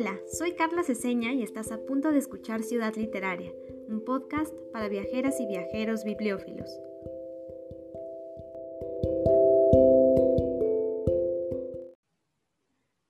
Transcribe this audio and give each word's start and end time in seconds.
Hola, 0.00 0.16
soy 0.30 0.54
Carla 0.54 0.84
Ceseña 0.84 1.32
y 1.32 1.42
estás 1.42 1.72
a 1.72 1.84
punto 1.84 2.12
de 2.12 2.20
escuchar 2.20 2.62
Ciudad 2.62 2.94
Literaria, 2.94 3.50
un 3.88 4.04
podcast 4.04 4.54
para 4.72 4.88
viajeras 4.88 5.40
y 5.40 5.46
viajeros 5.46 6.04
bibliófilos. 6.04 6.70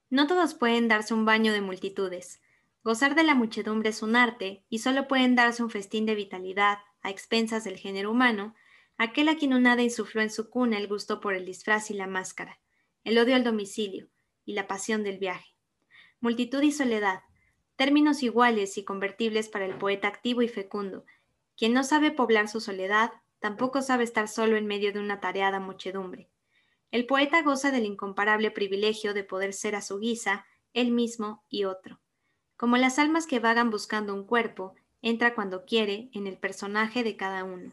No 0.08 0.26
todos 0.26 0.54
pueden 0.54 0.88
darse 0.88 1.12
un 1.12 1.26
baño 1.26 1.52
de 1.52 1.60
multitudes. 1.60 2.40
Gozar 2.82 3.14
de 3.14 3.24
la 3.24 3.34
muchedumbre 3.34 3.90
es 3.90 4.02
un 4.02 4.16
arte 4.16 4.64
y 4.70 4.78
solo 4.78 5.08
pueden 5.08 5.34
darse 5.34 5.62
un 5.62 5.68
festín 5.68 6.06
de 6.06 6.14
vitalidad 6.14 6.78
a 7.02 7.10
expensas 7.10 7.64
del 7.64 7.76
género 7.76 8.10
humano 8.10 8.54
aquel 8.96 9.28
a 9.28 9.36
quien 9.36 9.52
un 9.52 9.66
hada 9.66 9.82
insufló 9.82 10.22
en 10.22 10.30
su 10.30 10.48
cuna 10.48 10.78
el 10.78 10.88
gusto 10.88 11.20
por 11.20 11.34
el 11.34 11.44
disfraz 11.44 11.90
y 11.90 11.94
la 11.94 12.06
máscara, 12.06 12.60
el 13.04 13.18
odio 13.18 13.34
al 13.34 13.44
domicilio 13.44 14.08
y 14.46 14.54
la 14.54 14.66
pasión 14.66 15.02
del 15.02 15.18
viaje. 15.18 15.57
Multitud 16.20 16.62
y 16.62 16.72
soledad, 16.72 17.22
términos 17.76 18.24
iguales 18.24 18.76
y 18.76 18.84
convertibles 18.84 19.48
para 19.48 19.66
el 19.66 19.78
poeta 19.78 20.08
activo 20.08 20.42
y 20.42 20.48
fecundo. 20.48 21.04
Quien 21.56 21.72
no 21.72 21.84
sabe 21.84 22.10
poblar 22.10 22.48
su 22.48 22.60
soledad, 22.60 23.12
tampoco 23.38 23.82
sabe 23.82 24.02
estar 24.02 24.26
solo 24.26 24.56
en 24.56 24.66
medio 24.66 24.92
de 24.92 24.98
una 24.98 25.20
tareada 25.20 25.60
muchedumbre. 25.60 26.28
El 26.90 27.06
poeta 27.06 27.40
goza 27.42 27.70
del 27.70 27.84
incomparable 27.84 28.50
privilegio 28.50 29.14
de 29.14 29.22
poder 29.22 29.52
ser 29.52 29.76
a 29.76 29.80
su 29.80 30.00
guisa, 30.00 30.44
él 30.72 30.90
mismo 30.90 31.44
y 31.48 31.64
otro. 31.64 32.00
Como 32.56 32.76
las 32.78 32.98
almas 32.98 33.28
que 33.28 33.38
vagan 33.38 33.70
buscando 33.70 34.12
un 34.12 34.24
cuerpo, 34.24 34.74
entra 35.02 35.36
cuando 35.36 35.64
quiere 35.64 36.10
en 36.14 36.26
el 36.26 36.36
personaje 36.36 37.04
de 37.04 37.16
cada 37.16 37.44
uno. 37.44 37.72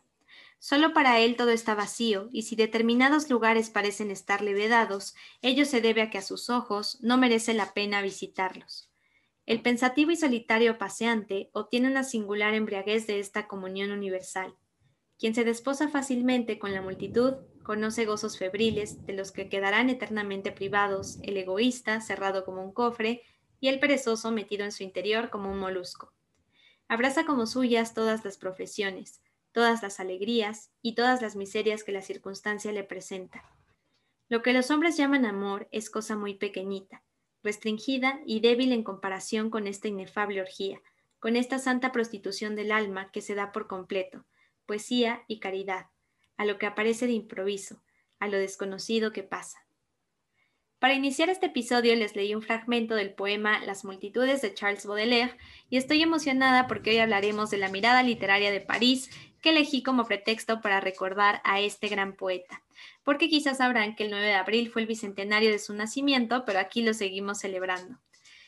Solo 0.67 0.93
para 0.93 1.19
él 1.19 1.35
todo 1.35 1.51
está 1.51 1.75
vacío, 1.75 2.27
y 2.31 2.41
si 2.41 2.55
determinados 2.55 3.29
lugares 3.29 3.69
parecen 3.69 4.09
estarle 4.09 4.55
vedados, 4.55 5.13
ello 5.43 5.63
se 5.63 5.79
debe 5.79 6.01
a 6.01 6.09
que 6.09 6.17
a 6.17 6.23
sus 6.23 6.49
ojos 6.49 6.97
no 7.03 7.19
merece 7.19 7.53
la 7.53 7.75
pena 7.75 8.01
visitarlos. 8.01 8.89
El 9.45 9.61
pensativo 9.61 10.09
y 10.09 10.15
solitario 10.15 10.79
paseante 10.79 11.51
obtiene 11.53 11.87
una 11.87 12.03
singular 12.03 12.55
embriaguez 12.55 13.05
de 13.05 13.19
esta 13.19 13.47
comunión 13.47 13.91
universal. 13.91 14.55
Quien 15.19 15.35
se 15.35 15.43
desposa 15.43 15.87
fácilmente 15.87 16.57
con 16.57 16.73
la 16.73 16.81
multitud 16.81 17.35
conoce 17.61 18.07
gozos 18.07 18.39
febriles 18.39 19.05
de 19.05 19.13
los 19.13 19.31
que 19.31 19.49
quedarán 19.49 19.91
eternamente 19.91 20.51
privados 20.51 21.19
el 21.21 21.37
egoísta 21.37 22.01
cerrado 22.01 22.43
como 22.43 22.63
un 22.63 22.73
cofre 22.73 23.21
y 23.59 23.67
el 23.67 23.79
perezoso 23.79 24.31
metido 24.31 24.65
en 24.65 24.71
su 24.71 24.81
interior 24.81 25.29
como 25.29 25.51
un 25.51 25.59
molusco. 25.59 26.11
Abraza 26.87 27.23
como 27.23 27.45
suyas 27.45 27.93
todas 27.93 28.25
las 28.25 28.39
profesiones, 28.39 29.21
todas 29.55 29.81
las 29.81 30.01
alegrías 30.01 30.69
y 30.81 30.95
todas 30.95 31.21
las 31.21 31.37
miserias 31.37 31.85
que 31.85 31.93
la 31.93 32.01
circunstancia 32.01 32.73
le 32.73 32.83
presenta. 32.83 33.45
Lo 34.27 34.41
que 34.41 34.51
los 34.51 34.69
hombres 34.69 34.97
llaman 34.97 35.23
amor 35.25 35.69
es 35.71 35.89
cosa 35.89 36.17
muy 36.17 36.33
pequeñita, 36.33 37.03
restringida 37.41 38.19
y 38.25 38.41
débil 38.41 38.73
en 38.73 38.83
comparación 38.83 39.49
con 39.49 39.65
esta 39.65 39.87
inefable 39.87 40.41
orgía, 40.41 40.81
con 41.19 41.37
esta 41.37 41.57
santa 41.57 41.93
prostitución 41.93 42.57
del 42.57 42.73
alma 42.73 43.11
que 43.13 43.21
se 43.21 43.33
da 43.33 43.53
por 43.53 43.67
completo, 43.67 44.25
poesía 44.65 45.23
y 45.29 45.39
caridad, 45.39 45.85
a 46.35 46.43
lo 46.43 46.57
que 46.57 46.65
aparece 46.65 47.07
de 47.07 47.13
improviso, 47.13 47.81
a 48.19 48.27
lo 48.27 48.37
desconocido 48.37 49.13
que 49.13 49.23
pasa. 49.23 49.65
Para 50.79 50.95
iniciar 50.95 51.29
este 51.29 51.45
episodio 51.45 51.95
les 51.95 52.15
leí 52.15 52.35
un 52.35 52.41
fragmento 52.41 52.93
del 52.95 53.13
poema 53.13 53.63
Las 53.65 53.85
multitudes 53.85 54.41
de 54.41 54.53
Charles 54.53 54.85
Baudelaire 54.85 55.37
y 55.69 55.77
estoy 55.77 56.03
emocionada 56.03 56.67
porque 56.67 56.89
hoy 56.89 56.97
hablaremos 56.97 57.49
de 57.49 57.57
la 57.57 57.69
mirada 57.69 58.03
literaria 58.03 58.51
de 58.51 58.59
París 58.59 59.09
que 59.45 59.51
elegí 59.51 59.83
como 59.83 60.05
pretexto 60.05 60.59
para 60.59 60.79
recordar 60.79 61.39
a 61.43 61.59
este 61.59 61.87
gran 61.87 62.13
poeta, 62.15 62.63
porque 63.03 63.29
quizás 63.29 63.59
sabrán 63.59 63.95
que 63.95 64.05
el 64.05 64.09
9 64.09 64.25
de 64.25 64.33
abril 64.33 64.71
fue 64.71 64.81
el 64.81 64.87
bicentenario 64.87 65.51
de 65.51 65.59
su 65.59 65.75
nacimiento, 65.75 66.45
pero 66.45 66.57
aquí 66.57 66.81
lo 66.81 66.95
seguimos 66.95 67.41
celebrando. 67.41 67.99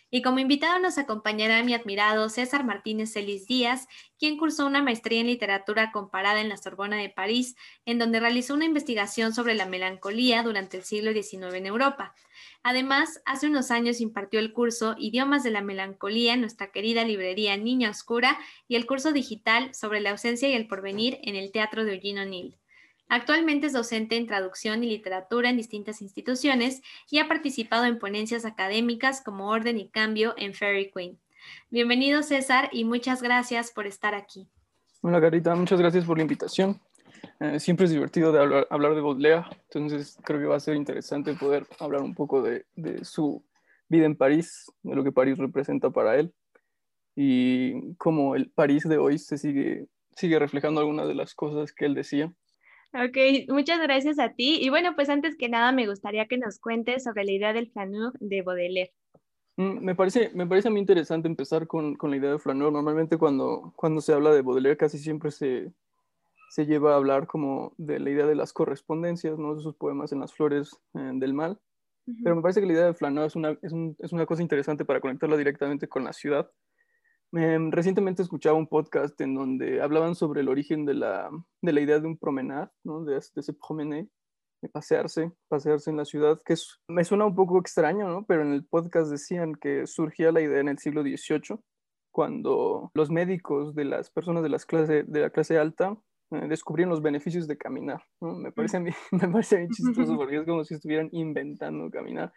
Y 0.10 0.24
como 0.24 0.40
invitado 0.40 0.80
nos 0.80 0.98
acompañará 0.98 1.62
mi 1.62 1.76
admirado 1.76 2.30
César 2.30 2.64
Martínez 2.64 3.14
Celis 3.14 3.46
Díaz, 3.46 3.88
quien 4.18 4.38
cursó 4.38 4.66
una 4.66 4.82
maestría 4.82 5.22
en 5.22 5.28
literatura 5.28 5.92
comparada 5.92 6.42
en 6.42 6.50
la 6.50 6.58
Sorbona 6.58 6.98
de 6.98 7.10
París, 7.10 7.56
en 7.86 8.00
donde 8.00 8.20
realizó 8.20 8.56
una 8.56 8.66
investigación 8.66 9.36
sobre 9.36 9.54
la 9.54 9.68
melancolía 9.68 10.42
durante 10.42 10.78
el 10.78 10.84
siglo 10.84 11.14
XIX 11.14 11.54
en 11.54 11.68
Europa. 11.68 12.16
Además, 12.64 13.22
hace 13.26 13.48
unos 13.48 13.72
años 13.72 14.02
impartió 14.02 14.40
el 14.40 14.54
curso 14.54 14.96
Idiomas 14.98 15.44
de 15.44 15.52
la 15.52 15.62
Melancolía 15.62 16.34
en 16.34 16.42
nuestra 16.42 16.72
querida 16.72 17.04
librería 17.06 17.56
Niña 17.58 17.90
Oscura 17.90 18.38
y 18.68 18.76
el 18.76 18.86
curso 18.86 19.12
digital 19.12 19.74
sobre 19.74 20.02
la 20.02 20.12
ausencia 20.12 20.50
y 20.50 20.54
el 20.54 20.68
porvenir 20.68 21.20
en 21.24 21.36
el 21.36 21.52
Teatro 21.52 21.86
de 21.86 21.96
Eugene 21.96 22.22
O'Neill. 22.22 22.58
Actualmente 23.10 23.68
es 23.68 23.74
docente 23.74 24.18
en 24.18 24.28
traducción 24.28 24.84
y 24.84 24.90
literatura 24.90 25.50
en 25.50 25.58
distintas 25.58 26.02
instituciones 26.02 26.82
y 27.10 27.20
ha 27.20 27.28
participado 27.30 27.86
en 27.86 28.00
ponencias 28.00 28.44
académicas 28.44 29.22
como 29.22 29.50
Orden 29.50 29.78
y 29.78 29.88
Cambio 29.88 30.34
en 30.38 30.54
Fairy 30.54 30.92
Queen. 30.92 31.18
Bienvenido 31.70 32.22
César 32.22 32.70
y 32.74 32.84
muchas 32.84 33.22
gracias 33.22 33.72
por 33.72 33.88
estar 33.88 34.14
aquí. 34.14 34.50
Hola 35.02 35.22
Carita, 35.22 35.56
muchas 35.56 35.80
gracias 35.80 36.04
por 36.04 36.18
la 36.18 36.24
invitación. 36.24 36.82
Eh, 37.40 37.60
siempre 37.60 37.86
es 37.86 37.92
divertido 37.92 38.32
de 38.32 38.40
hablar, 38.40 38.68
hablar, 38.70 38.96
de 38.96 39.02
Baudelaire, 39.02 39.46
entonces 39.64 40.18
creo 40.24 40.40
que 40.40 40.46
va 40.46 40.56
a 40.56 40.60
ser 40.60 40.76
interesante 40.76 41.34
poder 41.36 41.66
hablar 41.80 42.02
un 42.02 42.16
poco 42.16 42.42
de, 42.42 42.66
de 42.76 43.06
su 43.06 43.44
vida 43.90 44.06
en 44.06 44.16
París, 44.16 44.72
de 44.84 44.96
lo 44.96 45.04
que 45.04 45.12
París 45.12 45.38
representa 45.38 45.90
para 45.90 46.18
él 46.18 46.34
y 47.16 47.96
cómo 47.96 48.36
el 48.36 48.52
París 48.52 48.88
de 48.88 48.98
hoy 48.98 49.18
se 49.18 49.38
sigue, 49.38 49.88
sigue 50.16 50.38
reflejando 50.38 50.82
algunas 50.82 51.08
de 51.08 51.16
las 51.16 51.34
cosas 51.34 51.74
que 51.74 51.86
él 51.86 51.96
decía. 51.96 52.32
Ok, 52.94 53.18
muchas 53.50 53.82
gracias 53.82 54.20
a 54.20 54.34
ti. 54.34 54.60
Y 54.62 54.70
bueno, 54.70 54.96
pues 54.96 55.10
antes 55.10 55.36
que 55.36 55.50
nada 55.50 55.72
me 55.72 55.88
gustaría 55.88 56.28
que 56.28 56.38
nos 56.38 56.60
cuentes 56.60 57.04
sobre 57.04 57.26
la 57.26 57.32
idea 57.32 57.54
del 57.54 57.70
flaneur 57.72 58.14
de 58.20 58.42
Baudelaire. 58.44 58.94
Mm, 59.58 59.84
me 59.84 59.96
parece, 59.96 60.30
me 60.36 60.46
parece 60.46 60.70
muy 60.70 60.80
interesante 60.80 61.28
empezar 61.28 61.66
con, 61.66 61.96
con, 61.96 62.12
la 62.12 62.18
idea 62.18 62.32
de 62.32 62.40
flaneur. 62.40 62.72
Normalmente 62.72 63.18
cuando, 63.18 63.74
cuando 63.76 64.00
se 64.00 64.14
habla 64.14 64.32
de 64.32 64.44
Baudelaire 64.44 64.78
casi 64.78 65.00
siempre 65.00 65.32
se, 65.32 65.74
se 66.50 66.66
lleva 66.66 66.94
a 66.94 66.98
hablar 66.98 67.28
como 67.28 67.74
de 67.78 68.00
la 68.00 68.10
idea 68.10 68.26
de 68.26 68.36
las 68.36 68.54
correspondencias, 68.54 69.38
¿no? 69.38 69.56
de 69.56 69.62
sus 69.62 69.76
poemas 69.76 70.12
en 70.12 70.20
las 70.20 70.34
flores 70.34 70.72
eh, 70.94 71.12
del 71.16 71.34
mal. 71.34 71.60
Pero 72.24 72.38
me 72.38 72.42
parece 72.42 72.62
que 72.62 72.68
la 72.68 72.74
idea 72.74 72.86
de 72.86 72.94
flaneur 72.94 73.26
es 73.26 73.36
una, 73.36 73.58
es, 73.62 73.74
un, 73.74 73.94
es 74.00 74.14
una 74.14 74.26
cosa 74.26 74.42
interesante 74.42 74.86
para 74.86 75.02
conectarla 75.02 75.36
directamente 75.36 75.90
con 75.90 76.06
la 76.06 76.14
ciudad 76.14 76.50
recientemente 77.32 78.22
escuchaba 78.22 78.58
un 78.58 78.68
podcast 78.68 79.20
en 79.22 79.36
donde 79.36 79.82
hablaban 79.82 80.16
sobre 80.16 80.42
el 80.42 80.50
origen 80.50 80.86
de 80.86 80.94
la, 80.94 81.30
de 81.62 81.74
la 81.74 81.82
idea 81.82 82.00
de 82.00 82.08
un 82.08 82.18
promenade, 82.18 82.70
¿no? 82.84 83.04
de, 83.04 83.14
de 83.14 83.20
ese 83.36 83.54
promener, 83.54 84.08
de 84.62 84.70
pasearse, 84.70 85.32
pasearse 85.48 85.90
en 85.90 85.98
la 85.98 86.06
ciudad, 86.06 86.40
que 86.46 86.56
me 86.88 87.04
suena 87.04 87.26
un 87.26 87.36
poco 87.36 87.60
extraño, 87.60 88.08
¿no? 88.08 88.26
pero 88.26 88.42
en 88.42 88.54
el 88.54 88.66
podcast 88.66 89.12
decían 89.12 89.56
que 89.56 89.86
surgía 89.88 90.32
la 90.32 90.42
idea 90.42 90.60
en 90.60 90.70
el 90.70 90.80
siglo 90.80 91.02
XVIII, 91.02 91.60
cuando 92.12 92.92
los 92.94 93.12
médicos 93.12 93.76
de 93.76 93.86
las 93.86 94.10
personas 94.10 94.42
de, 94.42 94.50
las 94.50 94.66
clase, 94.66 95.04
de 95.04 95.22
la 95.22 95.30
clase 95.30 95.58
alta 95.58 95.96
eh, 96.32 96.48
descubrían 96.48 96.90
los 96.90 97.02
beneficios 97.02 97.48
de 97.48 97.58
caminar. 97.58 98.04
¿no? 98.22 98.34
Me, 98.34 98.52
parece 98.52 98.78
a 98.78 98.80
mí, 98.80 98.92
me 99.12 99.30
parece 99.30 99.68
chistoso 99.70 100.16
porque 100.18 100.38
es 100.38 100.46
como 100.46 100.64
si 100.64 100.76
estuvieran 100.76 101.10
inventando 101.12 101.90
caminar. 101.90 102.34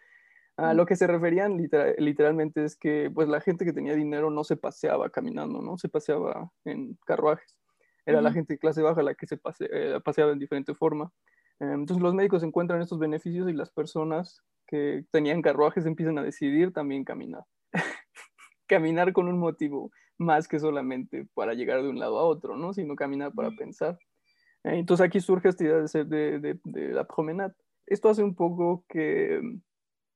A 0.57 0.73
lo 0.73 0.85
que 0.85 0.95
se 0.95 1.07
referían 1.07 1.57
literalmente 1.97 2.63
es 2.63 2.75
que 2.75 3.09
pues 3.13 3.27
la 3.27 3.41
gente 3.41 3.65
que 3.65 3.73
tenía 3.73 3.95
dinero 3.95 4.29
no 4.29 4.43
se 4.43 4.57
paseaba 4.57 5.09
caminando, 5.09 5.61
¿no? 5.61 5.77
Se 5.77 5.89
paseaba 5.89 6.51
en 6.65 6.97
carruajes. 7.05 7.57
Era 8.05 8.21
la 8.21 8.33
gente 8.33 8.53
de 8.53 8.59
clase 8.59 8.81
baja 8.81 9.01
la 9.01 9.15
que 9.15 9.27
se 9.27 9.39
eh, 9.71 9.99
paseaba 10.03 10.33
en 10.33 10.39
diferente 10.39 10.73
forma. 10.75 11.11
Em, 11.59 11.81
entonces 11.81 12.01
los 12.01 12.13
médicos 12.13 12.43
encuentran 12.43 12.81
estos 12.81 12.99
beneficios 12.99 13.49
y 13.49 13.53
las 13.53 13.71
personas 13.71 14.41
que 14.67 15.05
tenían 15.11 15.41
carruajes 15.41 15.85
empiezan 15.85 16.17
a 16.17 16.23
decidir 16.23 16.73
también 16.73 17.05
caminar. 17.05 17.43
caminar 18.67 19.13
con 19.13 19.27
un 19.27 19.39
motivo 19.39 19.91
más 20.21 20.47
que 20.47 20.59
solamente 20.59 21.27
para 21.33 21.53
llegar 21.53 21.81
de 21.81 21.89
un 21.89 21.99
lado 21.99 22.19
a 22.19 22.23
otro, 22.23 22.55
¿no? 22.55 22.73
Sino 22.73 22.95
caminar 22.95 23.33
para 23.33 23.51
pensar. 23.51 23.97
Eh, 24.63 24.77
entonces 24.77 25.05
aquí 25.05 25.19
surge 25.19 25.49
esta 25.49 25.63
idea 25.63 25.77
de, 25.77 26.05
de, 26.05 26.39
de, 26.39 26.59
de 26.63 26.93
la 26.93 27.05
promenade. 27.05 27.53
Esto 27.85 28.09
hace 28.09 28.23
un 28.23 28.35
poco 28.35 28.85
que 28.87 29.41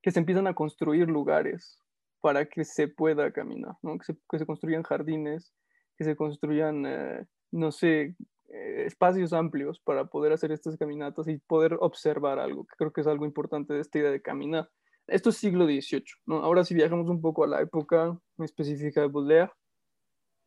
que 0.05 0.11
se 0.11 0.19
empiezan 0.19 0.45
a 0.45 0.53
construir 0.53 1.09
lugares 1.09 1.81
para 2.21 2.45
que 2.45 2.63
se 2.63 2.87
pueda 2.87 3.31
caminar, 3.31 3.75
¿no? 3.81 3.97
que, 3.97 4.05
se, 4.05 4.15
que, 4.29 4.37
se, 4.37 4.45
construyan 4.45 4.83
jardines, 4.83 5.51
que 5.97 6.03
se 6.03 6.15
construyan, 6.15 6.85
eh, 6.85 7.25
no 7.49 7.71
sé, 7.71 8.15
eh, 8.49 8.83
espacios 8.85 9.33
amplios 9.33 9.79
para 9.79 10.05
poder 10.05 10.31
hacer 10.31 10.51
estas 10.51 10.77
caminatas 10.77 11.27
y 11.27 11.39
poder 11.39 11.75
observar 11.79 12.37
algo, 12.37 12.65
que 12.65 12.75
creo 12.77 12.93
que 12.93 13.01
es 13.01 13.07
algo 13.07 13.25
importante 13.25 13.73
de 13.73 13.81
esta 13.81 13.97
idea 13.97 14.11
de 14.11 14.21
caminar. 14.21 14.69
Esto 15.07 15.31
es 15.31 15.37
siglo 15.37 15.65
XVIII, 15.65 16.03
¿no? 16.27 16.35
Ahora 16.43 16.63
si 16.63 16.75
viajamos 16.75 17.09
un 17.09 17.19
poco 17.19 17.43
a 17.43 17.47
la 17.47 17.61
época 17.61 18.15
específica 18.37 19.01
de 19.01 19.07
Baudelaire, 19.07 19.53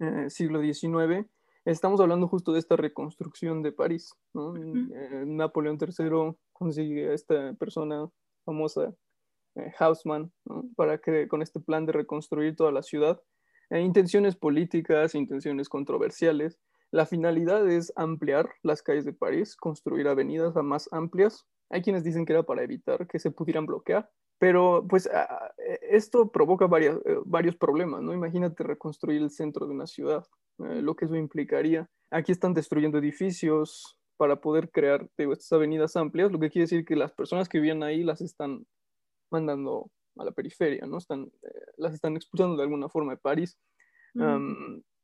eh, 0.00 0.30
siglo 0.30 0.60
XIX, 0.60 1.26
estamos 1.64 2.00
hablando 2.00 2.28
justo 2.28 2.52
de 2.52 2.60
esta 2.60 2.76
reconstrucción 2.76 3.62
de 3.62 3.72
París, 3.72 4.12
¿no? 4.32 4.54
Napoleón 5.26 5.78
III 5.80 6.36
consigue 6.52 7.10
a 7.10 7.14
esta 7.14 7.54
persona 7.54 8.08
famosa 8.44 8.94
eh, 9.58 9.72
Hausmann, 9.78 10.32
para 10.76 10.98
que 10.98 11.28
con 11.28 11.42
este 11.42 11.60
plan 11.60 11.84
de 11.86 11.92
reconstruir 11.92 12.56
toda 12.56 12.72
la 12.72 12.82
ciudad, 12.82 13.20
eh, 13.70 13.80
intenciones 13.80 14.36
políticas, 14.36 15.14
intenciones 15.14 15.68
controversiales. 15.68 16.58
La 16.90 17.04
finalidad 17.04 17.68
es 17.68 17.92
ampliar 17.96 18.48
las 18.62 18.82
calles 18.82 19.04
de 19.04 19.12
París, 19.12 19.56
construir 19.56 20.08
avenidas 20.08 20.54
más 20.56 20.88
amplias. 20.92 21.46
Hay 21.70 21.82
quienes 21.82 22.02
dicen 22.02 22.24
que 22.24 22.32
era 22.32 22.44
para 22.44 22.62
evitar 22.62 23.06
que 23.06 23.18
se 23.18 23.30
pudieran 23.30 23.66
bloquear, 23.66 24.10
Pero 24.38 24.86
pues 24.88 25.06
e, 25.06 25.78
esto 25.90 26.30
provoca 26.30 26.66
varias, 26.66 26.96
eh, 27.04 27.18
varios 27.24 27.56
problemas, 27.56 28.02
¿no? 28.02 28.14
Imagínate 28.14 28.62
reconstruir 28.62 29.20
el 29.20 29.30
centro 29.30 29.66
de 29.66 29.74
una 29.74 29.86
ciudad, 29.86 30.24
eh, 30.58 30.80
lo 30.80 30.94
que 30.94 31.06
eso 31.06 31.16
implicaría. 31.16 31.88
Aquí 32.10 32.32
están 32.32 32.54
destruyendo 32.54 32.98
edificios 32.98 33.98
para 34.16 34.40
poder 34.40 34.70
crear 34.70 35.08
estas 35.16 35.52
avenidas 35.52 35.96
amplias, 35.96 36.32
lo 36.32 36.38
que 36.38 36.50
quiere 36.50 36.64
decir 36.64 36.84
que 36.84 36.96
las 36.96 37.12
personas 37.12 37.48
que 37.48 37.58
vivían 37.58 37.82
ahí 37.82 38.02
las 38.02 38.20
están 38.20 38.66
mandando 39.30 39.90
a 40.16 40.24
la 40.24 40.32
periferia, 40.32 40.86
¿no? 40.86 40.98
Están, 40.98 41.30
eh, 41.42 41.64
las 41.76 41.94
están 41.94 42.16
expulsando 42.16 42.56
de 42.56 42.62
alguna 42.62 42.88
forma 42.88 43.12
de 43.12 43.18
París. 43.18 43.58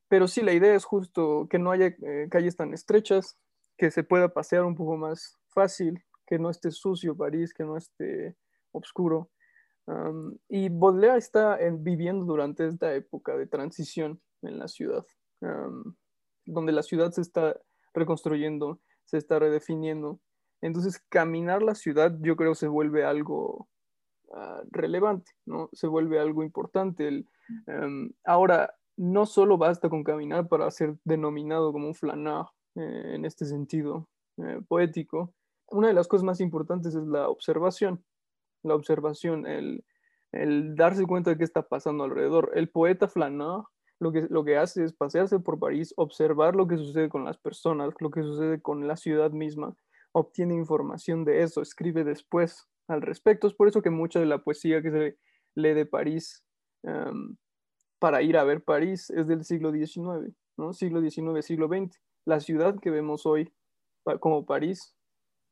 pero 0.09 0.29
sí, 0.29 0.43
la 0.43 0.53
idea 0.53 0.75
es 0.75 0.85
justo 0.85 1.47
que 1.49 1.59
no 1.59 1.71
haya 1.71 1.95
calles 2.31 2.57
tan 2.57 2.73
estrechas, 2.73 3.39
que 3.77 3.91
se 3.91 4.05
pueda 4.05 4.33
pasear 4.33 4.65
un 4.65 4.77
poco 4.77 4.97
más 4.97 5.37
fácil, 5.49 6.05
que 6.27 6.39
no 6.39 6.51
esté 6.51 6.71
sucio 6.71 7.17
París, 7.17 7.53
que 7.53 7.65
no 7.65 7.77
esté 7.77 8.37
oscuro. 8.75 9.31
y 10.49 10.69
Baudelaire 10.69 11.19
está 11.19 11.59
viviendo 11.79 12.25
durante 12.25 12.67
esta 12.67 12.95
época 12.95 13.37
de 13.37 13.47
transición 13.47 14.21
en 14.43 14.59
la 14.59 14.69
ciudad, 14.69 15.05
donde 16.47 16.73
la 16.73 16.83
ciudad 16.83 17.11
se 17.13 17.21
está 17.21 17.57
reconstruyendo, 17.93 18.81
se 19.05 19.19
está 19.19 19.39
redefiniendo. 19.39 20.21
Entonces, 20.63 20.99
caminar 21.11 21.63
la 21.63 21.75
ciudad 21.75 22.17
yo 22.21 22.37
creo 22.37 22.55
se 22.55 22.69
vuelve 22.69 23.05
algo 23.05 23.69
ah, 24.33 24.63
relevante, 24.71 25.33
¿no? 25.45 25.69
Se 25.73 25.87
vuelve 25.87 26.19
algo 26.19 26.43
importante. 26.43 27.27
ahora, 28.25 28.75
no 28.97 29.27
solo 29.27 29.59
basta 29.59 29.89
con 29.89 30.05
caminar 30.05 30.49
para 30.49 30.71
ser 30.71 30.97
denominado 31.05 31.73
como 31.73 31.89
un 31.89 31.95
flaneur 31.95 32.47
eh, 32.77 33.15
en 33.15 33.25
este 33.25 33.45
sentido 33.45 34.09
eh, 34.39 34.61
poético. 34.69 35.35
Una 35.71 35.89
de 35.89 35.95
las 35.95 36.09
cosas 36.09 36.25
más 36.25 36.41
importantes 36.41 36.95
es 36.95 37.05
la 37.05 37.29
observación 37.29 38.05
la 38.65 38.75
observación, 38.75 39.47
el, 39.47 39.85
darse 40.75 41.07
cuenta 41.07 41.31
de 41.31 41.39
qué 41.39 41.45
está 41.45 41.63
pasando 41.63 42.05
alrededor. 42.05 42.51
El 42.55 42.69
poeta 42.69 43.09
Flaneur 43.09 43.65
lo 44.01 44.11
que, 44.11 44.27
lo 44.29 44.45
que 44.45 44.57
hace 44.57 44.83
es 44.83 44.93
pasearse 44.93 45.39
por 45.39 45.61
París, 45.61 45.95
observar 45.97 46.57
lo 46.57 46.67
que 46.67 46.77
sucede 46.77 47.09
con 47.09 47.25
las 47.25 47.39
personas, 47.39 47.95
lo 48.01 48.11
que 48.11 48.23
sucede 48.23 48.61
con 48.61 48.89
la 48.89 48.97
ciudad 48.97 49.31
misma, 49.31 49.77
obtiene 50.13 50.55
información 50.55 51.25
de 51.25 51.43
eso, 51.43 51.63
escribe 51.63 52.05
después 52.05 52.69
al 52.89 53.03
respecto. 53.03 53.47
Es 53.47 53.55
por 53.55 53.69
eso 53.69 53.83
que 53.83 53.91
mucha 53.91 54.19
de 54.19 54.27
la 54.27 54.39
poesía 54.39 54.83
que 54.83 54.91
se 54.91 55.19
lee 55.55 55.75
de 55.75 55.87
París 55.87 56.45
em, 56.83 57.37
para 57.99 58.23
ir 58.23 58.37
a 58.37 58.45
ver 58.45 58.63
París 58.63 59.11
es 59.11 59.27
del 59.27 59.45
siglo 59.45 59.73
XIX, 59.73 60.35
¿no? 60.57 60.73
Siglo 60.73 61.01
XIX, 61.01 61.45
siglo 61.45 61.69
XX. 61.69 62.01
La 62.27 62.41
ciudad 62.41 62.79
que 62.81 62.91
vemos 62.91 63.27
hoy 63.27 63.53
como 64.21 64.45
París 64.45 64.95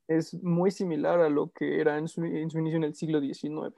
es 0.09 0.35
muy 0.43 0.71
similar 0.71 1.21
a 1.21 1.29
lo 1.29 1.51
que 1.51 1.81
era 1.81 1.99
en 1.99 2.09
su, 2.09 2.25
inicio 2.25 2.61
en 2.61 2.85
el 2.85 2.95
siglo 2.95 3.21
XIX. 3.21 3.75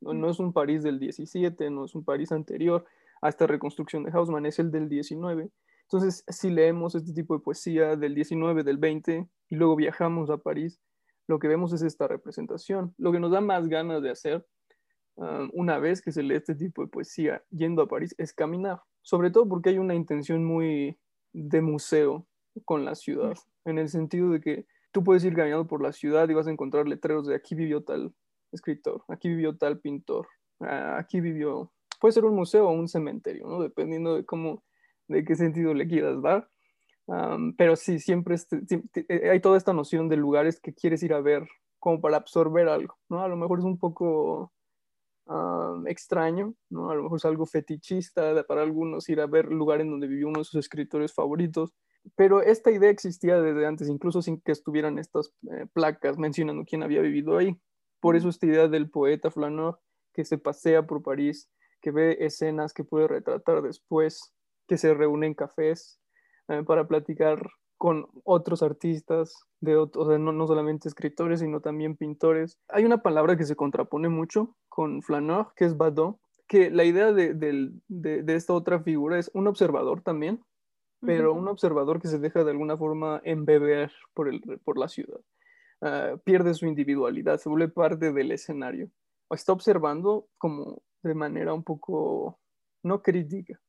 ¿no? 0.00 0.30
es 0.30 0.38
un 0.38 0.52
París 0.52 0.82
del 0.82 0.98
XVII, 0.98 1.70
no 1.70 1.84
es 1.84 1.94
un 1.94 2.04
París 2.04 2.32
anterior 2.32 2.84
a 3.20 3.28
esta 3.28 3.46
reconstrucción 3.46 4.04
de 4.04 4.12
Hausmann, 4.12 4.46
es 4.46 4.58
el 4.58 4.70
del 4.70 4.88
XIX. 4.88 5.50
Entonces, 5.82 6.24
si 6.28 6.50
leemos 6.50 6.94
este 6.94 7.12
tipo 7.12 7.34
de 7.34 7.40
poesía 7.40 7.96
del 7.96 8.14
XIX, 8.14 8.64
del 8.64 8.78
XX, 8.78 9.26
y 9.48 9.56
luego 9.56 9.74
viajamos 9.76 10.30
a 10.30 10.36
París, 10.36 10.80
lo 11.26 11.38
que 11.38 11.48
vemos 11.48 11.72
es 11.72 11.82
esta 11.82 12.06
representación. 12.06 12.94
Lo 12.98 13.12
que 13.12 13.20
nos 13.20 13.30
da 13.30 13.40
más 13.40 13.68
ganas 13.68 14.02
de 14.02 14.10
hacer 14.10 14.46
um, 15.16 15.50
una 15.52 15.78
vez 15.78 16.02
que 16.02 16.12
se 16.12 16.22
lee 16.22 16.36
este 16.36 16.54
tipo 16.54 16.82
de 16.82 16.88
poesía 16.88 17.42
yendo 17.50 17.82
a 17.82 17.88
París 17.88 18.14
es 18.18 18.32
caminar, 18.32 18.80
sobre 19.02 19.30
todo 19.30 19.48
porque 19.48 19.70
hay 19.70 19.78
una 19.78 19.94
intención 19.94 20.44
muy 20.44 20.98
de 21.32 21.60
museo 21.60 22.26
con 22.64 22.84
la 22.84 22.94
ciudad, 22.94 23.36
en 23.64 23.78
el 23.78 23.88
sentido 23.88 24.30
de 24.30 24.40
que 24.40 24.66
tú 24.92 25.04
puedes 25.04 25.24
ir 25.24 25.34
caminando 25.34 25.66
por 25.66 25.82
la 25.82 25.92
ciudad 25.92 26.28
y 26.28 26.34
vas 26.34 26.46
a 26.46 26.50
encontrar 26.50 26.88
letreros 26.88 27.26
de 27.26 27.34
aquí 27.34 27.54
vivió 27.54 27.82
tal 27.82 28.14
escritor, 28.52 29.02
aquí 29.08 29.28
vivió 29.28 29.56
tal 29.56 29.80
pintor, 29.80 30.26
ah, 30.60 30.96
aquí 30.98 31.20
vivió, 31.20 31.72
puede 32.00 32.12
ser 32.12 32.24
un 32.24 32.34
museo 32.34 32.68
o 32.68 32.72
un 32.72 32.88
cementerio, 32.88 33.46
¿no? 33.46 33.60
Dependiendo 33.60 34.14
de 34.14 34.24
cómo, 34.24 34.64
de 35.08 35.24
qué 35.24 35.36
sentido 35.36 35.74
le 35.74 35.86
quieras 35.86 36.20
dar. 36.22 36.48
pero 37.56 37.76
sí, 37.76 37.98
siempre 37.98 38.34
este, 38.34 38.62
hay 39.30 39.40
toda 39.40 39.56
esta 39.56 39.72
noción 39.72 40.08
de 40.08 40.16
lugares 40.16 40.60
que 40.60 40.74
quieres 40.74 41.02
ir 41.02 41.14
a 41.14 41.20
ver 41.20 41.48
como 41.78 42.00
para 42.00 42.16
absorber 42.16 42.68
algo, 42.68 42.96
¿no? 43.08 43.22
A 43.22 43.28
lo 43.28 43.36
mejor 43.36 43.60
es 43.60 43.64
un 43.64 43.78
poco 43.78 44.52
extraño, 45.86 46.54
¿no? 46.70 46.90
A 46.90 46.94
lo 46.94 47.02
mejor 47.02 47.18
es 47.18 47.24
algo 47.24 47.44
fetichista 47.46 48.44
para 48.46 48.62
algunos 48.62 49.08
ir 49.08 49.20
a 49.20 49.26
ver 49.26 49.46
lugares 49.46 49.84
en 49.84 49.90
donde 49.90 50.06
vivió 50.06 50.28
uno 50.28 50.40
de 50.40 50.44
sus 50.44 50.60
escritores 50.60 51.12
favoritos, 51.12 51.74
pero 52.16 52.42
esta 52.42 52.70
idea 52.70 52.90
existía 52.90 53.40
desde 53.40 53.66
antes, 53.66 53.88
incluso 53.88 54.22
sin 54.22 54.40
que 54.40 54.52
estuvieran 54.52 54.98
estas 54.98 55.32
eh, 55.50 55.66
placas 55.72 56.18
mencionando 56.18 56.64
quién 56.64 56.82
había 56.82 57.00
vivido 57.00 57.36
ahí. 57.36 57.56
Por 58.00 58.16
eso 58.16 58.28
esta 58.28 58.46
idea 58.46 58.68
del 58.68 58.90
poeta 58.90 59.30
Flaneur 59.30 59.78
que 60.12 60.24
se 60.24 60.38
pasea 60.38 60.86
por 60.86 61.02
París, 61.02 61.50
que 61.80 61.90
ve 61.90 62.16
escenas 62.20 62.72
que 62.72 62.84
puede 62.84 63.08
retratar 63.08 63.62
después, 63.62 64.34
que 64.66 64.76
se 64.76 64.94
reúne 64.94 65.26
en 65.26 65.34
cafés 65.34 66.00
eh, 66.48 66.62
para 66.64 66.88
platicar 66.88 67.48
con 67.76 68.08
otros 68.24 68.62
artistas, 68.62 69.32
de 69.60 69.76
otros, 69.76 70.18
no, 70.18 70.46
solamente 70.46 70.88
escritores, 70.88 71.40
sino 71.40 71.60
también 71.60 71.96
pintores. 71.96 72.58
Hay 72.68 72.84
una 72.84 73.02
palabra 73.02 73.36
que 73.36 73.44
se 73.44 73.54
contrapone 73.54 74.08
mucho 74.08 74.56
con 74.68 75.02
Flaneur, 75.02 75.52
que 75.54 75.64
es 75.64 75.76
Badot, 75.76 76.18
que 76.48 76.70
la 76.70 76.84
idea 76.84 77.12
de, 77.12 77.34
de 77.34 78.34
esta 78.34 78.54
otra 78.54 78.80
figura 78.80 79.18
es 79.18 79.30
un 79.34 79.46
observador 79.46 80.00
también, 80.02 80.40
pero 81.00 81.32
un 81.32 81.48
observador 81.48 82.00
que 82.00 82.08
se 82.08 82.18
deja 82.18 82.44
de 82.44 82.50
alguna 82.50 82.76
forma 82.76 83.20
embeber 83.24 83.92
por, 84.14 84.28
el, 84.28 84.40
por 84.64 84.78
la 84.78 84.88
ciudad. 84.88 85.20
Ah, 85.80 86.16
pierde 86.24 86.54
su 86.54 86.66
individualidad, 86.66 87.38
se 87.38 87.48
vuelve 87.48 87.68
parte 87.68 88.12
del 88.12 88.32
escenario. 88.32 88.90
O 89.28 89.34
está 89.34 89.52
observando 89.52 90.28
como 90.38 90.82
de 91.02 91.14
manera 91.14 91.54
un 91.54 91.62
poco 91.62 92.40
no 92.82 93.02
crítica, 93.02 93.60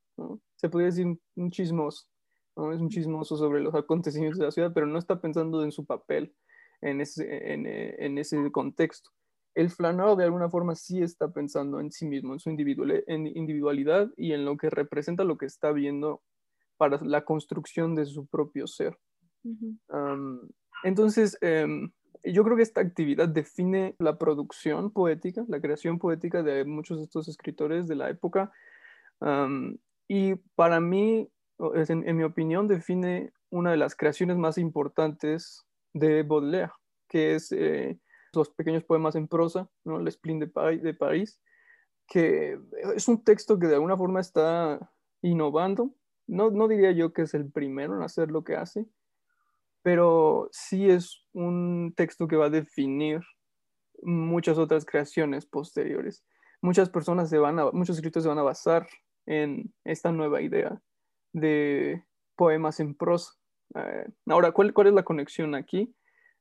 se 0.55 0.69
podría 0.69 0.87
decir 0.87 1.05
un 1.35 1.51
chismoso, 1.51 2.07
¿no? 2.55 2.73
es 2.73 2.79
un 2.79 2.89
chismoso 2.89 3.37
sobre 3.37 3.61
los 3.61 3.75
acontecimientos 3.75 4.39
de 4.39 4.45
la 4.45 4.51
ciudad, 4.51 4.71
pero 4.73 4.85
no 4.85 4.97
está 4.97 5.21
pensando 5.21 5.63
en 5.63 5.71
su 5.71 5.85
papel 5.85 6.33
en 6.81 7.01
ese, 7.01 7.53
en, 7.53 7.65
en 7.67 8.17
ese 8.17 8.51
contexto. 8.51 9.09
El 9.55 9.69
flanado 9.69 10.15
de 10.15 10.23
alguna 10.23 10.49
forma 10.49 10.75
sí 10.75 11.01
está 11.01 11.31
pensando 11.31 11.79
en 11.79 11.91
sí 11.91 12.07
mismo, 12.07 12.33
en 12.33 12.39
su 12.39 12.49
individualidad 12.49 14.09
y 14.15 14.33
en 14.33 14.45
lo 14.45 14.57
que 14.57 14.69
representa 14.69 15.23
lo 15.23 15.37
que 15.37 15.45
está 15.45 15.71
viendo 15.71 16.21
para 16.79 16.97
la 17.01 17.25
construcción 17.25 17.93
de 17.93 18.05
su 18.05 18.25
propio 18.25 18.65
ser. 18.65 18.97
entonces, 20.83 21.37
em, 21.41 21.91
yo 22.23 22.43
creo 22.43 22.55
que 22.55 22.63
esta 22.63 22.81
actividad 22.81 23.27
define 23.27 23.95
la 23.99 24.17
producción 24.17 24.91
poética, 24.91 25.43
la 25.49 25.59
creación 25.59 25.99
poética 25.99 26.41
de 26.41 26.63
muchos 26.63 26.97
de 26.97 27.03
estos 27.03 27.27
escritores 27.27 27.87
de 27.87 27.95
la 27.95 28.09
época. 28.09 28.51
y 30.07 30.35
para 30.55 30.79
mí, 30.79 31.29
en, 31.59 32.07
en, 32.07 32.17
mi 32.17 32.23
opinión, 32.23 32.67
define 32.67 33.33
una 33.49 33.71
de 33.71 33.77
las 33.77 33.95
creaciones 33.95 34.37
más 34.37 34.57
importantes 34.57 35.65
de 35.93 36.23
Baudelaire, 36.23 36.71
que 37.09 37.35
es 37.35 37.51
eh, 37.51 37.99
los 38.33 38.49
pequeños 38.51 38.85
poemas 38.85 39.15
en 39.15 39.27
prosa, 39.27 39.69
¿no? 39.83 39.99
El 39.99 40.09
Spleen 40.09 40.39
de, 40.39 40.47
de 40.81 40.93
París, 40.93 41.41
que 42.07 42.57
es 42.95 43.07
un 43.09 43.23
texto 43.23 43.59
que 43.59 43.67
de 43.67 43.75
alguna 43.75 43.97
forma 43.97 44.21
está 44.21 44.79
innovando 45.21 45.93
no, 46.29 46.67
diría 46.67 46.91
yo 46.91 47.11
que 47.11 47.23
es 47.23 47.33
el 47.33 47.51
primero 47.51 47.95
en 47.95 48.03
hacer 48.03 48.29
lo 48.29 48.43
que 48.43 48.55
hace, 48.55 48.85
pero 49.81 50.49
sí 50.51 50.89
es 50.89 51.25
un 51.33 51.93
texto 51.95 52.27
que 52.27 52.35
va 52.35 52.45
a 52.45 52.51
definir 52.51 53.21
muchas 54.03 54.57
otras 54.57 54.85
creaciones 54.85 55.45
posteriores. 55.45 56.23
Muchas 56.61 56.89
personas 56.89 57.29
se 57.29 57.39
van 57.39 57.59
a, 57.59 57.71
muchos 57.71 57.97
escritores 57.97 58.23
se 58.23 58.29
van 58.29 58.37
a 58.37 58.43
basar 58.43 58.87
en 59.25 59.73
esta 59.83 60.11
nueva 60.11 60.41
idea 60.41 60.81
de 61.33 62.05
poemas 62.35 62.79
en 62.79 62.95
prosa. 62.95 63.33
Eh, 63.75 64.07
ahora, 64.27 64.51
¿cuál, 64.51 64.73
es 64.85 64.93
la 64.93 65.03
conexión 65.03 65.55
aquí? 65.55 65.95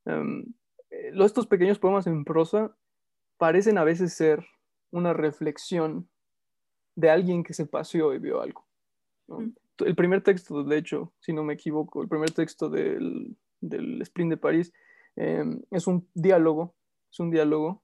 Um, 0.04 0.44
estos 0.90 1.46
pequeños 1.46 1.78
poemas 1.78 2.06
en 2.06 2.24
prosa 2.24 2.76
parecen 3.36 3.78
a 3.78 3.84
veces 3.84 4.14
ser 4.14 4.44
una 4.90 5.12
reflexión 5.12 6.08
de 6.94 7.10
alguien 7.10 7.44
que 7.44 7.54
se 7.54 7.66
paseó 7.66 8.12
y 8.12 8.18
vio 8.18 8.40
algo. 8.40 8.66
Mm 9.28 9.50
el 9.78 9.94
primer 9.94 10.22
texto, 10.22 10.64
de 10.64 10.78
hecho, 10.78 11.12
si 11.20 11.32
no 11.32 11.44
me 11.44 11.54
equivoco, 11.54 12.02
el 12.02 12.08
primer 12.08 12.30
texto 12.30 12.68
del, 12.68 13.36
del 13.60 14.02
Sprint 14.02 14.30
de 14.30 14.36
París 14.36 14.72
em, 15.16 15.62
es 15.70 15.86
un 15.86 16.08
diálogo, 16.14 16.74
es 17.10 17.20
un 17.20 17.30
diálogo 17.30 17.82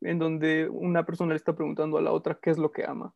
en 0.00 0.18
donde 0.18 0.68
una 0.68 1.04
persona 1.04 1.30
le 1.30 1.36
está 1.36 1.54
preguntando 1.54 1.98
a 1.98 2.02
la 2.02 2.12
otra 2.12 2.38
qué 2.40 2.50
es 2.50 2.58
lo 2.58 2.72
que 2.72 2.84
ama. 2.84 3.14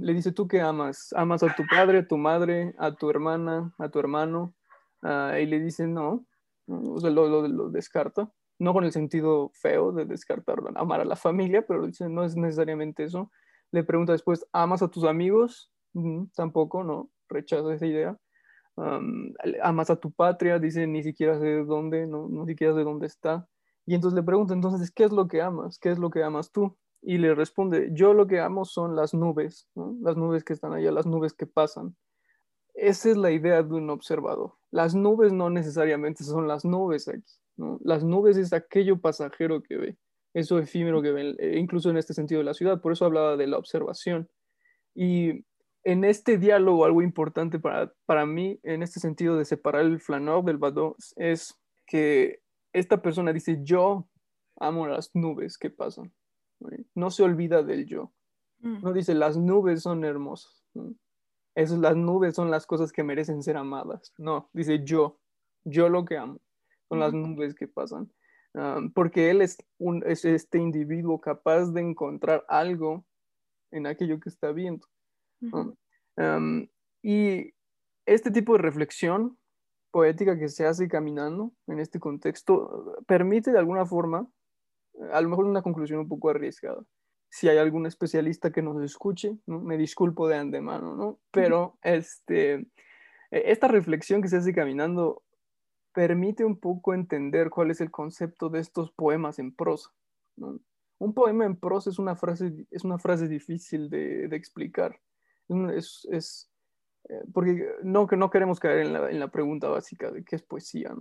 le 0.00 0.14
dice, 0.14 0.32
¿tú 0.32 0.46
qué 0.46 0.60
amas? 0.60 1.12
¿Amas 1.16 1.42
a 1.42 1.54
tu 1.54 1.64
padre, 1.66 1.98
a 1.98 2.06
tu 2.06 2.18
madre, 2.18 2.74
a 2.78 2.94
tu 2.94 3.10
hermana, 3.10 3.74
a 3.78 3.88
tu 3.88 3.98
hermano? 3.98 4.54
Ah, 5.02 5.38
y 5.40 5.46
le 5.46 5.60
dice, 5.60 5.86
no, 5.86 6.26
o 6.66 7.00
sea, 7.00 7.10
lo, 7.10 7.28
lo, 7.28 7.46
lo, 7.48 7.70
descarta, 7.70 8.32
no 8.58 8.72
con 8.72 8.84
el 8.84 8.92
sentido 8.92 9.50
feo 9.54 9.92
de 9.92 10.06
descartar, 10.06 10.58
amar 10.76 11.00
a 11.00 11.04
la 11.04 11.16
familia, 11.16 11.66
pero 11.66 11.86
dice, 11.86 12.08
no 12.08 12.24
es 12.24 12.36
necesariamente 12.36 13.04
eso. 13.04 13.30
Le 13.70 13.84
pregunta 13.84 14.12
después, 14.12 14.46
¿amas 14.52 14.82
a 14.82 14.88
tus 14.88 15.04
amigos? 15.04 15.73
Tampoco, 16.34 16.84
no, 16.84 17.10
rechazo 17.28 17.72
esa 17.72 17.86
idea. 17.86 18.18
amas 19.62 19.90
a 19.90 19.96
tu 19.96 20.12
patria, 20.12 20.58
dice, 20.58 20.86
ni 20.86 21.02
siquiera 21.02 21.38
sé 21.38 21.46
de 21.46 21.64
dónde, 21.64 22.06
no, 22.06 22.28
no 22.28 22.46
siquiera 22.46 22.74
sé 22.74 22.82
dónde 22.82 23.06
está. 23.06 23.46
Y 23.86 23.94
entonces 23.94 24.16
le 24.16 24.22
pregunta, 24.22 24.54
entonces, 24.54 24.90
¿qué 24.90 25.04
es 25.04 25.12
lo 25.12 25.28
que 25.28 25.42
amas? 25.42 25.78
¿Qué 25.78 25.90
es 25.90 25.98
lo 25.98 26.10
que 26.10 26.22
amas 26.22 26.50
tú? 26.50 26.76
Y 27.02 27.18
le 27.18 27.34
responde, 27.34 27.90
yo 27.92 28.14
lo 28.14 28.26
que 28.26 28.40
amo 28.40 28.64
son 28.64 28.96
las 28.96 29.12
nubes, 29.12 29.68
las 29.74 30.16
nubes 30.16 30.42
que 30.42 30.54
están 30.54 30.72
allá, 30.72 30.90
las 30.90 31.06
nubes 31.06 31.34
que 31.34 31.46
pasan. 31.46 31.94
Esa 32.74 33.10
es 33.10 33.16
la 33.16 33.30
idea 33.30 33.62
de 33.62 33.74
un 33.74 33.90
observador. 33.90 34.54
Las 34.70 34.94
nubes 34.94 35.32
no 35.32 35.50
necesariamente 35.50 36.24
son 36.24 36.48
las 36.48 36.64
nubes 36.64 37.06
aquí. 37.08 37.22
¿no? 37.56 37.78
Las 37.84 38.02
nubes 38.02 38.36
es 38.36 38.52
aquello 38.52 39.00
pasajero 39.00 39.62
que 39.62 39.76
ve, 39.76 39.98
eso 40.32 40.58
efímero 40.58 41.02
que 41.02 41.12
ve, 41.12 41.36
eh, 41.38 41.58
incluso 41.58 41.90
en 41.90 41.98
este 41.98 42.14
sentido 42.14 42.40
de 42.40 42.46
la 42.46 42.54
ciudad. 42.54 42.80
Por 42.80 42.92
eso 42.92 43.04
hablaba 43.04 43.36
de 43.36 43.46
la 43.46 43.58
observación. 43.58 44.28
Y 44.94 45.44
en 45.84 46.04
este 46.04 46.38
diálogo, 46.38 46.84
algo 46.84 47.02
importante 47.02 47.58
para, 47.58 47.92
para 48.06 48.26
mí, 48.26 48.58
en 48.62 48.82
este 48.82 49.00
sentido 49.00 49.36
de 49.36 49.44
separar 49.44 49.82
el 49.82 50.00
flanor 50.00 50.44
del 50.44 50.56
badó, 50.56 50.96
es 51.16 51.60
que 51.86 52.40
esta 52.72 53.02
persona 53.02 53.32
dice, 53.32 53.60
yo 53.62 54.08
amo 54.56 54.86
las 54.86 55.14
nubes 55.14 55.58
que 55.58 55.70
pasan. 55.70 56.12
No 56.94 57.10
se 57.10 57.22
olvida 57.22 57.62
del 57.62 57.86
yo. 57.86 58.12
Mm. 58.60 58.82
No 58.82 58.92
dice, 58.92 59.14
las 59.14 59.36
nubes 59.36 59.82
son 59.82 60.04
hermosas. 60.04 60.64
Esas, 61.54 61.78
las 61.78 61.96
nubes 61.96 62.34
son 62.34 62.50
las 62.50 62.66
cosas 62.66 62.90
que 62.90 63.04
merecen 63.04 63.42
ser 63.42 63.56
amadas. 63.56 64.12
No, 64.16 64.48
dice 64.52 64.82
yo. 64.84 65.20
Yo 65.64 65.88
lo 65.88 66.04
que 66.04 66.16
amo 66.16 66.40
son 66.88 67.00
las 67.00 67.12
nubes 67.12 67.54
que 67.54 67.68
pasan. 67.68 68.10
porque 68.94 69.30
él 69.30 69.42
es, 69.42 69.58
un, 69.78 70.02
es 70.06 70.24
este 70.24 70.58
individuo 70.58 71.20
capaz 71.20 71.72
de 71.72 71.80
encontrar 71.80 72.44
algo 72.48 73.04
en 73.70 73.86
aquello 73.86 74.18
que 74.20 74.28
está 74.28 74.52
viendo. 74.52 74.86
Y 77.02 77.54
este 78.06 78.30
tipo 78.30 78.52
de 78.52 78.62
reflexión 78.62 79.38
poética 79.90 80.36
que 80.36 80.48
se 80.48 80.66
hace 80.66 80.88
caminando 80.88 81.52
en 81.68 81.78
este 81.78 82.00
contexto 82.00 82.96
permite 83.06 83.52
de 83.52 83.58
alguna 83.60 83.86
forma, 83.86 84.28
a 85.12 85.20
lo 85.20 85.28
mejor 85.28 85.44
una 85.44 85.62
conclusión 85.62 86.00
un 86.00 86.08
poco 86.08 86.30
arriesgada. 86.30 86.82
Si 87.30 87.48
hay 87.48 87.58
algún 87.58 87.86
especialista 87.86 88.50
que 88.50 88.60
nos 88.60 88.82
escuche, 88.82 89.38
me 89.46 89.76
disculpo 89.76 90.26
de 90.28 90.36
antemano, 90.36 90.96
¿no? 90.96 91.20
Pero 91.30 91.78
este, 91.82 92.54
e, 92.54 92.66
esta 93.30 93.68
reflexión 93.68 94.20
que 94.20 94.28
se 94.28 94.36
hace 94.36 94.52
caminando 94.52 95.22
permite 95.92 96.44
un 96.44 96.58
poco 96.58 96.92
entender 96.92 97.50
cuál 97.50 97.70
es 97.70 97.80
el 97.80 97.90
concepto 97.90 98.48
de 98.48 98.60
estos 98.60 98.90
poemas 98.90 99.38
en 99.38 99.54
prosa. 99.54 99.90
Un 100.36 101.14
poema 101.14 101.44
en 101.44 101.56
prosa 101.56 101.90
es 101.90 102.00
una 102.00 102.16
frase, 102.16 102.66
es 102.70 102.82
una 102.82 102.98
frase 102.98 103.28
difícil 103.28 103.88
de, 103.90 104.26
de 104.26 104.36
explicar. 104.36 105.00
Es, 105.48 106.06
es, 106.10 106.50
eh, 107.08 107.22
porque 107.32 107.66
no, 107.82 108.06
no 108.06 108.30
queremos 108.30 108.60
caer 108.60 108.86
en 108.86 108.92
la, 108.92 109.10
en 109.10 109.20
la, 109.20 109.28
pregunta 109.28 109.68
básica 109.68 110.10
de 110.10 110.24
qué 110.24 110.36
es 110.36 110.42
poesía. 110.42 110.92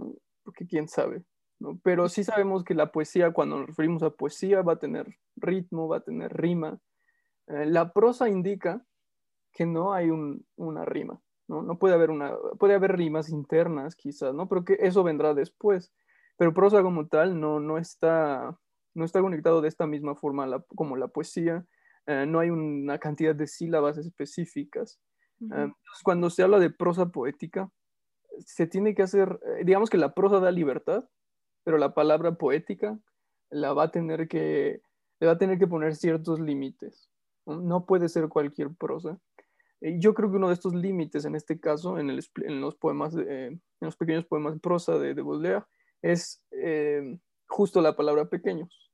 Porque 0.43 0.67
quién 0.67 0.87
sabe, 0.87 1.23
¿no? 1.59 1.79
Pero 1.83 2.09
sí 2.09 2.23
sabemos 2.23 2.63
que 2.63 2.73
la 2.73 2.91
poesía, 2.91 3.31
cuando 3.31 3.57
nos 3.57 3.67
referimos 3.67 4.03
a 4.03 4.09
poesía, 4.09 4.61
va 4.61 4.73
a 4.73 4.79
tener 4.79 5.17
ritmo, 5.35 5.87
va 5.87 5.97
a 5.97 6.03
tener 6.03 6.33
rima. 6.33 6.79
Eh, 7.47 7.65
la 7.65 7.93
prosa 7.93 8.29
indica 8.29 8.85
que 9.53 9.65
no 9.65 9.93
hay 9.93 10.09
un, 10.09 10.45
una 10.55 10.83
rima, 10.83 11.21
¿no? 11.47 11.61
No 11.61 11.77
puede 11.77 11.93
haber 11.93 12.09
una, 12.09 12.35
puede 12.59 12.73
haber 12.73 12.97
rimas 12.97 13.29
internas 13.29 13.95
quizás, 13.95 14.33
¿no? 14.33 14.49
Pero 14.49 14.65
que 14.65 14.77
eso 14.79 15.03
vendrá 15.03 15.33
después. 15.33 15.93
Pero 16.37 16.53
prosa 16.53 16.81
como 16.81 17.07
tal 17.07 17.39
no, 17.39 17.59
no, 17.59 17.77
está, 17.77 18.57
no 18.95 19.05
está 19.05 19.21
conectado 19.21 19.61
de 19.61 19.67
esta 19.67 19.87
misma 19.87 20.15
forma 20.15 20.63
como 20.75 20.97
la 20.97 21.07
poesía. 21.07 21.65
Eh, 22.07 22.25
no 22.27 22.39
hay 22.39 22.49
una 22.49 22.97
cantidad 22.99 23.35
de 23.35 23.47
sílabas 23.47 23.97
específicas. 23.97 24.99
Cuando 26.03 26.29
se 26.29 26.43
habla 26.43 26.57
de 26.59 26.69
prosa 26.69 27.07
poética, 27.07 27.69
se 28.39 28.65
tiene 28.65 28.95
que 28.95 29.03
hacer, 29.03 29.39
eh, 29.45 29.63
digamos 29.65 29.89
que 29.89 29.97
la 29.97 30.13
prosa 30.13 30.39
da 30.39 30.51
libertad, 30.51 31.03
pero 31.65 31.77
la 31.77 31.93
palabra 31.93 32.35
poética 32.35 32.97
la 33.49 33.73
va 33.73 33.83
a 33.83 33.91
tener 33.91 34.27
que, 34.27 34.81
le 35.19 35.27
va 35.27 35.33
a 35.33 35.37
tener 35.37 35.59
que 35.59 35.67
poner 35.67 35.95
ciertos 35.95 36.39
límites. 36.39 37.09
No, 37.45 37.85
puede 37.85 38.07
ser 38.07 38.29
cualquier 38.29 38.73
prosa. 38.73 39.19
yo 39.81 40.13
creo 40.13 40.31
que 40.31 40.37
uno 40.37 40.47
de 40.47 40.53
estos 40.53 40.73
límites, 40.73 41.25
en 41.25 41.35
este 41.35 41.59
caso, 41.59 41.99
en, 41.99 42.15
los 42.61 42.75
poemas, 42.75 43.15
en 43.15 43.61
los 43.81 43.97
pequeños 43.97 44.25
poemas 44.25 44.53
de 44.53 44.59
prosa 44.61 44.97
de, 44.97 45.13
de 45.13 45.21
Baudelaire, 45.21 45.65
es 46.03 46.43
eh, 46.51 47.17
justo 47.47 47.81
la 47.81 47.95
palabra 47.95 48.25
pequeños. 48.25 48.91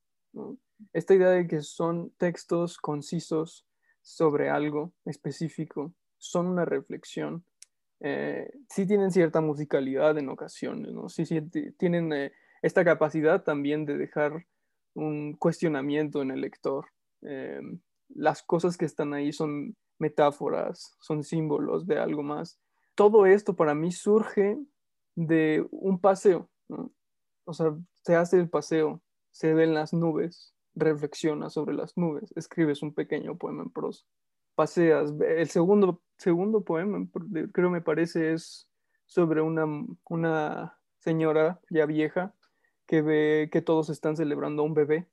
Esta 0.93 1.13
idea 1.13 1.29
de 1.29 1.47
que 1.47 1.61
son 1.61 2.11
textos 2.17 2.77
concisos 2.77 3.67
sobre 4.01 4.49
algo 4.49 4.93
específico 5.05 5.93
son 6.17 6.47
una 6.47 6.65
reflexión. 6.65 7.43
Eh, 7.99 8.49
sí 8.69 8.85
tienen 8.85 9.11
cierta 9.11 9.41
musicalidad 9.41 10.17
en 10.17 10.29
ocasiones, 10.29 10.93
¿no? 10.93 11.09
Sí, 11.09 11.25
tienen 11.77 12.13
eh, 12.13 12.31
esta 12.61 12.85
capacidad 12.85 13.43
también 13.43 13.85
de 13.85 13.97
dejar 13.97 14.45
un 14.93 15.33
cuestionamiento 15.33 16.21
en 16.21 16.31
el 16.31 16.41
lector. 16.41 16.87
Eh, 17.21 17.61
las 18.09 18.41
cosas 18.43 18.77
que 18.77 18.85
están 18.85 19.13
ahí 19.13 19.31
son 19.31 19.75
metáforas, 19.99 20.95
son 20.99 21.23
símbolos 21.23 21.85
de 21.85 21.99
algo 21.99 22.23
más. 22.23 22.59
Todo 22.95 23.25
esto 23.25 23.55
para 23.55 23.75
mí 23.75 23.91
surge 23.91 24.57
de 25.15 25.65
un 25.71 25.99
paseo. 25.99 26.49
O 27.45 27.53
sea, 27.53 27.75
se 28.03 28.15
hace 28.15 28.37
el 28.39 28.49
paseo, 28.49 29.01
se 29.31 29.53
ven 29.53 29.73
las 29.73 29.93
nubes, 29.93 30.53
reflexiona 30.79 31.49
sobre 31.49 31.75
las 31.75 31.97
nubes, 31.97 32.33
escribes 32.35 32.81
un 32.81 32.93
pequeño 32.93 33.37
poema 33.37 33.63
en 33.63 33.69
prosa 33.69 34.05
paseas. 34.59 35.13
El 35.25 35.47
segundo, 35.47 36.01
segundo 36.17 36.65
poema, 36.65 37.07
creo 37.53 37.69
me 37.69 37.79
parece, 37.79 38.33
es 38.33 38.69
sobre 39.05 39.41
una, 39.41 39.65
una 40.09 40.77
señora 40.97 41.61
ya 41.69 41.85
vieja 41.85 42.35
que 42.85 43.01
ve 43.01 43.49
que 43.53 43.61
todos 43.61 43.89
están 43.89 44.17
celebrando 44.17 44.61
a 44.61 44.65
un 44.65 44.73
bebé. 44.73 45.07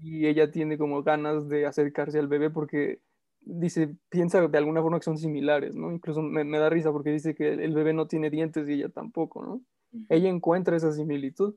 Y 0.00 0.26
ella 0.26 0.50
tiene 0.50 0.78
como 0.78 1.02
ganas 1.02 1.50
de 1.50 1.66
acercarse 1.66 2.18
al 2.18 2.28
bebé 2.28 2.48
porque 2.48 3.02
dice, 3.42 3.94
piensa 4.08 4.48
de 4.48 4.56
alguna 4.56 4.80
forma 4.80 4.98
que 5.00 5.04
son 5.04 5.18
similares, 5.18 5.74
¿no? 5.74 5.92
Incluso 5.92 6.22
me, 6.22 6.58
da 6.58 6.70
risa 6.70 6.90
porque 6.90 7.10
dice 7.10 7.34
que 7.34 7.52
el 7.52 7.74
bebé 7.74 7.92
no 7.92 8.06
tiene 8.06 8.30
dientes 8.30 8.66
y 8.70 8.72
ella 8.72 8.88
tampoco, 8.88 9.44
¿no? 9.44 9.60
Ella 10.08 10.30
encuentra 10.30 10.76
esa 10.76 10.92
similitud, 10.92 11.56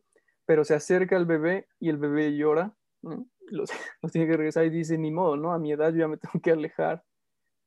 pero 0.52 0.66
se 0.66 0.76
acerca 0.76 1.16
al 1.16 1.26
bebé 1.26 1.70
y 1.80 1.88
el 1.88 1.96
bebé 1.96 2.36
llora, 2.36 2.76
¿no? 3.02 3.26
los, 3.48 3.72
tiene 4.12 4.28
que 4.28 4.36
regresar 4.36 4.66
y 4.66 4.70
dice, 4.70 4.98
ni 4.98 5.10
modo, 5.10 5.38
¿no? 5.38 5.54
A 5.54 5.60
mi 5.60 5.72
edad 5.72 5.94
ya 5.94 6.10
me 6.10 6.18
tengo 6.18 6.42
que 6.44 6.52
alejar 6.52 7.06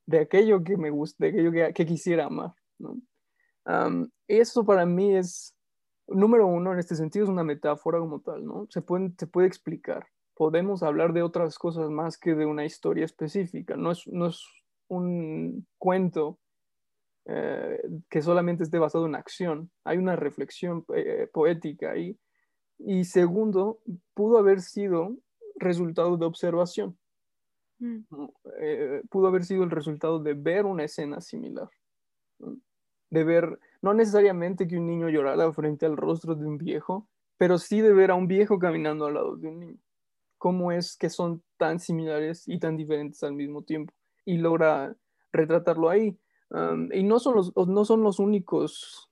de 0.05 0.19
aquello 0.19 0.63
que 0.63 0.77
me 0.77 0.91
gusta, 0.91 1.25
de 1.25 1.31
aquello 1.31 1.73
que, 1.73 1.85
quisiera 1.87 2.27
amar, 2.27 2.53
eso 4.27 4.63
para 4.63 4.85
mí 4.85 5.15
es, 5.15 5.55
número 6.05 6.45
uno, 6.45 6.73
en 6.73 6.77
este 6.77 6.93
sentido 6.93 7.25
es 7.25 7.31
una 7.31 7.43
metáfora 7.43 7.97
como 7.97 8.19
tal, 8.19 8.45
¿no? 8.45 8.67
Se, 8.69 8.83
se 9.17 9.27
puede 9.27 9.47
explicar. 9.47 10.05
Podemos 10.35 10.83
hablar 10.83 11.11
de 11.11 11.23
otras 11.23 11.57
cosas 11.57 11.89
más 11.89 12.19
que 12.19 12.35
de 12.35 12.45
una 12.45 12.65
historia 12.65 13.05
específica. 13.05 13.75
No 13.75 13.93
es, 13.93 14.05
no 14.05 14.27
es 14.27 14.45
un 14.89 15.65
cuento 15.79 16.37
eh, 17.25 17.81
que 18.11 18.21
solamente 18.21 18.63
esté 18.63 18.77
basado 18.77 19.07
en 19.07 19.15
acción. 19.15 19.71
Hay 19.85 19.97
una 19.97 20.15
reflexión 20.15 20.85
eh, 20.93 21.27
poética 21.33 21.89
ahí. 21.89 22.15
Y 22.77 23.05
segundo, 23.05 23.79
pudo 24.13 24.37
haber 24.37 24.61
sido 24.61 25.15
resultado 25.55 26.17
de 26.17 26.25
observación. 26.25 26.97
Mm. 27.79 27.99
Eh, 28.59 29.01
pudo 29.09 29.27
haber 29.27 29.43
sido 29.43 29.63
el 29.63 29.71
resultado 29.71 30.19
de 30.19 30.33
ver 30.33 30.65
una 30.65 30.83
escena 30.83 31.21
similar. 31.21 31.69
De 33.09 33.23
ver, 33.23 33.59
no 33.81 33.93
necesariamente 33.93 34.67
que 34.67 34.77
un 34.77 34.87
niño 34.87 35.09
llorara 35.09 35.51
frente 35.53 35.85
al 35.85 35.97
rostro 35.97 36.35
de 36.35 36.45
un 36.45 36.57
viejo, 36.57 37.07
pero 37.37 37.57
sí 37.57 37.81
de 37.81 37.93
ver 37.93 38.11
a 38.11 38.15
un 38.15 38.27
viejo 38.27 38.59
caminando 38.59 39.05
al 39.05 39.13
lado 39.15 39.35
de 39.37 39.47
un 39.47 39.59
niño. 39.59 39.79
¿Cómo 40.37 40.71
es 40.71 40.97
que 40.97 41.09
son 41.09 41.43
tan 41.57 41.79
similares 41.79 42.47
y 42.47 42.59
tan 42.59 42.77
diferentes 42.77 43.23
al 43.23 43.33
mismo 43.33 43.63
tiempo? 43.63 43.93
Y 44.25 44.37
logra 44.37 44.95
retratarlo 45.31 45.89
ahí. 45.89 46.17
y 46.91 47.03
no 47.03 47.19
son, 47.19 47.35
los, 47.35 47.53
no 47.55 47.85
son 47.85 48.03
los 48.03 48.19
únicos 48.19 49.04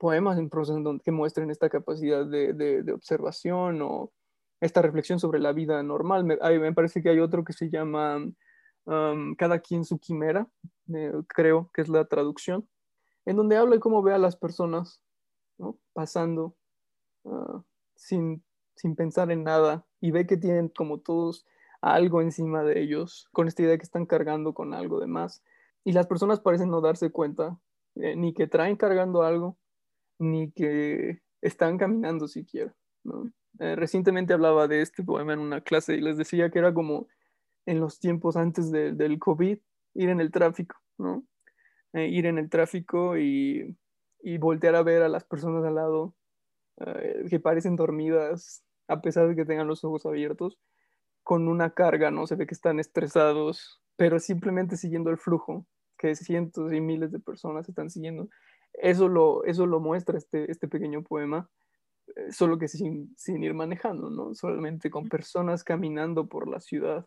poemas 0.00 0.38
en 0.38 0.48
prosa 0.48 0.74
que 1.04 1.12
muestren 1.12 1.50
esta 1.50 1.68
capacidad 1.68 2.26
de, 2.26 2.54
de 2.54 2.92
observación 2.92 3.82
o, 3.82 4.12
esta 4.60 4.82
reflexión 4.82 5.18
sobre 5.18 5.40
la 5.40 5.52
vida 5.52 5.82
normal. 5.82 6.24
Me, 6.24 6.36
me 6.36 6.72
parece 6.72 7.02
que 7.02 7.08
hay 7.08 7.18
otro 7.18 7.44
que 7.44 7.52
se 7.52 7.70
llama 7.70 8.18
um, 8.84 9.34
Cada 9.36 9.58
quien 9.60 9.84
su 9.84 9.98
quimera, 9.98 10.48
eh, 10.94 11.12
creo 11.28 11.70
que 11.72 11.82
es 11.82 11.88
la 11.88 12.04
traducción, 12.04 12.68
en 13.24 13.36
donde 13.36 13.56
habla 13.56 13.76
de 13.76 13.80
cómo 13.80 14.02
ve 14.02 14.14
a 14.14 14.18
las 14.18 14.36
personas 14.36 15.00
pasando 15.92 16.54
uh, 17.24 17.60
sin, 17.94 18.42
sin 18.76 18.96
pensar 18.96 19.30
en 19.30 19.44
nada 19.44 19.84
y 20.00 20.10
ve 20.10 20.26
que 20.26 20.38
tienen 20.38 20.68
como 20.68 21.00
todos 21.00 21.46
algo 21.82 22.22
encima 22.22 22.62
de 22.62 22.80
ellos, 22.80 23.28
con 23.32 23.48
esta 23.48 23.62
idea 23.62 23.76
que 23.76 23.84
están 23.84 24.06
cargando 24.06 24.52
con 24.52 24.74
algo 24.74 25.00
de 25.00 25.06
más. 25.06 25.42
Y 25.84 25.92
las 25.92 26.06
personas 26.06 26.40
parecen 26.40 26.70
no 26.70 26.80
darse 26.82 27.10
cuenta 27.10 27.58
eh, 27.94 28.14
ni 28.16 28.34
que 28.34 28.46
traen 28.46 28.76
cargando 28.76 29.22
algo, 29.22 29.56
ni 30.20 30.52
que 30.52 31.22
están 31.40 31.78
caminando 31.78 32.28
siquiera. 32.28 32.74
Eh, 33.58 33.74
recientemente 33.74 34.32
hablaba 34.32 34.68
de 34.68 34.82
este 34.82 35.02
poema 35.02 35.32
en 35.32 35.40
una 35.40 35.62
clase 35.62 35.94
y 35.94 36.00
les 36.00 36.16
decía 36.16 36.50
que 36.50 36.58
era 36.58 36.72
como 36.72 37.08
en 37.66 37.80
los 37.80 37.98
tiempos 37.98 38.36
antes 38.36 38.70
del 38.70 39.18
COVID, 39.18 39.58
ir 39.94 40.08
en 40.08 40.20
el 40.20 40.30
tráfico, 40.30 40.76
¿no? 40.98 41.24
Eh, 41.92 42.08
ir 42.08 42.26
en 42.26 42.38
el 42.38 42.48
tráfico 42.48 43.18
y, 43.18 43.76
y, 44.22 44.38
voltear 44.38 44.76
a 44.76 44.82
ver 44.82 45.02
a 45.02 45.08
las 45.08 45.24
personas 45.24 45.64
al 45.64 45.74
lado 45.74 46.14
eh, 46.78 47.24
que 47.28 47.40
parecen 47.40 47.74
dormidas 47.74 48.64
a 48.86 49.00
pesar 49.00 49.28
de 49.28 49.36
que 49.36 49.44
tengan 49.44 49.68
los 49.68 49.84
ojos 49.84 50.04
abiertos, 50.06 50.58
con 51.22 51.48
una 51.48 51.70
carga, 51.70 52.10
¿no? 52.10 52.26
Se 52.26 52.36
ve 52.36 52.46
que 52.46 52.54
están 52.54 52.80
estresados, 52.80 53.80
pero 53.96 54.18
simplemente 54.18 54.76
siguiendo 54.76 55.10
el 55.10 55.18
flujo 55.18 55.66
que 55.96 56.14
cientos 56.16 56.72
y 56.72 56.80
miles 56.80 57.12
de 57.12 57.20
personas 57.20 57.68
están 57.68 57.90
siguiendo. 57.90 58.28
Eso 58.74 59.08
lo, 59.08 59.44
eso 59.44 59.66
lo 59.66 59.80
muestra 59.80 60.18
este, 60.18 60.50
este 60.50 60.68
pequeño 60.68 61.02
poema, 61.02 61.50
eh, 62.16 62.32
solo 62.32 62.58
que 62.58 62.68
sin, 62.68 63.14
sin 63.16 63.42
ir 63.42 63.54
manejando, 63.54 64.10
¿no? 64.10 64.34
Solamente 64.34 64.90
con 64.90 65.08
personas 65.08 65.64
caminando 65.64 66.28
por 66.28 66.48
la 66.48 66.60
ciudad 66.60 67.06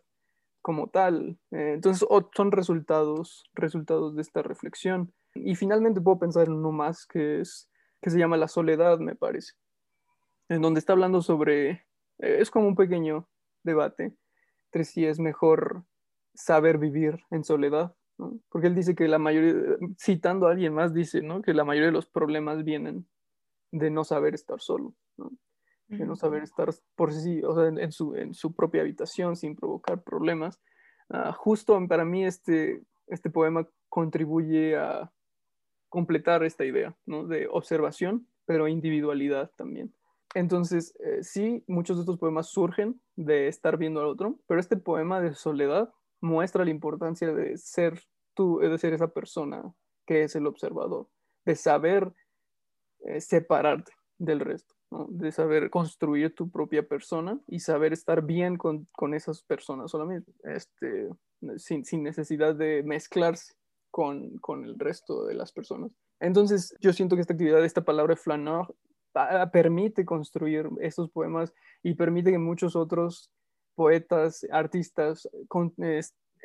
como 0.62 0.88
tal. 0.88 1.38
Eh, 1.50 1.72
entonces, 1.74 2.08
son 2.34 2.52
resultados, 2.52 3.44
resultados 3.54 4.14
de 4.16 4.22
esta 4.22 4.42
reflexión. 4.42 5.12
Y 5.34 5.56
finalmente 5.56 6.00
puedo 6.00 6.18
pensar 6.18 6.46
en 6.46 6.54
uno 6.54 6.72
más 6.72 7.06
que, 7.06 7.40
es, 7.40 7.68
que 8.00 8.10
se 8.10 8.18
llama 8.18 8.36
La 8.36 8.48
soledad, 8.48 8.98
me 8.98 9.16
parece, 9.16 9.54
en 10.48 10.62
donde 10.62 10.78
está 10.78 10.92
hablando 10.92 11.22
sobre, 11.22 11.70
eh, 11.70 12.38
es 12.38 12.50
como 12.50 12.68
un 12.68 12.76
pequeño 12.76 13.28
debate 13.62 14.14
entre 14.74 14.84
si 14.84 15.06
es 15.06 15.20
mejor 15.20 15.84
saber 16.34 16.78
vivir 16.78 17.20
en 17.30 17.44
soledad, 17.44 17.94
¿no? 18.18 18.38
porque 18.48 18.68
él 18.68 18.74
dice 18.74 18.94
que 18.94 19.08
la 19.08 19.18
mayoría, 19.18 19.76
citando 19.98 20.46
a 20.46 20.52
alguien 20.52 20.74
más, 20.74 20.94
dice 20.94 21.22
¿no? 21.22 21.42
que 21.42 21.54
la 21.54 21.64
mayoría 21.64 21.88
de 21.88 21.92
los 21.92 22.06
problemas 22.06 22.64
vienen 22.64 23.06
de 23.72 23.90
no 23.90 24.04
saber 24.04 24.34
estar 24.34 24.60
solo. 24.60 24.94
¿no? 25.16 25.30
de 25.88 26.06
no 26.06 26.16
saber 26.16 26.42
estar 26.42 26.70
por 26.94 27.12
sí, 27.12 27.42
o 27.42 27.54
sea, 27.54 27.68
en, 27.68 27.92
su, 27.92 28.14
en 28.14 28.34
su 28.34 28.54
propia 28.54 28.82
habitación 28.82 29.36
sin 29.36 29.54
provocar 29.54 30.02
problemas. 30.02 30.60
Uh, 31.08 31.32
justo 31.32 31.78
para 31.86 32.04
mí 32.04 32.24
este, 32.24 32.82
este 33.06 33.30
poema 33.30 33.68
contribuye 33.88 34.76
a 34.76 35.12
completar 35.88 36.42
esta 36.44 36.64
idea 36.64 36.96
¿no? 37.06 37.26
de 37.26 37.46
observación, 37.48 38.26
pero 38.46 38.68
individualidad 38.68 39.50
también. 39.56 39.94
Entonces, 40.34 40.94
eh, 40.98 41.22
sí, 41.22 41.62
muchos 41.68 41.96
de 41.96 42.00
estos 42.00 42.18
poemas 42.18 42.48
surgen 42.48 43.00
de 43.14 43.46
estar 43.46 43.76
viendo 43.76 44.00
al 44.00 44.06
otro, 44.06 44.40
pero 44.48 44.58
este 44.58 44.76
poema 44.76 45.20
de 45.20 45.34
soledad 45.34 45.92
muestra 46.24 46.64
la 46.64 46.70
importancia 46.70 47.32
de 47.32 47.56
ser 47.58 48.00
tú, 48.34 48.58
de 48.58 48.78
ser 48.78 48.92
esa 48.92 49.08
persona 49.08 49.74
que 50.06 50.24
es 50.24 50.34
el 50.36 50.46
observador, 50.46 51.08
de 51.44 51.54
saber 51.54 52.12
eh, 53.00 53.20
separarte 53.20 53.92
del 54.18 54.40
resto 54.40 54.74
de 55.08 55.32
saber 55.32 55.70
construir 55.70 56.34
tu 56.34 56.50
propia 56.50 56.86
persona 56.86 57.40
y 57.46 57.60
saber 57.60 57.92
estar 57.92 58.22
bien 58.22 58.56
con, 58.56 58.86
con 58.92 59.14
esas 59.14 59.42
personas 59.42 59.90
solamente, 59.90 60.32
este, 60.44 61.08
sin, 61.56 61.84
sin, 61.84 62.02
necesidad 62.02 62.54
de 62.54 62.82
mezclarse 62.82 63.54
con, 63.90 64.38
con, 64.38 64.64
el 64.64 64.78
resto 64.78 65.24
de 65.24 65.34
las 65.34 65.52
personas. 65.52 65.90
Entonces, 66.20 66.74
yo 66.80 66.92
siento 66.92 67.16
que 67.16 67.22
esta 67.22 67.32
actividad, 67.32 67.64
esta 67.64 67.84
palabra 67.84 68.16
flaneur, 68.16 68.74
permite 69.52 70.04
construir 70.04 70.68
estos 70.80 71.10
poemas 71.10 71.52
y 71.82 71.94
permite 71.94 72.32
que 72.32 72.38
muchos 72.38 72.74
otros 72.74 73.30
poetas, 73.74 74.46
artistas, 74.50 75.28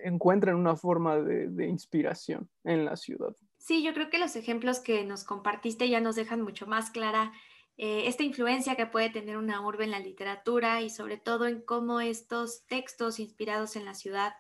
encuentren 0.04 0.56
una 0.56 0.76
forma 0.76 1.18
de, 1.18 1.48
de 1.48 1.68
inspiración 1.68 2.50
en 2.64 2.86
la 2.86 2.96
ciudad. 2.96 3.36
Sí, 3.58 3.84
yo 3.84 3.94
creo 3.94 4.10
que 4.10 4.20
los 4.20 4.36
ejemplos 4.36 4.80
que 4.80 5.04
nos 5.04 5.24
compartiste 5.24 5.90
ya 5.90 6.00
nos 6.00 6.16
dejan 6.16 6.42
mucho 6.42 6.66
más 6.68 6.90
clara 6.92 7.32
eh, 7.82 8.10
esta 8.10 8.24
influencia 8.24 8.76
que 8.76 8.88
puede 8.88 9.10
tener 9.10 9.38
una 9.38 9.66
urbe 9.66 9.86
en 9.86 9.92
la 9.92 10.02
literatura 10.02 10.82
y 10.82 10.90
sobre 10.90 11.16
todo 11.16 11.48
en 11.48 11.62
cómo 11.62 12.02
estos 12.02 12.66
textos 12.68 13.22
inspirados 13.22 13.78
en 13.78 13.86
la 13.86 13.94
ciudad 13.94 14.34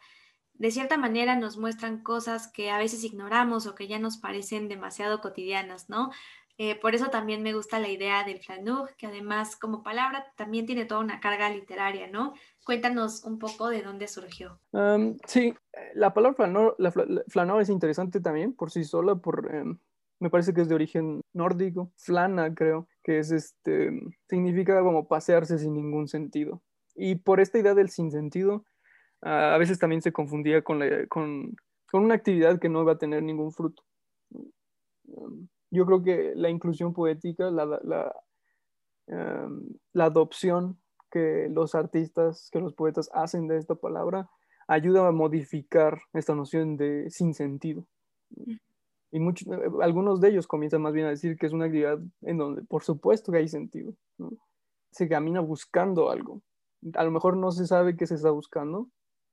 de 0.55 0.71
cierta 0.71 0.97
manera 0.97 1.37
nos 1.37 1.55
muestran 1.55 2.03
cosas 2.03 2.51
que 2.51 2.69
a 2.69 2.77
veces 2.77 3.01
ignoramos 3.05 3.65
o 3.65 3.75
que 3.75 3.87
ya 3.87 3.97
nos 3.97 4.17
parecen 4.17 4.67
demasiado 4.67 5.21
cotidianas, 5.21 5.87
¿no? 5.87 6.11
Eh, 6.57 6.75
por 6.75 6.95
eso 6.95 7.09
también 7.09 7.41
me 7.41 7.53
gusta 7.53 7.79
la 7.79 7.87
idea 7.87 8.25
del 8.25 8.43
flaneur, 8.43 8.93
que 8.97 9.07
además 9.07 9.55
como 9.55 9.83
palabra 9.83 10.33
también 10.35 10.65
tiene 10.65 10.83
toda 10.83 10.99
una 10.99 11.21
carga 11.21 11.49
literaria, 11.49 12.07
¿no? 12.07 12.33
Cuéntanos 12.69 13.23
un 13.23 13.39
poco 13.39 13.69
de 13.69 13.81
dónde 13.81 14.07
surgió. 14.07 14.59
sí, 15.25 15.55
la 15.95 16.13
palabra 16.13 16.35
flaneur, 16.35 16.75
la, 16.77 17.61
es 17.61 17.69
interesante 17.69 18.21
también 18.21 18.53
por 18.53 18.69
sí 18.69 18.83
sola, 18.83 19.15
por, 19.15 19.51
em, 19.51 19.79
me 20.19 20.29
parece 20.29 20.53
que 20.53 20.61
es 20.61 20.69
de 20.69 20.75
origen 20.75 21.21
nórdico, 21.33 21.91
flana 21.95 22.53
creo, 22.53 22.87
que 23.01 23.17
es 23.17 23.31
este, 23.31 23.89
significa 24.29 24.83
como 24.83 25.07
pasearse 25.07 25.57
sin 25.57 25.73
ningún 25.73 26.07
sentido. 26.07 26.61
Y 26.93 27.15
por 27.15 27.39
esta 27.39 27.57
idea 27.57 27.73
del 27.73 27.89
sinsentido, 27.89 28.65
a 29.21 29.57
veces 29.57 29.79
también 29.79 30.03
se 30.03 30.13
confundía 30.13 30.61
con, 30.61 30.79
con, 31.07 31.55
una 31.91 32.13
actividad 32.13 32.59
que 32.59 32.69
no 32.69 32.83
iba 32.83 32.91
a 32.91 32.99
tener 32.99 33.23
ningún 33.23 33.51
fruto. 33.51 33.81
Um, 35.07 35.47
yo 35.71 35.87
creo 35.87 36.03
que 36.03 36.33
la 36.35 36.51
inclusión 36.51 36.93
poética, 36.93 37.49
la, 37.49 37.65
la 39.07 40.05
adopción 40.05 40.77
que 41.09 41.47
los 41.49 41.75
artistas, 41.75 42.49
que 42.51 42.59
los 42.59 42.73
poetas 42.73 43.09
hacen 43.13 43.47
de 43.47 43.57
esta 43.57 43.75
palabra, 43.75 44.29
ayuda 44.67 45.07
a 45.07 45.11
modificar 45.11 45.99
esta 46.13 46.35
noción 46.35 46.77
de 46.77 47.09
sinsentido. 47.09 47.85
Mm. 48.29 48.53
Y 49.11 49.19
muchos, 49.19 49.47
eh, 49.47 49.69
algunos 49.81 50.21
de 50.21 50.29
ellos 50.29 50.47
comienzan 50.47 50.81
más 50.81 50.93
bien 50.93 51.07
a 51.07 51.09
decir 51.09 51.37
que 51.37 51.47
es 51.47 51.53
una 51.53 51.65
actividad 51.65 51.99
en 52.21 52.37
donde 52.37 52.61
por 52.63 52.83
supuesto 52.83 53.31
que 53.31 53.39
hay 53.39 53.47
sentido. 53.47 53.93
Se 54.91 55.07
camina 55.09 55.39
buscando 55.39 56.11
algo. 56.11 56.41
A 56.93 57.03
lo 57.03 57.11
mejor 57.11 57.35
no 57.35 57.51
se 57.51 57.65
sabe 57.65 57.97
qué 57.97 58.05
se 58.05 58.15
está 58.15 58.29
buscando, 58.29 58.89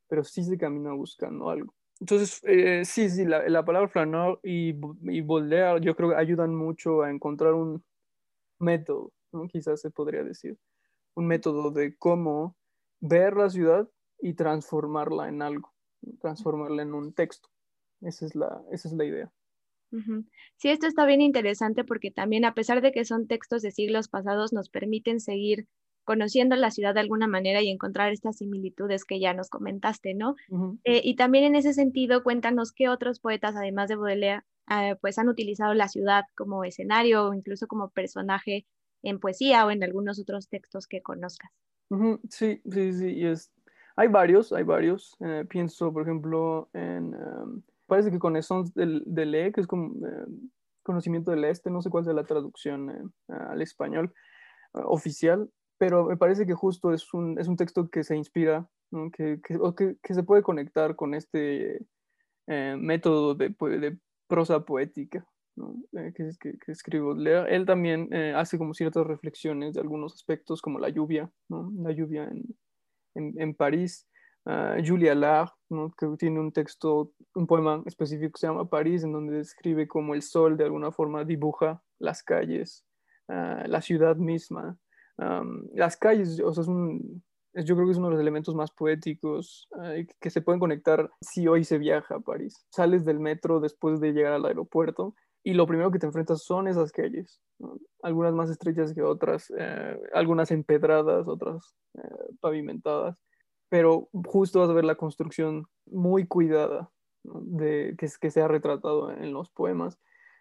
pero 0.08 0.24
sí 0.24 0.42
se 0.42 0.56
camina 0.56 0.92
buscando 0.94 1.50
algo. 1.50 1.74
Entonces, 2.00 2.40
eh, 2.44 2.84
sí, 2.84 3.08
sí, 3.08 3.24
la, 3.24 3.48
la 3.48 3.64
palabra 3.64 3.88
flaneur 3.88 4.38
y, 4.42 4.70
y 4.70 5.26
yo 5.80 5.96
creo 5.96 6.16
ayudan 6.16 6.54
mucho 6.54 7.02
a 7.02 7.10
encontrar 7.10 7.54
un 7.54 7.82
método, 8.58 9.12
quizás 9.50 9.80
se 9.80 9.90
podría 9.90 10.22
decir, 10.22 10.58
un 11.16 11.26
método 11.26 11.72
de 11.72 11.96
cómo 11.96 12.56
ver 13.00 13.36
la 13.36 13.50
ciudad 13.50 13.88
y 14.20 14.34
transformarla 14.34 15.28
en 15.28 15.42
algo, 15.42 15.74
transformarla 16.20 16.82
en 16.82 16.94
un 16.94 17.14
texto. 17.14 17.48
Esa 18.00 18.26
es 18.26 18.34
la, 18.36 18.62
esa 18.70 18.88
es 18.88 18.94
la 18.94 19.04
idea. 19.04 19.32
Sí, 20.56 20.68
esto 20.68 20.86
está 20.86 21.06
bien 21.06 21.22
interesante 21.22 21.84
porque 21.84 22.10
también 22.10 22.44
a 22.44 22.54
pesar 22.54 22.82
de 22.82 22.92
que 22.92 23.04
son 23.04 23.26
textos 23.26 23.62
de 23.62 23.70
siglos 23.70 24.08
pasados, 24.08 24.52
nos 24.52 24.68
permiten 24.68 25.20
seguir 25.20 25.68
conociendo 26.04 26.54
la 26.56 26.70
ciudad 26.70 26.94
de 26.94 27.00
alguna 27.00 27.26
manera 27.26 27.62
y 27.62 27.68
encontrar 27.68 28.12
estas 28.12 28.36
similitudes 28.36 29.04
que 29.04 29.18
ya 29.20 29.34
nos 29.34 29.48
comentaste, 29.48 30.14
¿no? 30.14 30.34
Eh, 30.84 31.00
y 31.02 31.16
también 31.16 31.44
en 31.44 31.56
ese 31.56 31.72
sentido, 31.72 32.22
cuéntanos 32.22 32.72
qué 32.72 32.88
otros 32.88 33.20
poetas, 33.20 33.56
además 33.56 33.88
de 33.88 33.96
Baudelaire, 33.96 34.42
eh, 34.70 34.96
pues 35.00 35.18
han 35.18 35.28
utilizado 35.28 35.74
la 35.74 35.88
ciudad 35.88 36.24
como 36.36 36.62
escenario 36.64 37.28
o 37.28 37.34
incluso 37.34 37.66
como 37.66 37.90
personaje 37.90 38.66
en 39.08 39.20
poesía 39.20 39.66
o 39.66 39.70
en 39.70 39.82
algunos 39.82 40.18
otros 40.18 40.48
textos 40.48 40.86
que 40.86 41.02
conozcas. 41.02 41.50
Sí, 42.30 42.60
sí, 42.68 42.92
sí, 42.92 43.24
es... 43.24 43.52
hay 43.96 44.08
varios, 44.08 44.52
hay 44.52 44.64
varios. 44.64 45.16
Eh, 45.20 45.44
pienso, 45.48 45.92
por 45.92 46.02
ejemplo, 46.02 46.68
en... 46.72 47.14
Em, 47.14 47.62
parece 47.86 48.10
que 48.10 48.18
con 48.18 48.36
eso 48.36 48.64
del, 48.74 49.02
del 49.06 49.34
E, 49.34 49.52
que 49.52 49.60
es 49.60 49.66
como 49.66 49.94
eh, 50.06 50.26
conocimiento 50.82 51.30
del 51.30 51.44
este, 51.44 51.70
no 51.70 51.82
sé 51.82 51.90
cuál 51.90 52.06
es 52.06 52.14
la 52.14 52.24
traducción 52.24 52.90
eh, 52.90 53.32
al 53.32 53.62
español 53.62 54.12
eh, 54.74 54.80
oficial, 54.84 55.50
pero 55.78 56.06
me 56.06 56.16
parece 56.16 56.46
que 56.46 56.54
justo 56.54 56.92
es 56.92 57.12
un, 57.14 57.38
es 57.38 57.48
un 57.48 57.56
texto 57.56 57.88
que 57.88 58.04
se 58.04 58.16
inspira, 58.16 58.68
que, 59.12 59.40
que, 59.42 59.96
que, 60.02 60.14
se 60.14 60.22
puede 60.22 60.42
conectar 60.42 60.94
con 60.94 61.14
este 61.14 61.84
método 62.46 63.34
de, 63.34 63.48
de, 63.48 63.98
prosa 64.28 64.64
poética. 64.64 65.26
Que, 65.92 66.58
que, 66.64 66.72
escribo. 66.72 67.12
Él 67.12 67.66
también 67.66 68.12
hace 68.34 68.58
como 68.58 68.74
ciertas 68.74 69.06
reflexiones 69.06 69.74
de 69.74 69.80
algunos 69.80 70.14
aspectos, 70.14 70.60
como 70.60 70.78
la 70.78 70.88
lluvia, 70.88 71.30
¿no? 71.48 71.72
la 71.78 71.92
lluvia 71.92 72.30
en, 73.14 73.34
en, 73.38 73.54
París, 73.54 74.08
Julia 74.84 75.14
Lar, 75.14 75.52
que 75.98 76.06
tiene 76.18 76.40
un 76.40 76.52
texto, 76.52 77.12
un 77.34 77.46
poema 77.46 77.82
específico 77.86 78.32
que 78.32 78.40
se 78.40 78.46
llama 78.46 78.68
París, 78.68 79.02
en 79.04 79.12
donde 79.12 79.38
describe 79.38 79.88
cómo 79.88 80.14
el 80.14 80.22
sol 80.22 80.56
de 80.56 80.64
alguna 80.64 80.92
forma 80.92 81.24
dibuja 81.24 81.82
las 81.98 82.22
calles, 82.22 82.84
ah, 83.28 83.64
la 83.66 83.80
ciudad 83.80 84.16
misma. 84.16 84.78
las 85.74 85.96
calles, 85.96 86.40
o 86.40 86.52
yo 87.64 87.74
creo 87.74 87.86
que 87.86 87.92
es 87.92 87.98
uno 87.98 88.08
de 88.08 88.12
los 88.12 88.20
elementos 88.20 88.54
más 88.54 88.70
poéticos 88.70 89.66
que 90.20 90.30
se 90.30 90.42
pueden 90.42 90.60
conectar 90.60 91.10
si 91.22 91.48
hoy 91.48 91.64
se 91.64 91.78
viaja 91.78 92.16
a 92.16 92.20
París. 92.20 92.66
Sales 92.70 93.06
del 93.06 93.18
metro 93.18 93.60
después 93.60 93.98
de 93.98 94.12
llegar 94.12 94.34
al 94.34 94.44
aeropuerto 94.44 95.14
y 95.46 95.54
lo 95.54 95.66
primero 95.66 95.90
que 95.90 95.98
te 95.98 96.06
enfrentas 96.06 96.42
son 96.42 96.66
esas 96.66 96.90
calles, 96.90 97.40
algunas 98.02 98.34
más 98.34 98.50
estrechas 98.50 98.92
que 98.92 99.02
otras, 99.02 99.52
eh, 99.56 100.00
algunas 100.12 100.50
empedradas, 100.50 101.28
otras 101.28 101.76
eh, 101.94 102.34
pavimentadas 102.40 103.16
pero 103.68 104.08
justo 104.26 104.60
vas 104.60 104.70
a 104.70 104.74
ver 104.74 104.84
la 104.84 104.94
construcción 104.94 105.66
muy 105.86 106.26
cuidada 106.26 106.90
de, 107.24 107.96
que, 107.98 108.30
se 108.30 108.40
ha 108.40 108.48
retratado 108.48 109.10
en 109.10 109.32
los 109.32 109.50
poemas. 109.50 109.98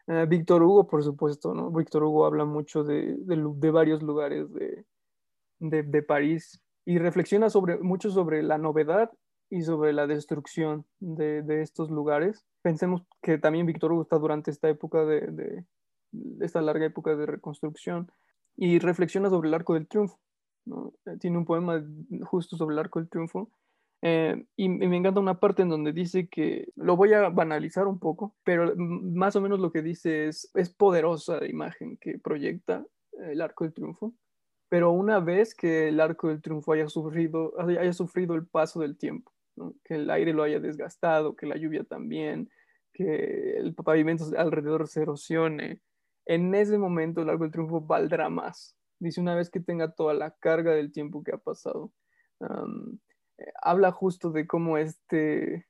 Eh, 0.07 0.25
Víctor 0.27 0.61
Hugo, 0.61 0.87
por 0.87 1.03
supuesto, 1.03 1.53
¿no? 1.53 1.71
Víctor 1.71 2.03
Hugo 2.03 2.25
habla 2.25 2.45
mucho 2.45 2.83
de, 2.83 3.15
de, 3.17 3.71
varios 3.71 4.03
lugares 4.03 4.51
de, 4.53 4.85
de, 5.59 6.03
París 6.03 6.61
y 6.85 6.99
reflexiona 6.99 7.49
sobre, 7.49 7.79
mucho 7.79 8.11
sobre 8.11 8.43
la 8.43 8.59
novedad 8.59 9.11
y 9.49 9.62
sobre 9.62 9.93
la 9.93 10.08
destrucción 10.08 10.86
de, 10.99 11.62
estos 11.62 11.89
lugares. 11.89 12.45
Pensemos 12.62 13.03
que 13.21 13.38
también 13.38 13.65
Víctor 13.65 13.91
Hugo 13.91 14.03
está 14.03 14.17
durante 14.17 14.51
esta 14.51 14.69
época 14.69 15.05
de, 15.05 15.63
esta 16.41 16.62
larga 16.62 16.86
época 16.86 17.15
de 17.15 17.25
reconstrucción 17.25 18.12
y 18.55 18.79
reflexiona 18.79 19.29
sobre 19.29 19.49
el 19.49 19.53
arco 19.53 19.73
del 19.73 19.88
triunfo. 19.88 20.19
Eh, 21.05 21.17
tiene 21.19 21.38
un 21.38 21.45
poema 21.45 21.84
justo 22.23 22.58
sobre 22.58 22.73
el 22.73 22.79
arco 22.79 22.99
del 22.99 23.10
triunfo. 23.10 23.51
Eh, 24.01 24.45
y, 24.55 24.69
me 24.69 24.97
encanta 24.97 25.19
una 25.19 25.39
parte 25.39 25.63
en 25.63 25.69
donde 25.69 25.91
dice 25.91 26.27
que, 26.27 26.67
lo 26.75 26.95
voy 26.95 27.13
a 27.13 27.29
banalizar 27.29 27.88
un 27.88 27.99
poco, 27.99 28.36
pero 28.43 28.73
más 28.77 29.36
o 29.36 29.41
menos 29.41 29.60
lo 29.60 29.71
que 29.71 29.81
dice 29.81 30.27
es, 30.27 30.51
es 30.53 30.69
poderosa 30.69 31.39
la 31.39 31.47
imagen 31.47 31.97
que 31.97 32.19
proyecta 32.19 32.86
el 33.13 33.41
arco 33.41 33.63
del 33.63 33.73
triunfo, 33.73 34.13
pero 34.69 34.91
una 34.91 35.19
vez 35.19 35.55
que 35.55 35.89
el 35.89 35.99
arco 35.99 36.27
del 36.27 36.41
triunfo 36.41 36.73
haya 36.73 36.89
sufrido, 36.89 37.53
haya 37.60 37.93
sufrido 37.93 38.36
el 38.36 38.45
paso 38.45 38.79
del 38.79 38.97
tiempo, 38.97 39.31
que 39.83 39.95
el 39.95 40.09
aire 40.09 40.33
lo 40.33 40.43
haya 40.43 40.59
desgastado, 40.59 41.35
que 41.35 41.45
la 41.45 41.57
lluvia 41.57 41.83
también, 41.83 42.49
que 42.93 43.57
el 43.57 43.75
pavimento 43.75 44.25
alrededor 44.37 44.87
se 44.87 45.01
erosione, 45.01 45.81
en 46.25 46.55
ese 46.55 46.77
momento 46.77 47.21
el 47.21 47.29
arco 47.29 47.43
del 47.43 47.51
triunfo 47.51 47.81
valdrá 47.81 48.29
más. 48.29 48.75
Dice 48.99 49.21
una 49.21 49.35
vez 49.35 49.49
que 49.49 49.59
tenga 49.59 49.91
toda 49.91 50.13
la 50.13 50.31
carga 50.31 50.73
del 50.73 50.91
tiempo 50.91 51.23
que 51.23 51.33
ha 51.33 51.37
pasado. 51.37 51.91
Eh, 53.37 53.51
habla 53.61 53.91
justo 53.91 54.31
de 54.31 54.47
cómo 54.47 54.77
este, 54.77 55.67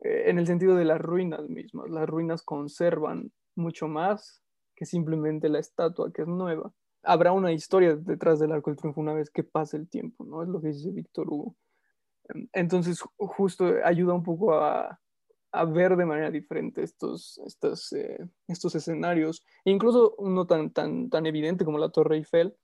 eh, 0.00 0.24
en 0.26 0.38
el 0.38 0.46
sentido 0.46 0.76
de 0.76 0.84
las 0.84 1.00
ruinas 1.00 1.48
mismas, 1.48 1.90
las 1.90 2.08
ruinas 2.08 2.42
conservan 2.42 3.32
mucho 3.56 3.88
más 3.88 4.42
que 4.76 4.86
simplemente 4.86 5.48
la 5.48 5.58
estatua 5.58 6.12
que 6.12 6.22
es 6.22 6.28
nueva. 6.28 6.72
Habrá 7.02 7.32
una 7.32 7.52
historia 7.52 7.96
detrás 7.96 8.38
del 8.38 8.52
arco 8.52 8.70
del 8.70 8.78
triunfo 8.78 9.00
una 9.00 9.14
vez 9.14 9.30
que 9.30 9.42
pase 9.42 9.76
el 9.76 9.88
tiempo, 9.88 10.24
¿no? 10.24 10.42
Es 10.42 10.48
lo 10.48 10.60
que 10.60 10.68
dice 10.68 10.90
Víctor 10.90 11.28
Hugo. 11.28 11.56
Entonces, 12.52 13.00
justo 13.16 13.74
ayuda 13.84 14.14
un 14.14 14.22
poco 14.22 14.54
a, 14.54 14.98
ver 15.72 15.96
de 15.96 16.04
manera 16.04 16.30
diferente 16.30 16.82
estos, 16.82 17.38
estos, 17.46 17.92
eh, 17.92 18.18
estos 18.46 18.74
escenarios, 18.74 19.42
incluso 19.64 20.14
uno 20.18 20.46
tan, 20.46 20.70
tan, 20.70 21.10
tan 21.10 21.26
evidente 21.26 21.64
como 21.64 21.78
la 21.78 21.90
Torre 21.90 22.16
Eiffel, 22.16 22.54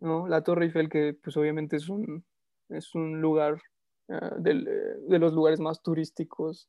¿no? 0.00 0.28
La 0.28 0.44
Torre 0.44 0.66
Eiffel 0.66 0.88
que 0.88 1.14
pues 1.14 1.36
obviamente 1.36 1.76
es 1.76 1.88
un, 1.88 2.24
es 2.68 2.94
un 2.94 3.20
lugar 3.20 3.60
ah, 4.08 4.34
de 4.38 5.18
los 5.18 5.32
lugares 5.32 5.58
más 5.58 5.82
turísticos. 5.82 6.68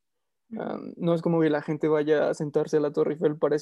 Ah, 0.58 0.80
no 0.96 1.14
es 1.14 1.22
como 1.22 1.42
que 1.42 1.50
la 1.50 1.62
gente 1.62 1.88
vaya 1.88 2.30
a 2.30 2.34
sentarse 2.34 2.78
a 2.78 2.80
la 2.80 2.92
Torre 2.92 3.14
Eiffel 3.14 3.38
para... 3.38 3.58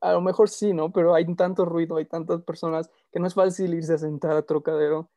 A 0.00 0.12
lo 0.12 0.20
mejor 0.20 0.48
sí, 0.48 0.72
¿no? 0.72 0.92
Pero 0.92 1.14
hay 1.14 1.26
tanto 1.34 1.64
ruido, 1.64 1.96
hay 1.96 2.06
tantas 2.06 2.42
personas 2.42 2.90
que 3.12 3.18
no 3.20 3.26
es 3.26 3.34
fácil 3.34 3.74
irse 3.74 3.94
a 3.94 3.98
sentar 3.98 4.36
a 4.36 4.42
Trocadero 4.42 5.10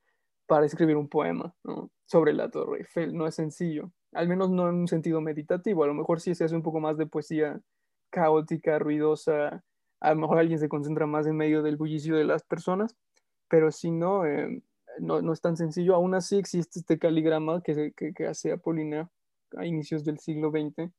para 0.53 0.67
escribir 0.67 0.97
un 0.97 1.09
poema 1.09 1.55
sobre 2.05 2.31
la 2.31 2.47
Torre 2.51 2.77
Eiffel. 2.77 3.17
No 3.17 3.25
es 3.25 3.33
sencillo 3.33 3.91
al 4.13 4.27
menos 4.27 4.49
no 4.49 4.69
en 4.69 4.75
un 4.75 4.87
sentido 4.87 5.21
meditativo, 5.21 5.83
a 5.83 5.87
lo 5.87 5.93
mejor 5.93 6.21
sí 6.21 6.35
se 6.35 6.43
hace 6.43 6.55
un 6.55 6.61
poco 6.61 6.79
más 6.79 6.97
de 6.97 7.07
poesía 7.07 7.59
caótica, 8.09 8.79
ruidosa, 8.79 9.63
a 9.99 10.13
lo 10.13 10.21
mejor 10.21 10.37
alguien 10.37 10.59
se 10.59 10.69
concentra 10.69 11.07
más 11.07 11.25
en 11.27 11.35
medio 11.35 11.63
del 11.63 11.77
bullicio 11.77 12.15
de 12.15 12.25
las 12.25 12.43
personas, 12.43 12.95
pero 13.49 13.71
si 13.71 13.91
no, 13.91 14.25
eh, 14.25 14.61
no, 14.99 15.33
es 15.33 15.41
tan 15.41 15.57
sencillo. 15.57 15.95
Aún 15.95 16.13
así 16.13 16.37
existe 16.37 16.79
este 16.79 16.99
caligrama 16.99 17.61
que, 17.61 17.93
que, 17.95 18.27
hace 18.27 18.51
Apolinar 18.51 19.09
a 19.57 19.65
inicios 19.65 20.03
del 20.03 20.19
siglo 20.19 20.51
XX 20.51 20.91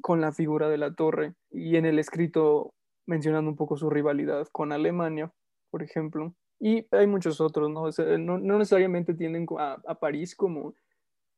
con 0.00 0.20
la 0.20 0.32
figura 0.32 0.68
de 0.68 0.78
la 0.78 0.94
torre 0.94 1.34
y 1.50 1.76
en 1.76 1.84
el 1.84 1.98
escrito 1.98 2.72
mencionando 3.06 3.50
un 3.50 3.56
poco 3.56 3.76
su 3.76 3.90
rivalidad 3.90 4.48
con 4.52 4.72
Alemania, 4.72 5.32
por 5.70 5.82
ejemplo. 5.82 6.34
Y 6.64 6.86
hay 6.92 7.08
muchos 7.08 7.40
otros, 7.40 7.68
¿no? 7.68 7.90
no, 8.18 8.38
necesariamente 8.38 9.14
tienen 9.14 9.48
a, 9.58 9.82
a 9.84 9.94
París 9.96 10.36
como 10.36 10.74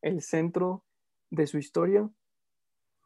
el 0.02 0.20
centro 0.20 0.84
de 1.30 1.46
su 1.46 1.56
historia, 1.56 2.06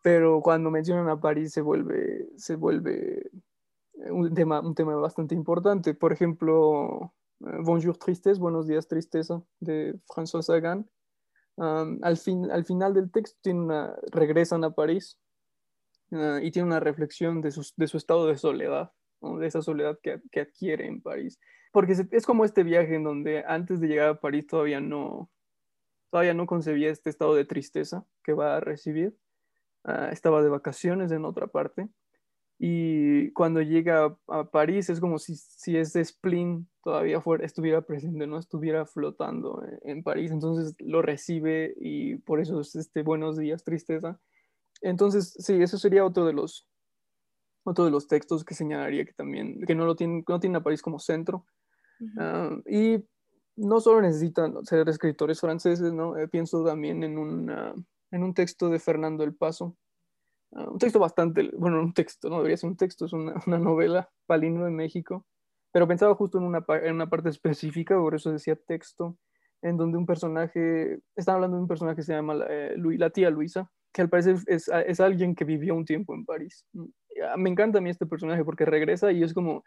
pero 0.03 0.41
cuando 0.43 0.69
mencionan 0.73 1.09
a 1.09 1.21
París 1.21 1.53
se 1.53 1.61
vuelve, 1.61 2.29
se 2.37 2.57
vuelve 2.57 3.31
eh, 4.05 4.11
un 4.11 4.35
tema, 4.35 4.59
un 4.59 4.75
tema 4.75 4.97
bastante 4.97 5.37
importante. 5.37 5.95
Por 5.95 6.13
ejemplo, 6.13 7.15
eh, 7.41 7.59
Bonjour 7.63 7.97
Tristesse, 7.97 8.41
Buenos 8.41 8.67
días 8.67 8.89
Tristeza, 8.89 9.41
de 9.61 9.95
François 10.09 10.43
Sagan. 10.43 10.91
al, 11.57 12.17
fin, 12.17 12.51
al 12.51 12.65
final 12.65 12.95
del 12.95 13.13
texto 13.13 13.39
tiene 13.43 13.91
regresan 14.11 14.65
a 14.65 14.71
París 14.71 15.21
ah, 16.11 16.41
y 16.43 16.51
tiene 16.51 16.67
una 16.67 16.81
reflexión 16.81 17.41
de, 17.43 17.55
de 17.77 17.87
su 17.87 17.97
estado 17.97 18.27
de 18.27 18.37
soledad, 18.37 18.91
de 19.21 19.47
esa 19.47 19.63
soledad 19.63 20.01
que, 20.03 20.21
que, 20.33 20.41
adquiere 20.41 20.89
en 20.89 21.01
París. 21.01 21.39
Porque 21.73 21.95
es 22.11 22.27
como 22.27 22.45
este 22.45 22.63
viaje 22.63 22.95
en 22.95 23.05
donde 23.05 23.45
antes 23.47 23.81
de 23.81 23.89
llegar 23.89 24.09
a 24.09 24.21
París 24.21 24.47
todavía 24.47 24.81
no, 24.81 25.31
todavía 26.11 26.35
no 26.35 26.47
concebía 26.47 26.91
este 26.91 27.11
estado 27.11 27.35
de 27.35 27.45
tristeza 27.45 28.05
que 28.23 28.33
va 28.33 28.57
a 28.57 28.61
recibir. 28.61 29.17
Ah, 29.85 30.11
estaba 30.13 30.43
de 30.43 30.49
vacaciones 30.49 31.13
en 31.13 31.25
otra 31.25 31.47
parte. 31.47 31.89
Y 32.59 33.31
cuando 33.33 33.63
llega 33.63 34.17
a, 34.27 34.51
París 34.51 34.91
es 34.91 34.99
como 34.99 35.19
si, 35.19 35.37
si 35.37 35.77
ese 35.77 36.05
spleen 36.05 36.69
todavía 36.83 37.21
fuera, 37.21 37.47
estuviera 37.47 37.83
presente, 37.83 38.27
no 38.27 38.37
estuviera 38.37 38.85
flotando 38.85 39.63
en, 39.83 40.03
París. 40.03 40.33
Entonces 40.33 40.75
lo 40.81 41.01
recibe 41.01 41.75
y 41.81 42.17
por 42.17 42.41
eso 42.41 42.61
es 42.61 42.75
este 42.75 43.03
buenos 43.03 43.37
días, 43.37 43.63
tristeza. 43.63 44.21
Entonces, 44.81 45.35
sí, 45.39 45.61
eso 45.63 45.79
sería 45.79 46.05
otro 46.05 46.25
de 46.27 46.33
los, 46.33 46.67
otro 47.65 47.85
de 47.85 47.91
los 47.91 48.09
textos 48.09 48.45
que 48.45 48.55
señalaría 48.55 49.05
que 49.05 49.13
también, 49.13 49.61
que 49.65 49.75
no 49.75 49.87
lo 49.87 49.97
tienen, 49.97 50.25
no 50.29 50.41
tiene 50.41 50.59
a 50.59 50.63
París 50.63 50.83
como 50.83 50.99
centro. 50.99 51.47
Ah, 52.19 52.57
y 52.67 53.05
no 53.57 53.81
solo 53.81 54.03
necesitan 54.03 54.65
ser 54.65 54.89
escritores 54.89 55.41
franceses, 55.41 55.93
¿no? 55.93 56.17
Eh, 56.17 56.29
pienso 56.29 56.65
también 56.65 57.03
en, 57.03 57.51
en 58.11 58.23
un 58.23 58.35
texto 58.35 58.69
de 58.69 58.79
Fernando 58.79 59.25
El 59.25 59.35
Paso, 59.35 59.77
ah, 60.53 60.69
un 60.71 60.79
texto 60.79 60.99
bastante, 60.99 61.51
bueno, 61.57 61.81
un 61.81 61.93
texto, 61.93 62.29
no 62.29 62.37
debería 62.37 62.57
ser 62.57 62.71
un 62.71 62.77
texto, 62.77 63.07
es 63.07 63.13
una, 63.13 63.35
una 63.47 63.59
novela, 63.59 64.11
Palino 64.27 64.65
de 64.65 64.71
México, 64.71 65.27
pero 65.73 65.89
pensaba 65.89 66.15
justo 66.15 66.39
en 66.39 66.45
una, 66.45 66.65
en 66.83 66.95
una 66.95 67.09
parte 67.09 67.29
específica, 67.29 67.97
por 67.99 68.15
eso 68.15 68.33
decía 68.33 68.57
texto, 68.57 69.17
en 69.63 69.77
donde 69.77 69.99
un 69.99 70.07
personaje, 70.07 71.01
están 71.17 71.37
hablando 71.37 71.57
de 71.57 71.63
un 71.63 71.69
personaje 71.69 71.97
que 71.97 72.03
se 72.03 72.13
llama 72.13 72.37
eh, 72.49 72.75
la 72.77 73.11
tía 73.11 73.31
Luisa, 73.31 73.71
que 73.93 74.03
al 74.03 74.09
parecer 74.09 74.37
es, 74.47 74.69
es, 74.69 75.01
alguien 75.01 75.35
que 75.35 75.45
vivió 75.45 75.75
un 75.75 75.85
tiempo 75.85 76.15
en 76.15 76.25
París. 76.25 76.65
Ah, 77.25 77.37
me 77.37 77.51
encanta 77.51 77.79
a 77.79 77.81
mí 77.81 77.91
este 77.91 78.07
personaje 78.07 78.45
porque 78.45 78.65
regresa 78.65 79.11
y 79.11 79.23
es 79.23 79.35
como, 79.35 79.65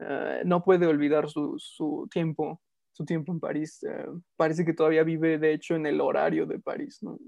ah, 0.00 0.40
no 0.44 0.62
puede 0.64 0.86
olvidar 0.86 1.28
su, 1.28 1.54
su 1.58 2.08
tiempo 2.10 2.60
su 2.96 3.04
tiempo 3.04 3.30
en 3.30 3.40
París. 3.40 3.82
Eh, 3.82 4.06
parece 4.36 4.64
que 4.64 4.72
todavía 4.72 5.04
vive, 5.04 5.38
de 5.38 5.52
hecho, 5.52 5.74
en 5.74 5.84
el 5.84 6.00
horario 6.00 6.46
de 6.46 6.58
París, 6.58 6.98
¿no? 7.02 7.18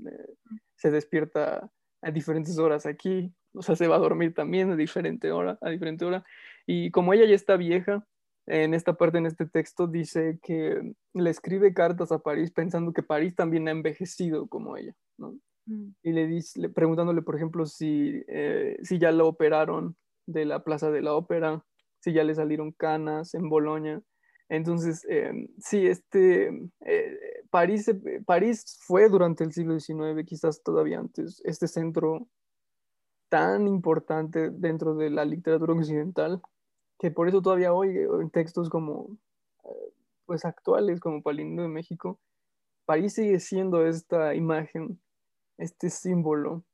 se 0.77 0.91
despierta 0.91 1.71
a 2.01 2.11
diferentes 2.11 2.59
horas 2.59 2.87
aquí, 2.87 3.33
o 3.53 3.63
sea, 3.63 3.77
se 3.77 3.87
va 3.87 3.97
a 3.97 4.01
dormir 4.01 4.33
también 4.33 4.71
a 4.71 4.77
diferente 4.77 5.31
hora, 5.31 5.59
a 5.61 5.69
diferente 5.69 6.05
hora. 6.05 6.25
Y 6.67 6.91
como 6.91 7.13
ella 7.13 7.27
ya 7.27 7.35
está 7.35 7.57
vieja, 7.57 8.07
en 8.47 8.73
esta 8.73 8.95
parte, 8.95 9.19
en 9.19 9.27
este 9.27 9.45
texto, 9.45 9.87
dice 9.87 10.39
que 10.43 10.95
le 11.13 11.31
escribe 11.31 11.75
cartas 11.75 12.13
a 12.13 12.21
París 12.21 12.51
pensando 12.51 12.95
que 12.95 13.03
París 13.03 13.35
también 13.35 13.69
ha 13.69 13.73
envejecido 13.73 14.47
como 14.47 14.77
ella, 14.79 14.95
¿no? 15.19 15.39
Mm. 15.67 15.91
Y 16.03 16.13
le 16.13 16.27
dice, 16.27 16.69
preguntándole, 16.71 17.21
por 17.21 17.37
ejemplo, 17.37 17.67
si, 17.67 18.23
eh, 18.27 18.79
si 18.83 18.99
ya 18.99 19.13
la 19.13 19.25
operaron 19.25 19.97
de 20.27 20.47
la 20.47 20.65
Plaza 20.65 20.91
de 20.91 21.03
la 21.03 21.13
Ópera, 21.13 21.63
si 22.09 22.15
ya 22.15 22.25
le 22.25 22.35
salieron 22.35 22.73
canas 22.73 23.35
en 23.35 23.51
Bolonia. 23.51 24.01
Entonces, 24.49 25.05
em, 25.11 25.47
sí, 25.59 25.87
este, 25.87 26.49
eh, 26.81 27.19
París, 27.51 27.87
eh, 27.89 28.23
París 28.25 28.79
fue 28.81 29.11
durante 29.11 29.45
el 29.45 29.53
siglo 29.53 29.79
XIX, 29.79 30.25
quizás 30.25 30.63
todavía 30.63 31.01
antes, 31.01 31.43
este 31.45 31.69
centro 31.69 32.27
tan 33.29 33.69
importante 33.69 34.49
dentro 34.51 34.95
de 34.95 35.11
la 35.11 35.27
literatura 35.27 35.75
occidental, 35.75 36.41
que 36.99 37.11
por 37.11 37.29
eso 37.29 37.43
todavía 37.43 37.75
hoy, 37.75 37.91
eh, 37.91 38.09
en 38.23 38.31
textos 38.31 38.71
como, 38.71 39.19
pues 40.25 40.47
actuales, 40.47 41.01
como 41.01 41.23
Palindo 41.23 41.63
de 41.63 41.69
México, 41.69 42.19
París 42.87 43.15
sigue 43.15 43.39
siendo 43.39 43.87
esta 43.87 44.35
imagen, 44.35 44.99
este 45.59 45.91
símbolo 45.91 46.65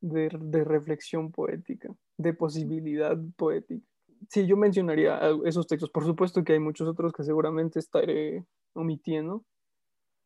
de, 0.00 0.30
de 0.40 0.64
reflexión 0.64 1.30
poética, 1.30 1.94
de 2.16 2.32
posibilidad 2.32 3.18
poética 3.36 3.86
sí, 4.28 4.46
yo 4.46 4.56
mencionaría 4.56 5.20
esos 5.44 5.66
textos. 5.66 5.90
Por 5.90 6.04
supuesto 6.04 6.44
que 6.44 6.54
hay 6.54 6.58
muchos 6.58 6.88
otros 6.88 7.12
que 7.12 7.24
seguramente 7.24 7.78
estaré 7.78 8.44
omitiendo, 8.74 9.44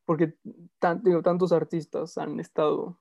porque 0.05 0.35
tantos 0.79 1.53
artistas 1.53 2.19
han 2.19 2.41
estado 2.41 2.99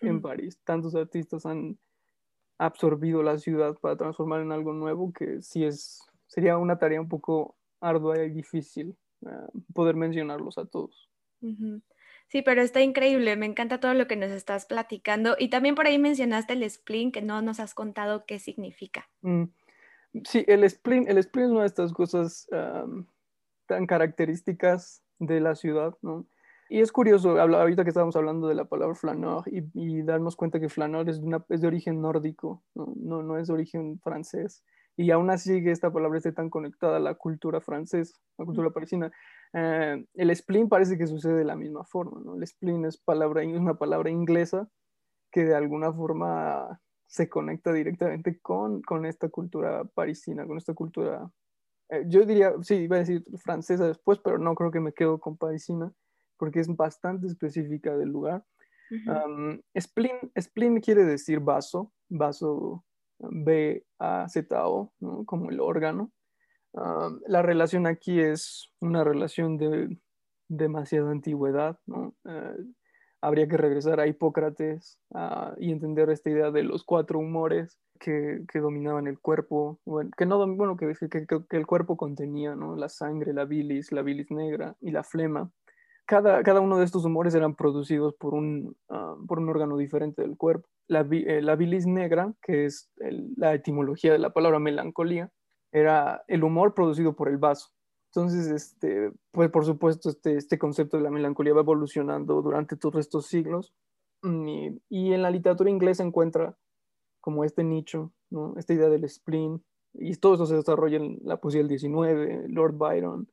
en 0.00 0.20
París, 0.20 0.58
tantos 0.64 0.94
artistas 0.94 1.46
han 1.46 1.78
absorbido 2.58 3.22
la 3.22 3.38
ciudad 3.38 3.76
para 3.80 3.96
transformar 3.96 4.40
en 4.40 4.52
algo 4.52 4.72
nuevo, 4.72 5.12
que 5.12 5.42
sí 5.42 5.64
es, 5.64 6.00
sería 6.26 6.58
una 6.58 6.78
tarea 6.78 7.00
un 7.00 7.08
poco 7.08 7.56
ardua 7.80 8.24
y 8.24 8.30
difícil 8.30 8.96
ah, 9.26 9.48
poder 9.74 9.96
mencionarlos 9.96 10.58
a 10.58 10.66
todos. 10.66 11.08
Sí, 12.28 12.42
pero 12.42 12.62
está 12.62 12.80
increíble, 12.80 13.36
me 13.36 13.46
encanta 13.46 13.80
todo 13.80 13.94
lo 13.94 14.06
que 14.06 14.16
nos 14.16 14.30
estás 14.30 14.64
platicando 14.66 15.36
y 15.38 15.48
también 15.48 15.74
por 15.74 15.86
ahí 15.86 15.98
mencionaste 15.98 16.52
el 16.52 16.68
spleen, 16.70 17.10
que 17.12 17.20
no 17.20 17.42
nos 17.42 17.58
has 17.60 17.74
contado 17.74 18.24
qué 18.26 18.38
significa. 18.38 19.10
Mm, 19.22 19.44
Sí, 20.24 20.44
el 20.46 20.68
spleen, 20.68 21.08
el 21.08 21.22
spleen 21.22 21.46
es 21.46 21.52
una 21.52 21.60
de 21.62 21.66
estas 21.66 21.92
cosas 21.92 22.46
tan 23.66 23.86
características 23.86 25.02
de 25.18 25.40
la 25.40 25.54
ciudad, 25.54 25.96
¿no? 26.02 26.26
Y 26.72 26.80
es 26.80 26.90
curioso, 26.90 27.38
ahorita 27.38 27.84
que 27.84 27.90
estábamos 27.90 28.16
hablando 28.16 28.48
de 28.48 28.54
la 28.54 28.64
palabra 28.64 28.94
flaneur 28.94 29.44
y, 29.46 30.02
darnos 30.04 30.36
cuenta 30.36 30.58
que 30.58 30.70
flaneur 30.70 31.06
es, 31.06 31.18
una, 31.18 31.44
es 31.50 31.60
de 31.60 31.66
origen 31.66 32.00
nórdico, 32.00 32.62
¿no? 32.74 32.94
¿no? 32.96 33.22
No, 33.22 33.36
es 33.36 33.48
de 33.48 33.52
origen 33.52 34.00
francés. 34.00 34.64
y 34.96 35.10
aún 35.10 35.28
así 35.28 35.62
que 35.62 35.70
esta 35.70 35.92
palabra 35.92 36.16
esté 36.16 36.32
tan 36.32 36.48
conectada 36.48 36.96
a 36.96 37.00
la 37.00 37.14
cultura 37.14 37.60
francesa, 37.60 38.14
a 38.38 38.42
la 38.42 38.46
cultura 38.46 38.70
parisina. 38.70 39.12
Eh, 39.52 40.02
el 40.14 40.34
spleen 40.34 40.70
parece 40.70 40.96
que 40.96 41.06
sucede 41.06 41.34
de 41.34 41.44
la 41.44 41.56
misma 41.56 41.84
forma, 41.84 42.22
¿no? 42.24 42.36
El 42.36 42.46
spleen 42.46 42.86
es, 42.86 42.96
palabra, 42.96 43.42
es 43.42 43.48
una 43.58 43.74
palabra 43.74 44.08
inglesa 44.08 44.66
que 45.30 45.44
de 45.44 45.54
alguna 45.54 45.92
forma 45.92 46.80
se 47.12 47.28
conecta 47.28 47.74
directamente 47.74 48.38
con, 48.40 48.80
con 48.80 49.04
esta 49.04 49.28
cultura 49.28 49.84
parisina, 49.84 50.46
con 50.46 50.56
esta 50.56 50.72
cultura, 50.72 51.30
eh, 51.90 52.04
yo 52.06 52.24
diría, 52.24 52.54
sí, 52.62 52.76
iba 52.76 52.96
a 52.96 53.00
decir 53.00 53.22
francesa 53.36 53.86
después, 53.86 54.18
pero 54.24 54.38
no 54.38 54.54
creo 54.54 54.70
que 54.70 54.80
me 54.80 54.94
quedo 54.94 55.20
con 55.20 55.36
parisina, 55.36 55.92
porque 56.38 56.60
es 56.60 56.74
bastante 56.74 57.26
específica 57.26 57.94
del 57.98 58.08
lugar. 58.08 58.42
spleen, 59.78 60.32
spleen 60.40 60.80
quiere 60.80 61.04
decir 61.04 61.40
vaso, 61.40 61.92
vaso 62.08 62.82
B-A-Z-O, 63.18 64.92
¿no? 65.00 65.26
como 65.26 65.50
el 65.50 65.60
órgano. 65.60 66.10
la 67.26 67.42
relación 67.42 67.86
aquí 67.86 68.20
es 68.20 68.72
una 68.80 69.04
relación 69.04 69.58
de 69.58 69.98
demasiada 70.48 71.10
antigüedad, 71.10 71.78
¿no? 71.84 72.14
Eh, 72.24 72.56
habría 73.22 73.46
que 73.46 73.56
regresar 73.56 74.00
a 74.00 74.06
Hipócrates 74.06 74.98
y 75.56 75.70
entender 75.70 76.10
esta 76.10 76.28
idea 76.28 76.50
de 76.50 76.64
los 76.64 76.84
cuatro 76.84 77.20
humores 77.20 77.78
que, 78.00 78.42
que 78.52 78.58
dominaban 78.58 79.06
el 79.06 79.20
cuerpo, 79.20 79.80
que 80.16 80.26
no, 80.26 80.44
bueno, 80.56 80.76
que, 80.76 80.92
el 81.50 81.66
cuerpo 81.66 81.96
contenía, 81.96 82.56
¿no? 82.56 82.74
La 82.76 82.88
sangre, 82.88 83.32
la 83.32 83.44
bilis, 83.44 83.92
la 83.92 84.02
bilis 84.02 84.30
negra 84.30 84.76
y 84.80 84.90
la 84.90 85.04
flema. 85.04 85.50
Cada, 86.04 86.42
cada 86.42 86.60
uno 86.60 86.78
de 86.78 86.84
estos 86.84 87.04
humores 87.04 87.32
eran 87.34 87.54
producidos 87.54 88.14
por 88.16 88.34
un, 88.34 88.76
ah, 88.90 89.14
por 89.28 89.38
un 89.38 89.48
órgano 89.48 89.76
diferente 89.76 90.20
del 90.20 90.36
cuerpo. 90.36 90.68
La, 90.88 91.06
eh, 91.12 91.40
la 91.40 91.54
bilis 91.54 91.86
negra, 91.86 92.34
que 92.42 92.64
es 92.64 92.90
la 93.36 93.54
etimología 93.54 94.12
de 94.12 94.18
la 94.18 94.32
palabra 94.32 94.58
melancolía, 94.58 95.30
era 95.70 96.24
el 96.26 96.42
humor 96.42 96.74
producido 96.74 97.14
por 97.14 97.28
el 97.28 97.38
vaso. 97.38 97.70
Entonces, 98.14 98.48
este, 98.48 99.10
pues 99.30 99.50
por 99.50 99.64
supuesto, 99.64 100.10
este, 100.10 100.36
este 100.36 100.58
concepto 100.58 100.98
de 100.98 101.02
la 101.02 101.10
melancolía 101.10 101.54
va 101.54 101.62
evolucionando 101.62 102.42
durante 102.42 102.76
todos 102.76 102.96
estos 103.00 103.26
siglos 103.26 103.72
mm, 104.20 104.76
y, 104.90 105.14
en 105.14 105.22
la 105.22 105.30
literatura 105.30 105.70
inglesa 105.70 106.02
encuentra 106.04 106.54
como 107.22 107.42
este 107.42 107.64
nicho, 107.64 108.12
¿no? 108.28 108.54
esta 108.58 108.74
idea 108.74 108.90
del 108.90 109.08
spleen, 109.08 109.64
y 109.94 110.14
todo 110.16 110.34
eso 110.34 110.44
se 110.44 110.56
desarrolla 110.56 110.98
en 110.98 111.20
la 111.24 111.38
poesía 111.38 111.60
del 111.60 111.68
19, 111.68 112.48
Lord 112.48 112.74
Byron, 112.76 113.30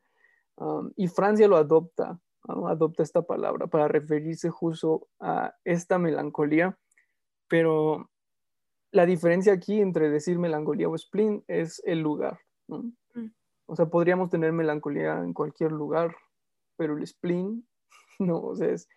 um, 0.55 0.91
y 0.95 1.07
Francia 1.09 1.49
lo 1.49 1.57
adopta, 1.57 2.17
adopta 2.47 3.03
esta 3.03 3.21
palabra 3.21 3.67
para 3.67 3.89
referirse 3.89 4.49
justo 4.49 5.09
a 5.19 5.55
esta 5.65 5.97
melancolía, 5.97 6.77
pero 7.49 8.09
la 8.91 9.05
diferencia 9.05 9.51
aquí 9.51 9.81
entre 9.81 10.09
decir 10.09 10.39
melancolía 10.39 10.87
o 10.87 10.97
spleen 10.97 11.43
es 11.47 11.81
el 11.85 11.99
lugar. 11.99 12.39
¿no? 12.67 12.93
O 13.69 13.75
sea, 13.75 13.86
podríamos 13.86 14.32
tener 14.32 14.51
melancolía 14.51 15.19
en 15.19 15.32
cualquier 15.32 15.71
lugar, 15.71 16.15
pero 16.75 16.97
el 16.97 17.05
spleen, 17.05 17.67
no, 18.19 18.41
o 18.41 18.55
sea, 18.55 18.69
es 18.69 18.89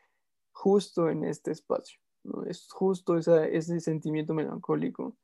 justo 0.51 1.11
en 1.11 1.25
este 1.25 1.53
espacio, 1.53 1.99
¿no? 2.25 2.45
Es 2.47 2.69
justo 2.71 3.19
ese 3.19 3.81
sentimiento 3.81 4.33
melancólico 4.33 5.15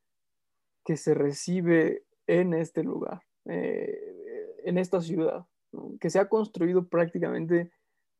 que 0.85 0.99
se 0.99 1.15
recibe 1.15 2.05
en 2.27 2.53
este 2.53 2.83
lugar, 2.83 3.23
eh, 3.47 4.59
en 4.65 4.77
esta 4.77 5.01
ciudad, 5.01 5.47
que 5.99 6.11
se 6.11 6.19
ha 6.19 6.29
construido 6.29 6.87
prácticamente 6.87 7.73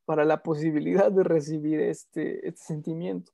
para 0.07 0.25
la 0.25 0.43
posibilidad 0.43 1.13
de 1.13 1.25
recibir 1.25 1.81
este, 1.81 2.49
este 2.49 2.65
sentimiento. 2.65 3.33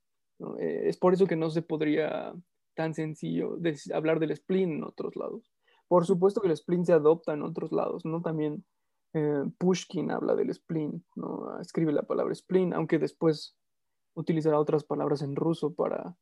Eh, 0.59 0.83
es 0.87 0.97
por 0.97 1.13
eso 1.13 1.27
que 1.27 1.37
no 1.37 1.49
se 1.49 1.61
podría 1.61 2.33
tan 2.75 2.93
sencillo 2.93 3.57
hablar 3.93 4.19
del 4.19 4.35
spleen 4.35 4.73
en 4.73 4.83
otros 4.83 5.15
lados. 5.15 5.54
Por 5.87 6.05
supuesto 6.05 6.41
que 6.41 6.47
el 6.47 6.57
spleen 6.57 6.85
se 6.85 6.93
adopta 6.93 7.33
en 7.33 7.43
otros 7.43 7.71
lados, 7.71 8.05
¿no? 8.05 8.21
También 8.21 8.65
eh, 9.13 9.43
Pushkin 9.57 10.11
habla 10.11 10.35
del 10.35 10.53
spleen, 10.53 11.05
¿no? 11.15 11.59
Escribe 11.59 11.91
la 11.91 12.03
palabra 12.03 12.33
spleen, 12.35 12.73
aunque 12.73 12.99
después 12.99 13.55
utilizará 14.13 14.59
otras 14.59 14.83
palabras 14.83 15.21
en 15.21 15.35
ruso 15.35 15.73
para, 15.73 16.17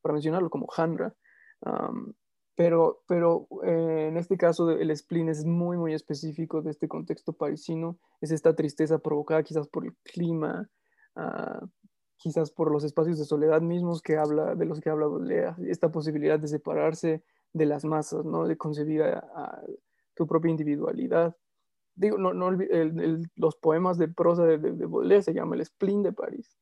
para 0.00 0.12
mencionarlo, 0.14 0.50
como 0.50 0.68
Handra. 0.76 1.14
pero 2.54 3.02
pero 3.06 3.48
eh, 3.64 4.06
en 4.08 4.16
este 4.16 4.36
caso 4.36 4.70
el 4.70 4.96
spleen 4.96 5.28
es 5.28 5.44
muy, 5.44 5.76
muy 5.76 5.94
específico 5.94 6.62
de 6.62 6.70
este 6.70 6.88
contexto 6.88 7.32
parisino. 7.32 7.98
Es 8.20 8.30
esta 8.30 8.54
tristeza 8.54 8.98
provocada 8.98 9.42
quizás 9.42 9.68
por 9.68 9.84
el 9.84 9.94
clima, 10.04 10.70
ah, 11.16 11.60
quizás 12.16 12.50
por 12.50 12.70
los 12.70 12.84
espacios 12.84 13.18
de 13.18 13.24
soledad 13.24 13.62
mismos 13.62 14.02
que 14.02 14.16
habla, 14.16 14.54
de 14.54 14.66
los 14.66 14.80
que 14.80 14.90
habla 14.90 15.06
Lea, 15.20 15.56
esta 15.66 15.90
posibilidad 15.90 16.38
de 16.38 16.48
separarse 16.48 17.22
de 17.52 17.66
las 17.66 17.84
masas, 17.84 18.24
¿no? 18.24 18.46
De 18.46 18.56
concebir 18.56 19.02
a, 19.02 19.62
tu 20.14 20.26
propia 20.26 20.50
individualidad. 20.50 21.36
Digo, 21.94 22.18
no, 22.18 22.32
no 22.32 22.50
los 23.36 23.56
poemas 23.56 23.98
de 23.98 24.08
prosa 24.08 24.44
de, 24.44 24.58
de, 24.58 24.86
Baudelaire 24.86 25.22
se 25.22 25.34
llama 25.34 25.56
el 25.56 25.64
spleen 25.64 26.02
de 26.02 26.12
París. 26.12 26.56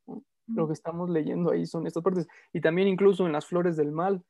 Lo 0.47 0.67
que 0.67 0.73
estamos 0.73 1.11
leyendo 1.11 1.51
ahí 1.51 1.67
son 1.67 1.87
estas 1.87 2.03
partes. 2.03 2.27
Y 2.53 2.61
también 2.61 2.89
incluso 2.89 3.27
en 3.27 3.33
Las 3.33 3.47
Flores 3.47 3.77
del 3.77 3.93
Mal 3.93 4.23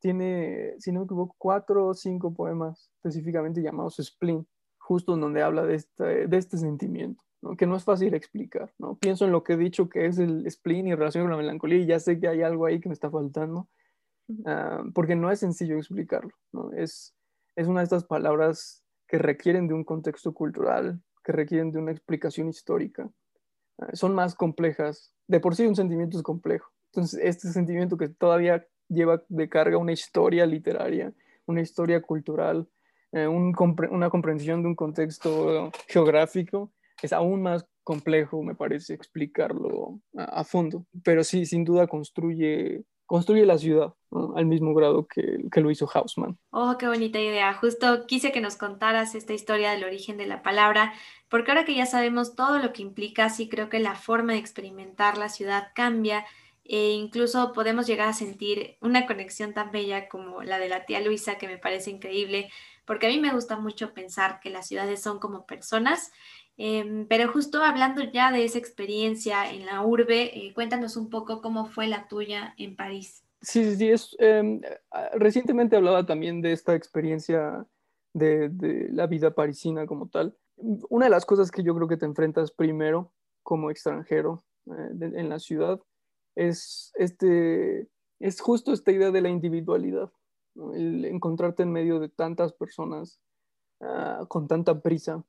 tiene, 0.00 0.74
si 0.78 0.92
no 0.92 1.00
me 1.00 1.04
equivoco, 1.04 1.34
cuatro 1.38 1.88
o 1.88 1.94
cinco 1.94 2.32
poemas 2.32 2.90
específicamente 2.96 3.62
llamados 3.62 3.96
spleen, 4.02 4.46
justo 4.78 5.14
en 5.14 5.20
donde 5.20 5.42
habla 5.42 5.64
de 5.64 5.76
este, 5.76 6.26
de 6.26 6.36
este 6.36 6.56
sentimiento. 6.56 7.22
¿no? 7.42 7.56
que 7.56 7.66
no 7.66 7.76
es 7.76 7.84
fácil 7.84 8.14
explicar. 8.14 8.72
¿no? 8.78 8.96
Pienso 8.96 9.24
en 9.24 9.32
lo 9.32 9.44
que 9.44 9.54
he 9.54 9.56
dicho 9.56 9.88
que 9.88 10.06
es 10.06 10.18
el 10.18 10.50
spleen 10.50 10.86
y 10.86 10.94
relación 10.94 11.24
con 11.24 11.30
la 11.30 11.36
melancolía 11.36 11.78
y 11.78 11.86
ya 11.86 11.98
sé 11.98 12.18
que 12.18 12.28
hay 12.28 12.42
algo 12.42 12.66
ahí 12.66 12.80
que 12.80 12.88
me 12.88 12.94
está 12.94 13.10
faltando, 13.10 13.68
Ah, 14.46 14.82
porque 14.94 15.16
no 15.16 15.30
es 15.30 15.40
sencillo 15.40 15.76
explicarlo. 15.76 16.32
Es, 16.76 17.14
es 17.56 17.66
una 17.66 17.80
de 17.80 17.84
estas 17.84 18.04
palabras 18.04 18.84
que 19.06 19.18
requieren 19.18 19.68
de 19.68 19.74
un 19.74 19.84
contexto 19.84 20.32
cultural, 20.32 21.00
que 21.24 21.32
requieren 21.32 21.72
de 21.72 21.78
una 21.78 21.92
explicación 21.92 22.48
histórica. 22.48 23.10
Ah, 23.78 23.90
son 23.94 24.14
más 24.14 24.34
complejas. 24.34 25.12
De 25.26 25.40
por 25.40 25.54
sí 25.54 25.66
un 25.66 25.76
sentimiento 25.76 26.16
es 26.16 26.22
complejo. 26.22 26.70
Entonces, 26.92 27.20
este 27.22 27.48
sentimiento 27.48 27.96
que 27.96 28.08
todavía 28.08 28.66
lleva 28.88 29.22
de 29.28 29.48
carga 29.48 29.78
una 29.78 29.92
historia 29.92 30.44
literaria, 30.46 31.12
una 31.46 31.60
historia 31.60 32.02
cultural, 32.02 32.68
eh, 33.12 33.26
una 33.26 34.10
comprensión 34.10 34.62
de 34.62 34.68
un 34.68 34.74
contexto 34.74 35.70
geográfico, 35.88 36.72
es 37.02 37.12
aún 37.12 37.42
más 37.42 37.66
complejo, 37.82 38.42
me 38.42 38.54
parece, 38.54 38.94
explicarlo 38.94 40.00
a 40.14 40.44
fondo. 40.44 40.86
Pero 41.02 41.24
sí, 41.24 41.46
sin 41.46 41.64
duda 41.64 41.86
construye 41.86 42.84
construye 43.10 43.44
la 43.44 43.58
ciudad 43.58 43.92
al 44.36 44.46
mismo 44.46 44.72
grado 44.72 45.08
que, 45.08 45.40
que, 45.50 45.60
lo 45.60 45.72
hizo 45.72 45.90
Hausmann. 45.92 46.38
Oh, 46.50 46.76
qué 46.78 46.86
bonita 46.86 47.18
idea. 47.18 47.52
Justo 47.54 48.06
quise 48.06 48.30
que 48.30 48.40
nos 48.40 48.54
contaras 48.54 49.16
esta 49.16 49.32
historia 49.32 49.72
del 49.72 49.82
origen 49.82 50.16
de 50.16 50.26
la 50.26 50.42
palabra, 50.42 50.92
porque 51.28 51.50
ahora 51.50 51.64
que 51.64 51.74
ya 51.74 51.86
sabemos 51.86 52.36
todo 52.36 52.60
lo 52.60 52.72
que 52.72 52.82
implica, 52.82 53.28
sí 53.28 53.48
creo 53.48 53.68
que 53.68 53.80
la 53.80 53.96
forma 53.96 54.34
de 54.34 54.38
experimentar 54.38 55.18
la 55.18 55.28
ciudad 55.28 55.72
cambia 55.74 56.24
e 56.62 56.90
incluso 56.90 57.52
podemos 57.52 57.88
llegar 57.88 58.06
a 58.06 58.12
sentir 58.12 58.76
una 58.80 59.04
conexión 59.06 59.54
tan 59.54 59.72
bella 59.72 60.08
como 60.08 60.44
la 60.44 60.60
de 60.60 60.68
la 60.68 60.84
tía 60.84 61.00
Luisa, 61.00 61.36
que 61.36 61.48
me 61.48 61.58
parece 61.58 61.90
increíble, 61.90 62.48
porque 62.84 63.08
a 63.08 63.10
mí 63.10 63.18
me 63.18 63.32
gusta 63.32 63.56
mucho 63.56 63.92
pensar 63.92 64.38
que 64.38 64.50
las 64.50 64.68
ciudades 64.68 65.02
son 65.02 65.18
como 65.18 65.46
personas 65.46 66.12
Em, 66.62 67.06
pero 67.06 67.32
justo 67.32 67.62
hablando 67.62 68.02
ya 68.02 68.30
de 68.30 68.44
esa 68.44 68.58
experiencia 68.58 69.50
en 69.50 69.64
la 69.64 69.82
urbe, 69.82 70.24
eh, 70.36 70.52
cuéntanos 70.52 70.94
un 70.98 71.08
poco 71.08 71.40
cómo 71.40 71.64
fue 71.64 71.86
la 71.86 72.06
tuya 72.06 72.52
en 72.58 72.76
París. 72.76 73.24
Sí, 73.40 73.64
sí, 73.64 73.76
sí. 73.76 73.88
Es, 73.88 74.14
em, 74.18 74.60
recientemente 75.14 75.76
hablaba 75.76 76.04
también 76.04 76.42
de 76.42 76.52
esta 76.52 76.74
experiencia 76.74 77.66
de, 78.12 78.50
la 78.92 79.06
vida 79.06 79.34
parisina 79.34 79.86
como 79.86 80.10
tal. 80.10 80.36
Una 80.90 81.06
de 81.06 81.10
las 81.10 81.24
cosas 81.24 81.50
que 81.50 81.62
yo 81.62 81.74
creo 81.74 81.88
que 81.88 81.96
te 81.96 82.04
enfrentas 82.04 82.50
primero 82.50 83.10
como 83.42 83.70
extranjero 83.70 84.44
eh, 84.66 85.12
en 85.14 85.30
la 85.30 85.38
ciudad 85.38 85.80
es, 86.36 86.92
este, 86.96 87.88
es 88.18 88.38
justo 88.42 88.74
esta 88.74 88.92
idea 88.92 89.10
de 89.10 89.22
la 89.22 89.30
individualidad, 89.30 90.12
el 90.74 91.06
encontrarte 91.06 91.62
en 91.62 91.72
medio 91.72 92.00
de 92.00 92.10
tantas 92.10 92.52
personas 92.52 93.18
uh, 93.80 94.26
con 94.26 94.46
tanta 94.46 94.82
prisa 94.82 95.24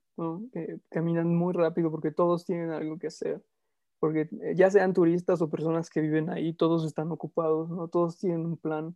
que 0.51 0.79
caminan 0.89 1.36
muy 1.36 1.53
rápido 1.53 1.91
porque 1.91 2.12
todos 2.12 2.45
tienen 2.45 2.71
algo 2.71 2.97
que 2.97 3.07
hacer, 3.07 3.41
porque 3.99 4.29
eh, 4.41 4.55
ya 4.55 4.69
sean 4.69 4.93
turistas 4.93 5.41
o 5.41 5.49
personas 5.49 5.89
que 5.89 6.01
viven 6.01 6.29
ahí, 6.29 6.53
todos 6.53 6.86
están 6.86 7.12
ocupados, 7.12 7.69
¿no? 7.69 7.88
todos 7.88 8.17
tienen 8.17 8.45
un 8.45 8.57
plan. 8.57 8.95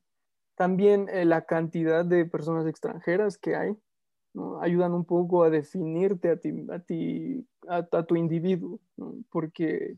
También 0.55 1.09
eh, 1.09 1.25
la 1.25 1.45
cantidad 1.45 2.05
de 2.05 2.25
personas 2.25 2.67
extranjeras 2.67 3.37
que 3.37 3.55
hay 3.55 3.77
¿no? 4.33 4.61
ayudan 4.61 4.93
un 4.93 5.05
poco 5.05 5.43
a 5.43 5.49
definirte 5.49 6.29
a 6.29 6.37
ti, 6.37 6.53
a, 6.69 6.79
ti, 6.79 7.47
a, 7.67 8.03
tu 8.03 8.15
individuo, 8.15 8.79
porque, 9.29 9.97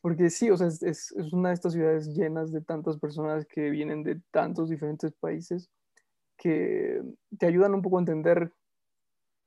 porque 0.00 0.30
sí, 0.30 0.50
o 0.50 0.56
sea, 0.56 0.68
es, 0.68 0.82
es, 0.82 1.12
es 1.12 1.32
una 1.32 1.48
de 1.48 1.54
estas 1.54 1.72
ciudades 1.72 2.08
llenas 2.14 2.52
de 2.52 2.60
tantas 2.60 2.98
personas 2.98 3.46
que 3.46 3.70
vienen 3.70 4.02
de 4.02 4.20
tantos 4.30 4.68
diferentes 4.68 5.12
países 5.12 5.68
que 6.36 7.02
te 7.38 7.46
ayudan 7.46 7.74
un 7.74 7.82
poco 7.82 7.98
a 7.98 8.00
entender 8.00 8.52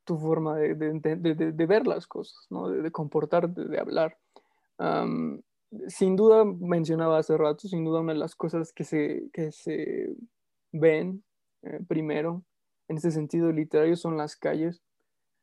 tu 0.09 0.17
forma 0.17 0.57
de, 0.57 0.73
de, 0.73 1.35
de, 1.53 1.65
ver 1.67 1.85
las 1.85 2.07
cosas, 2.07 2.47
¿no? 2.49 2.67
de, 2.67 2.91
comportarte, 2.91 3.65
de 3.65 3.79
hablar. 3.79 4.17
sin 5.87 6.15
duda, 6.15 6.45
mencionaba 6.45 7.19
hace 7.19 7.37
rato, 7.37 7.67
sin 7.67 7.85
duda 7.85 7.99
una 7.99 8.13
de 8.13 8.19
las 8.19 8.33
cosas 8.33 8.73
que 8.73 8.85
se, 8.85 9.29
que 9.31 9.51
se 9.51 10.15
ven 10.71 11.23
eh, 11.61 11.79
primero 11.87 12.43
en 12.87 12.97
ese 12.97 13.11
sentido 13.11 13.51
literario 13.51 13.95
son 13.95 14.17
las 14.17 14.35
calles. 14.35 14.81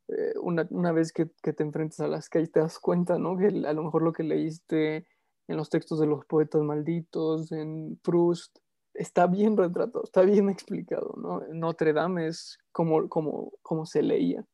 Eh, 0.08 0.34
una, 0.42 0.66
una, 0.70 0.90
vez 0.90 1.12
que, 1.12 1.30
que, 1.44 1.52
te 1.52 1.62
enfrentas 1.62 2.00
a 2.00 2.08
las 2.08 2.28
calles 2.28 2.50
te 2.50 2.58
das 2.58 2.80
cuenta, 2.80 3.18
¿no? 3.18 3.36
Que 3.36 3.46
a 3.46 3.72
lo 3.72 3.84
mejor 3.84 4.02
lo 4.02 4.12
que 4.12 4.24
leíste 4.24 5.06
en 5.46 5.56
los 5.56 5.70
textos 5.70 6.00
de 6.00 6.06
los 6.06 6.24
poetas 6.26 6.62
malditos, 6.62 7.52
en 7.52 8.00
Proust, 8.02 8.58
está 8.94 9.28
bien 9.28 9.56
retratado, 9.56 10.02
está 10.02 10.22
bien 10.22 10.50
explicado, 10.50 11.14
¿no? 11.16 11.40
Notre 11.52 11.92
Dame 11.92 12.26
es 12.26 12.58
como, 12.72 13.08
como, 13.08 13.52
como 13.62 13.86
se 13.86 14.02
leía. 14.02 14.44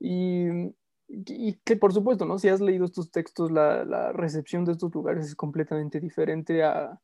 Y, 0.00 0.46
y, 1.08 1.54
que 1.64 1.76
por 1.76 1.92
supuesto, 1.92 2.24
¿no? 2.24 2.38
Si 2.38 2.48
has 2.48 2.60
leído 2.60 2.84
estos 2.84 3.10
textos, 3.10 3.50
la, 3.50 3.84
la 3.84 4.12
recepción 4.12 4.64
de 4.64 4.72
estos 4.72 4.94
lugares 4.94 5.26
es 5.26 5.34
completamente 5.34 6.00
diferente 6.00 6.62
a, 6.62 7.00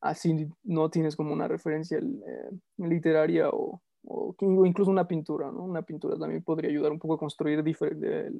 a 0.00 0.14
si 0.14 0.48
no 0.62 0.90
tienes 0.90 1.16
como 1.16 1.32
una 1.32 1.48
referencia 1.48 1.98
eh, 1.98 2.50
literaria 2.76 3.48
o, 3.48 3.82
o, 4.06 4.34
incluso 4.66 4.90
una 4.90 5.08
pintura, 5.08 5.50
¿no? 5.50 5.64
Una 5.64 5.82
pintura 5.82 6.16
también 6.18 6.42
podría 6.42 6.70
ayudar 6.70 6.92
un 6.92 6.98
poco 6.98 7.14
a 7.14 7.18
construir 7.18 7.64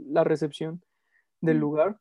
la 0.09 0.25
recepción 0.25 0.83
del 1.41 1.59
lugar. 1.59 1.99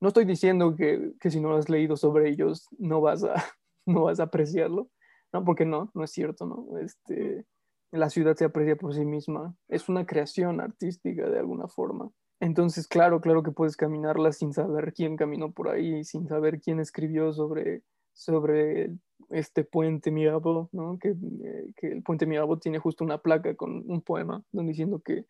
No 0.00 0.08
estoy 0.08 0.24
diciendo 0.24 0.74
que, 0.76 1.12
que 1.20 1.30
si 1.30 1.40
no 1.40 1.54
has 1.54 1.68
leído 1.68 1.96
sobre 1.96 2.30
ellos 2.30 2.68
no 2.78 3.00
vas 3.00 3.22
a, 3.24 3.34
no 3.86 4.04
vas 4.04 4.18
a 4.20 4.24
apreciarlo, 4.24 4.88
¿no? 5.32 5.44
Porque 5.44 5.66
no, 5.66 5.90
no 5.94 6.04
es 6.04 6.10
cierto, 6.10 6.46
¿no? 6.46 6.78
Este, 6.78 7.44
la 7.92 8.10
ciudad 8.10 8.36
se 8.36 8.44
aprecia 8.44 8.76
por 8.76 8.94
sí 8.94 9.04
misma, 9.04 9.54
es 9.68 9.88
una 9.88 10.06
creación 10.06 10.60
artística 10.60 11.28
de 11.28 11.38
alguna 11.38 11.68
forma. 11.68 12.10
Entonces, 12.40 12.86
claro, 12.86 13.20
claro 13.20 13.42
que 13.42 13.52
puedes 13.52 13.76
caminarla 13.76 14.32
sin 14.32 14.52
saber 14.52 14.92
quién 14.94 15.16
caminó 15.16 15.52
por 15.52 15.68
ahí, 15.68 16.04
sin 16.04 16.26
saber 16.26 16.60
quién 16.60 16.80
escribió 16.80 17.32
sobre, 17.32 17.82
sobre 18.12 18.92
este 19.28 19.64
puente 19.64 20.10
Mirabeau, 20.10 20.68
¿no? 20.72 20.98
Que, 20.98 21.10
eh, 21.10 21.72
que, 21.76 21.88
el 21.88 22.02
puente 22.02 22.26
Mirabeau 22.26 22.58
tiene 22.58 22.78
justo 22.78 23.04
una 23.04 23.18
placa 23.18 23.54
con 23.56 23.84
un 23.90 24.00
poema 24.00 24.42
donde 24.52 24.70
diciendo 24.70 25.00
que, 25.04 25.26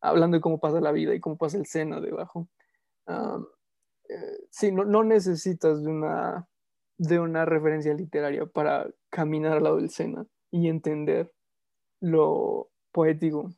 hablando 0.00 0.36
de 0.36 0.40
cómo 0.42 0.60
pasa 0.60 0.80
la 0.80 0.92
vida 0.92 1.14
y 1.14 1.20
cómo 1.20 1.38
pasa 1.38 1.56
el 1.56 1.66
Sena 1.66 2.00
debajo. 2.00 2.48
Eh, 4.08 4.46
sí, 4.50 4.72
no, 4.72 4.84
no 4.84 5.04
necesitas 5.04 5.82
de 5.82 5.90
una 5.90 6.46
de 7.00 7.18
una 7.18 7.46
referencia 7.46 7.94
literaria 7.94 8.44
para 8.44 8.86
caminar 9.08 9.56
al 9.56 9.62
lado 9.62 9.76
del 9.76 9.88
Sena 9.88 10.26
y 10.50 10.68
entender 10.68 11.32
lo 12.00 12.70
poético 12.92 13.50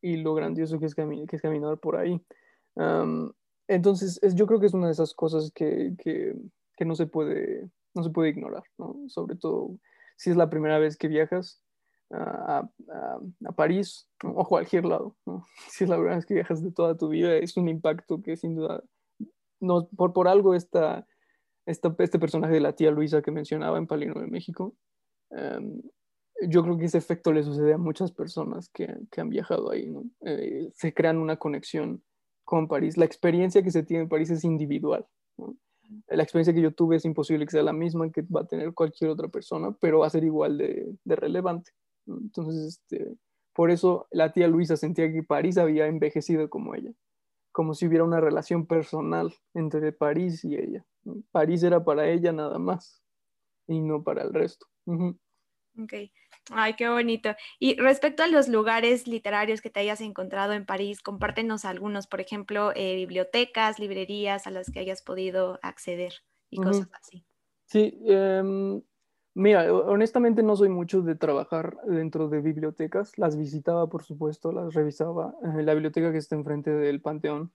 y 0.00 0.18
lo 0.18 0.34
grandioso 0.34 0.78
que 0.78 0.86
es, 0.86 0.94
que 0.94 1.36
es 1.36 1.42
caminar 1.42 1.78
por 1.78 1.96
ahí. 1.96 2.20
entonces, 3.68 4.20
yo 4.34 4.46
creo 4.46 4.60
que 4.60 4.66
es 4.66 4.74
una 4.74 4.86
de 4.86 4.92
esas 4.92 5.14
cosas 5.14 5.50
que, 5.52 5.94
que, 5.98 6.34
que, 6.76 6.84
no, 6.84 6.94
se 6.94 7.06
puede, 7.06 7.68
no 7.94 8.02
se 8.02 8.10
puede 8.10 8.30
ignorar, 8.30 8.64
¿no? 8.78 8.96
sobre 9.08 9.36
todo 9.36 9.78
si 10.16 10.30
es 10.30 10.36
la 10.36 10.48
primera 10.48 10.78
vez 10.78 10.96
que 10.96 11.08
viajas 11.08 11.62
a, 12.10 12.68
a, 12.88 13.20
a 13.44 13.52
París 13.52 14.08
o 14.22 14.40
a 14.40 14.46
cualquier 14.46 14.84
lado. 14.84 15.16
¿no? 15.26 15.44
Si 15.68 15.84
es 15.84 15.90
la 15.90 15.96
primera 15.96 16.16
vez 16.16 16.26
que 16.26 16.34
viajas 16.34 16.62
de 16.62 16.72
toda 16.72 16.96
tu 16.96 17.08
vida, 17.08 17.34
es 17.36 17.56
un 17.56 17.68
impacto 17.68 18.22
que 18.22 18.36
sin 18.36 18.54
duda, 18.54 18.82
no, 19.60 19.88
por, 19.88 20.12
por 20.12 20.28
algo 20.28 20.54
está 20.54 21.06
este 21.66 22.18
personaje 22.18 22.54
de 22.54 22.60
la 22.60 22.74
tía 22.74 22.92
Luisa 22.92 23.22
que 23.22 23.32
mencionaba 23.32 23.78
en 23.78 23.88
Palino 23.88 24.20
de 24.20 24.28
México, 24.28 24.76
em, 25.30 25.82
yo 26.42 26.62
creo 26.62 26.76
que 26.76 26.84
ese 26.86 26.98
efecto 26.98 27.32
le 27.32 27.42
sucede 27.42 27.74
a 27.74 27.78
muchas 27.78 28.12
personas 28.12 28.68
que, 28.68 28.94
que 29.10 29.20
han 29.20 29.30
viajado 29.30 29.70
ahí, 29.70 29.86
¿no? 29.86 30.04
Eh, 30.20 30.70
se 30.74 30.92
crean 30.92 31.18
una 31.18 31.36
conexión 31.36 32.02
con 32.44 32.68
París. 32.68 32.96
La 32.96 33.04
experiencia 33.04 33.62
que 33.62 33.70
se 33.70 33.82
tiene 33.82 34.04
en 34.04 34.08
París 34.08 34.30
es 34.30 34.44
individual. 34.44 35.06
¿no? 35.36 35.56
La 36.08 36.22
experiencia 36.22 36.54
que 36.54 36.62
yo 36.62 36.72
tuve 36.72 36.96
es 36.96 37.04
imposible 37.04 37.44
que 37.44 37.52
sea 37.52 37.62
la 37.62 37.72
misma 37.72 38.10
que 38.10 38.22
va 38.22 38.42
a 38.42 38.46
tener 38.46 38.72
cualquier 38.72 39.10
otra 39.10 39.28
persona, 39.28 39.76
pero 39.80 40.00
va 40.00 40.06
a 40.06 40.10
ser 40.10 40.24
igual 40.24 40.56
de, 40.56 40.94
de 41.04 41.16
relevante. 41.16 41.72
¿no? 42.06 42.18
Entonces, 42.18 42.78
este, 42.78 43.16
por 43.52 43.70
eso 43.70 44.06
la 44.10 44.32
tía 44.32 44.48
Luisa 44.48 44.76
sentía 44.76 45.12
que 45.12 45.22
París 45.22 45.58
había 45.58 45.86
envejecido 45.86 46.48
como 46.48 46.74
ella, 46.74 46.92
como 47.52 47.74
si 47.74 47.86
hubiera 47.86 48.04
una 48.04 48.20
relación 48.20 48.66
personal 48.66 49.34
entre 49.54 49.92
París 49.92 50.44
y 50.44 50.56
ella. 50.56 50.84
París 51.32 51.62
era 51.62 51.84
para 51.84 52.08
ella 52.08 52.32
nada 52.32 52.58
más 52.58 53.02
y 53.66 53.80
no 53.80 54.02
para 54.02 54.22
el 54.22 54.32
resto. 54.32 54.66
Ok, 55.78 55.92
ay, 56.52 56.74
qué 56.74 56.88
bonito. 56.88 57.30
Y 57.58 57.76
respecto 57.76 58.22
a 58.22 58.28
los 58.28 58.48
lugares 58.48 59.06
literarios 59.06 59.60
que 59.60 59.70
te 59.70 59.80
hayas 59.80 60.00
encontrado 60.00 60.52
en 60.52 60.64
París, 60.64 61.02
compártenos 61.02 61.64
algunos, 61.64 62.06
por 62.06 62.20
ejemplo, 62.20 62.72
eh, 62.74 62.96
bibliotecas, 62.96 63.78
librerías 63.78 64.46
a 64.46 64.50
las 64.50 64.70
que 64.70 64.80
hayas 64.80 65.02
podido 65.02 65.58
acceder 65.62 66.14
y 66.50 66.58
cosas 66.58 66.88
así. 67.00 67.24
Sí, 67.66 67.98
em, 68.06 68.80
mira, 69.34 69.72
honestamente 69.74 70.42
no 70.42 70.56
soy 70.56 70.68
mucho 70.68 71.02
de 71.02 71.14
trabajar 71.14 71.76
dentro 71.86 72.28
de 72.28 72.40
bibliotecas. 72.40 73.18
Las 73.18 73.36
visitaba, 73.36 73.88
por 73.88 74.02
supuesto, 74.04 74.52
las 74.52 74.72
revisaba. 74.72 75.34
Eh, 75.42 75.62
la 75.62 75.74
biblioteca 75.74 76.12
que 76.12 76.18
está 76.18 76.36
enfrente 76.36 76.70
del 76.70 77.02
Panteón 77.02 77.52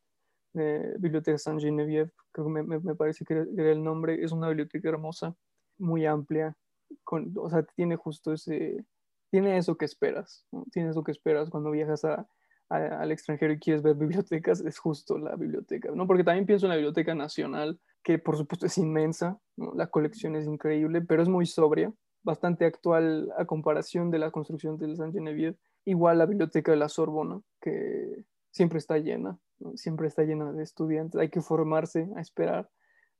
Biblioteca 0.54 1.38
Saint 1.38 1.62
Genevieve, 1.62 2.12
creo 2.32 2.48
que 2.48 2.52
me, 2.52 2.80
me, 2.80 2.96
parece 2.96 3.24
que 3.24 3.34
era 3.34 3.72
el 3.72 3.84
nombre, 3.84 4.22
es 4.22 4.34
una 4.34 4.50
biblioteca 4.50 4.90
hermosa, 4.90 5.34
muy 5.78 6.06
amplia, 6.06 6.58
con, 7.04 7.34
o 7.38 7.50
sea, 7.50 7.64
tiene 7.76 7.96
justo 7.96 8.34
ese, 8.34 8.86
tiene 9.30 9.58
eso 9.58 9.78
que 9.78 9.86
esperas, 9.86 10.46
tiene 10.72 10.90
eso 10.90 11.04
que 11.04 11.12
esperas 11.12 11.50
cuando 11.50 11.72
viajas 11.72 12.06
a, 12.06 12.28
al 12.72 13.12
extranjero 13.12 13.54
y 13.54 13.60
quieres 13.60 13.84
ver 13.84 13.96
bibliotecas, 13.98 14.62
es 14.62 14.80
justo 14.80 15.18
la 15.18 15.36
biblioteca, 15.36 15.92
¿no? 15.94 16.08
Porque 16.08 16.24
también 16.24 16.46
pienso 16.46 16.66
en 16.66 16.72
la 16.72 16.76
Biblioteca 16.76 17.16
Nacional, 17.16 17.80
que 18.04 18.18
por 18.20 18.38
supuesto 18.38 18.66
es 18.66 18.78
inmensa, 18.78 19.40
la 19.58 19.88
colección 19.88 20.36
es 20.36 20.48
increíble, 20.48 21.02
pero 21.02 21.22
es 21.22 21.30
muy 21.30 21.46
sobria, 21.46 21.94
bastante 22.24 22.66
actual 22.66 23.32
a 23.38 23.46
comparación 23.46 24.12
de 24.12 24.20
la 24.20 24.32
construcción 24.32 24.78
del 24.78 24.96
Saint 24.96 25.14
Genevieve. 25.14 25.58
Igual 25.86 26.20
la 26.20 26.28
Biblioteca 26.28 26.72
de 26.72 26.78
la 26.78 26.90
Sorbona, 26.90 27.42
que 27.60 28.26
siempre 28.52 28.78
está 28.78 28.98
llena, 28.98 29.40
siempre 29.76 30.08
está 30.08 30.24
llena 30.24 30.52
de 30.52 30.64
estudiantes, 30.64 31.20
hay 31.20 31.30
que 31.30 31.42
formarse, 31.42 32.08
a 32.16 32.22
esperar 32.22 32.70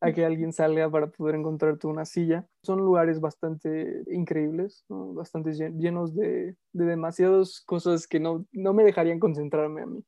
a 0.02 0.12
que 0.12 0.26
alguien 0.26 0.52
salga 0.52 0.90
para 0.90 1.08
poder 1.08 1.36
encontrarte 1.36 1.88
una 1.88 2.06
silla. 2.06 2.46
Son 2.64 2.80
lugares 2.80 3.20
bastante 3.20 4.04
increíbles, 4.08 4.84
bastante 4.90 5.54
llenos 5.54 6.16
de, 6.16 6.56
de, 6.74 6.86
demasiadas 6.86 7.62
cosas 7.66 8.08
que 8.08 8.20
no, 8.20 8.46
no, 8.52 8.74
me 8.74 8.84
dejarían 8.84 9.20
concentrarme 9.20 9.84
a 9.84 9.86
mí. 9.86 10.04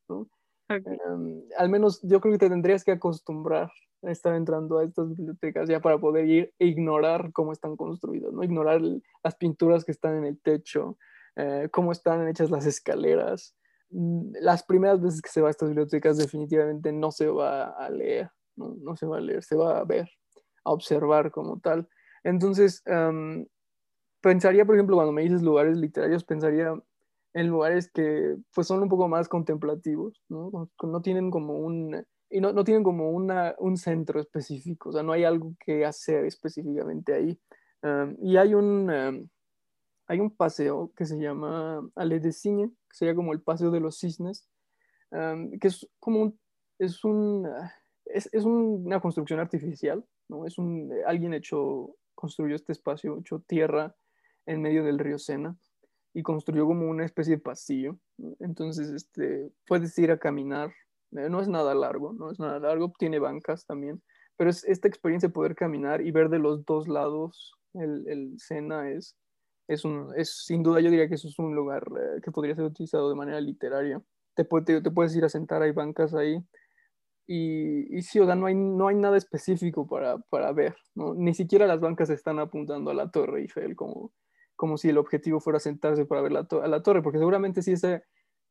Em, 0.70 1.44
al 1.58 1.70
menos 1.70 2.02
yo 2.02 2.20
creo 2.20 2.34
que 2.34 2.40
te 2.40 2.50
tendrías 2.50 2.84
que 2.84 2.92
acostumbrar 2.92 3.72
a 4.02 4.12
estar 4.12 4.36
entrando 4.36 4.80
a 4.80 4.84
estas 4.84 5.10
bibliotecas 5.16 5.70
ya 5.70 5.80
para 5.80 6.00
poder 6.00 6.26
ir 6.28 6.54
e 6.60 6.66
ignorar 6.66 7.32
cómo 7.32 7.54
están 7.54 7.76
construidas, 7.76 8.34
¿no? 8.34 8.44
ignorar 8.44 8.82
las 9.24 9.36
pinturas 9.36 9.86
que 9.86 9.92
están 9.92 10.18
en 10.18 10.26
el 10.26 10.42
techo, 10.42 10.98
eh, 11.36 11.70
cómo 11.72 11.92
están 11.92 12.28
hechas 12.28 12.50
las 12.50 12.66
escaleras, 12.66 13.56
Mm, 13.94 14.34
las 14.42 14.64
primeras 14.64 15.00
veces 15.02 15.22
que 15.22 15.30
se 15.30 15.40
va 15.40 15.50
a 15.50 15.52
estas 15.52 15.70
bibliotecas 15.70 16.18
definitivamente 16.18 16.92
no 16.92 17.12
se 17.12 17.28
va 17.28 17.66
a 17.66 17.90
leer, 17.92 18.32
no, 18.56 18.96
se 18.96 19.06
va 19.06 19.18
a 19.18 19.22
leer, 19.22 19.44
se 19.44 19.56
va 19.56 19.80
a 19.80 19.84
ver, 19.84 20.10
a 20.64 20.72
observar 20.72 21.32
como 21.32 21.60
tal. 21.60 21.88
Entonces, 22.24 22.84
pensaría, 24.22 24.66
por 24.66 24.76
ejemplo, 24.76 24.96
cuando 24.96 25.12
me 25.12 25.24
dices 25.24 25.42
lugares 25.42 25.78
literarios, 25.78 26.24
pensaría 26.24 26.74
en 27.34 27.48
lugares 27.48 27.92
que 27.92 28.38
pues 28.54 28.68
son 28.68 28.84
un 28.84 28.90
poco 28.90 29.08
más 29.08 29.28
contemplativos, 29.28 30.22
¿no? 30.30 30.70
No 30.82 31.02
tienen 31.02 31.32
como 31.32 31.58
un, 31.58 32.06
y 32.30 32.42
no, 32.42 32.54
no 32.54 32.64
tienen 32.64 32.84
como 32.84 33.12
una, 33.12 33.56
un 33.60 33.78
centro 33.78 34.20
específico, 34.20 34.90
o 34.90 34.92
sea, 34.92 35.04
no 35.04 35.12
hay 35.12 35.24
algo 35.24 35.54
que 35.60 35.86
hacer 35.86 36.26
específicamente 36.26 37.14
ahí. 37.14 37.40
y 38.22 38.38
hay 38.38 38.54
un, 38.54 39.30
hay 40.08 40.20
un 40.20 40.36
paseo 40.36 40.92
que 40.96 41.06
se 41.06 41.20
llama 41.20 41.82
Ale 41.96 42.20
de 42.20 42.32
Cine, 42.32 42.70
que 42.90 42.98
sería 42.98 43.16
como 43.16 43.34
el 43.34 43.42
paseo 43.42 43.72
de 43.72 43.80
los 43.80 44.00
cisnes, 44.00 44.48
que 45.12 45.68
es 45.68 45.88
como 46.00 46.34
es, 46.80 47.04
un, 47.04 47.48
es, 48.14 48.30
es 48.32 48.46
una 48.46 49.00
construcción 49.00 49.40
artificial, 49.40 50.06
¿no? 50.30 50.46
Es 50.46 50.58
un, 50.58 50.92
alguien 51.06 51.34
hecho, 51.34 51.96
construyó 52.16 52.56
este 52.56 52.72
espacio, 52.72 53.18
hecho 53.20 53.40
tierra 53.48 53.96
en 54.46 54.62
medio 54.62 54.84
del 54.84 55.00
río 55.00 55.18
Sena 55.18 55.58
y 56.14 56.22
construyó 56.22 56.66
como 56.66 56.90
una 56.90 57.06
especie 57.06 57.36
de 57.36 57.42
pasillo. 57.42 57.98
Entonces, 58.40 58.90
este, 58.90 59.52
puedes 59.66 59.98
ir 59.98 60.12
a 60.12 60.20
caminar, 60.20 60.72
eh, 61.12 61.30
no 61.30 61.42
es 61.42 61.48
nada 61.48 61.74
largo, 61.74 62.14
no 62.14 62.32
es 62.32 62.40
nada 62.40 62.60
largo, 62.60 62.94
tiene 62.98 63.20
bancas 63.20 63.66
también, 63.66 64.02
pero 64.38 64.50
es 64.50 64.64
esta 64.64 64.88
experiencia 64.88 65.30
de 65.30 65.34
poder 65.34 65.56
caminar 65.56 66.02
y 66.02 66.12
ver 66.12 66.30
de 66.30 66.40
los 66.40 66.66
dos 66.66 66.88
lados 66.88 67.54
el, 67.74 68.08
el 68.08 68.40
Sena 68.40 68.90
es 68.92 69.16
es, 69.68 69.86
un, 69.86 70.12
es 70.16 70.46
sin 70.46 70.64
duda 70.64 70.80
yo 70.82 70.90
diría 70.90 71.08
que 71.08 71.16
eso 71.16 71.28
es 71.28 71.40
un 71.40 71.56
lugar 71.56 71.84
eh, 71.84 72.22
que 72.22 72.32
podría 72.32 72.56
ser 72.56 72.66
utilizado 72.66 73.10
de 73.10 73.16
manera 73.16 73.40
literaria. 73.40 74.02
Te, 74.36 74.44
te, 74.44 74.82
te, 74.82 74.92
puedes 74.92 75.16
ir 75.16 75.26
a 75.26 75.30
sentar, 75.30 75.62
hay 75.62 75.72
bancas 75.72 76.14
ahí. 76.14 76.44
Y, 77.26 77.98
y 77.98 78.02
sí, 78.02 78.20
o 78.20 78.26
sea, 78.26 78.36
no 78.36 78.48
hay, 78.48 78.56
no 78.56 78.88
hay 78.88 78.96
nada 78.96 79.18
específico 79.18 79.88
para, 79.88 80.18
para 80.18 80.52
ver, 80.52 80.76
¿no? 80.96 81.14
Ni 81.14 81.34
siquiera 81.34 81.68
las 81.68 81.80
bancas 81.80 82.10
están 82.10 82.40
apuntando 82.40 82.92
a 82.92 82.94
la 82.94 83.12
Torre 83.12 83.42
Eiffel 83.42 83.76
como, 83.76 84.12
como 84.56 84.78
si 84.78 84.90
el 84.90 84.98
objetivo 84.98 85.40
fuera 85.40 85.60
sentarse 85.60 86.06
para 86.06 86.22
ver 86.22 86.32
la 86.32 86.48
a 86.50 86.68
la 86.68 86.84
torre, 86.84 87.02
porque 87.02 87.20
seguramente 87.20 87.62
si, 87.62 87.74
ese, 87.74 88.04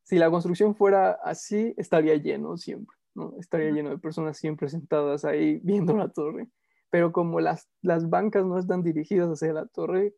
si 0.03 0.17
la 0.17 0.29
construcción 0.29 0.75
fuera 0.75 1.11
así, 1.23 1.73
estaría 1.77 2.15
lleno 2.15 2.57
siempre, 2.57 2.95
¿no? 3.15 3.35
Estaría 3.39 3.71
lleno 3.71 3.89
de 3.89 3.97
personas 3.97 4.37
siempre 4.37 4.69
sentadas 4.69 5.25
ahí 5.25 5.59
viendo 5.63 5.95
la 5.95 6.09
torre. 6.09 6.47
Pero 6.89 7.11
como 7.11 7.39
las, 7.39 7.67
las 7.81 8.09
bancas 8.09 8.45
no 8.45 8.59
están 8.59 8.83
dirigidas 8.83 9.29
hacia 9.29 9.53
la 9.53 9.65
torre, 9.65 10.13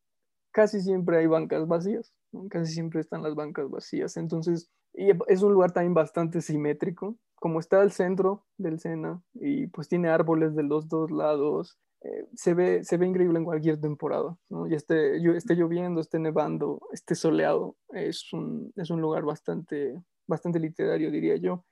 casi 0.51 0.82
siempre 0.82 1.18
hay 1.18 1.28
bancas 1.28 1.68
vacías. 1.68 2.14
casi 2.49 2.74
siempre 2.74 2.99
están 2.99 3.24
las 3.24 3.36
bancas 3.36 3.70
vacías. 3.70 4.18
Entonces, 4.18 4.70
y 4.93 5.12
es 5.28 5.41
un 5.41 5.53
lugar 5.53 5.72
también 5.72 5.93
bastante 5.93 6.41
simétrico, 6.41 7.18
como 7.36 7.60
está 7.60 7.82
al 7.82 7.92
centro 7.92 8.46
del 8.58 8.80
Sena 8.80 9.22
y 9.34 9.68
pues 9.68 9.88
tiene 9.88 10.10
árboles 10.10 10.56
de 10.56 10.64
los 10.64 10.88
dos 10.88 11.12
lados, 11.12 11.78
eh, 12.02 12.28
se, 12.36 12.54
ve, 12.54 12.84
se 12.84 12.98
ve 12.98 13.08
increíble 13.08 13.40
en 13.40 13.46
cualquier 13.46 13.80
temporada, 13.80 14.38
¿no? 14.50 14.68
Y 14.68 14.76
esté, 14.76 15.18
esté 15.36 15.56
lloviendo, 15.56 16.02
esté 16.02 16.20
nevando, 16.20 16.80
esté 16.92 17.16
soleado, 17.16 17.78
es 17.90 18.32
un, 18.32 18.72
es 18.76 18.92
un 18.92 19.02
lugar 19.02 19.24
bastante, 19.24 20.00
bastante 20.28 20.60
literario, 20.60 21.10
diría 21.10 21.36
yo. 21.38 21.66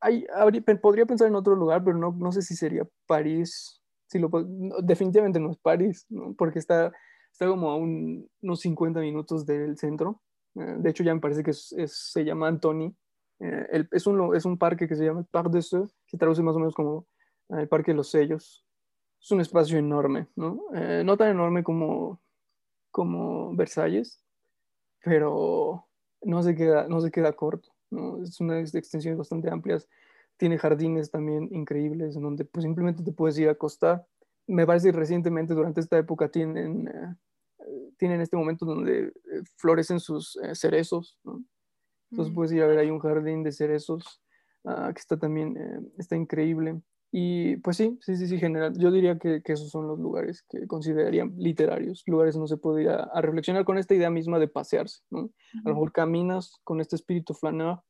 Hay, 0.00 0.26
podría 0.80 1.06
pensar 1.06 1.28
en 1.28 1.34
otro 1.34 1.56
lugar, 1.56 1.82
pero 1.84 1.98
no, 1.98 2.14
no 2.16 2.30
sé 2.30 2.40
si 2.42 2.54
sería 2.54 2.86
París. 3.06 3.82
Si 4.06 4.18
lo, 4.18 4.30
definitivamente 4.82 5.40
no 5.40 5.50
es 5.50 5.58
París, 5.58 6.06
porque 6.38 6.60
está, 6.60 6.92
está 7.32 7.46
como 7.46 7.70
a 7.70 7.76
unos 7.76 8.60
50 8.60 9.00
minutos 9.00 9.44
del 9.44 9.76
centro. 9.76 10.22
Eh, 10.54 10.76
de 10.78 10.90
hecho, 10.90 11.02
ya 11.02 11.14
me 11.14 11.20
parece 11.20 11.42
que 11.42 11.52
se 11.52 12.24
llama 12.24 12.48
Antony. 12.48 12.94
Eh, 13.40 13.86
es, 13.90 14.06
un, 14.06 14.36
es 14.36 14.44
un 14.44 14.58
parque 14.58 14.86
que 14.86 14.96
se 14.96 15.04
llama 15.04 15.20
el 15.20 15.26
Parc 15.26 15.50
des 15.50 15.68
Seux, 15.68 15.94
que 16.06 16.18
traduce 16.18 16.42
más 16.42 16.56
o 16.56 16.58
menos 16.58 16.74
como 16.74 17.06
el 17.48 17.68
Parque 17.68 17.90
de 17.90 17.96
los 17.96 18.10
Sellos 18.10 18.64
es 19.22 19.30
un 19.30 19.40
espacio 19.40 19.78
enorme, 19.78 20.28
¿no? 20.34 20.62
Eh, 20.74 21.02
no 21.04 21.16
tan 21.16 21.28
enorme 21.28 21.62
como, 21.62 22.20
como 22.90 23.54
Versalles, 23.54 24.24
pero 25.04 25.86
no 26.22 26.42
se 26.42 26.54
queda, 26.54 26.88
no 26.88 27.00
se 27.00 27.10
queda 27.10 27.32
corto, 27.34 27.70
¿no? 27.90 28.22
Es 28.22 28.40
una 28.40 28.58
extensiones 28.58 29.18
bastante 29.18 29.50
amplias, 29.50 29.88
tiene 30.36 30.58
jardines 30.58 31.10
también 31.10 31.48
increíbles 31.52 32.16
en 32.16 32.22
donde 32.22 32.44
pues, 32.46 32.64
simplemente 32.64 33.02
te 33.02 33.12
puedes 33.12 33.38
ir 33.38 33.48
a 33.48 33.52
acostar. 33.52 34.06
Me 34.46 34.66
parece 34.66 34.90
que 34.90 34.96
recientemente 34.96 35.54
durante 35.54 35.80
esta 35.80 35.98
época 35.98 36.30
tienen, 36.30 36.88
eh, 36.88 37.92
tienen 37.98 38.22
este 38.22 38.36
momento 38.38 38.64
donde 38.64 39.08
eh, 39.08 39.12
florecen 39.56 40.00
sus 40.00 40.38
cerezos, 40.54 41.18
¿no? 41.24 41.44
Entonces 42.10 42.32
mm. 42.32 42.34
puedes 42.34 42.52
ir 42.52 42.62
a 42.62 42.66
ver 42.66 42.78
ahí 42.78 42.90
un 42.90 42.98
jardín 42.98 43.42
de 43.42 43.52
cerezos 43.52 44.22
ah, 44.64 44.90
que 44.94 45.00
está 45.00 45.18
también, 45.18 45.56
está 45.98 46.16
increíble. 46.16 46.80
Y 47.12 47.56
pues 47.56 47.76
sí, 47.76 47.98
sí, 48.02 48.16
sí, 48.16 48.28
sí, 48.28 48.38
general. 48.38 48.78
Yo 48.78 48.92
diría 48.92 49.18
que, 49.18 49.42
que, 49.42 49.52
esos 49.52 49.70
son 49.70 49.88
los 49.88 49.98
lugares 49.98 50.44
que 50.48 50.66
consideraría 50.68 51.28
literarios, 51.36 52.04
lugares 52.06 52.34
donde 52.34 52.48
se 52.48 52.56
podría 52.56 53.02
a 53.02 53.20
reflexionar 53.20 53.64
con 53.64 53.78
esta 53.78 53.94
idea 53.94 54.10
misma 54.10 54.38
de 54.38 54.46
pasearse. 54.46 55.00
¿no? 55.10 55.30
A 55.64 55.68
lo 55.68 55.74
mejor 55.74 55.92
caminas 55.92 56.60
con 56.62 56.80
este 56.80 56.94
espíritu 56.94 57.34
flaneur 57.34 57.80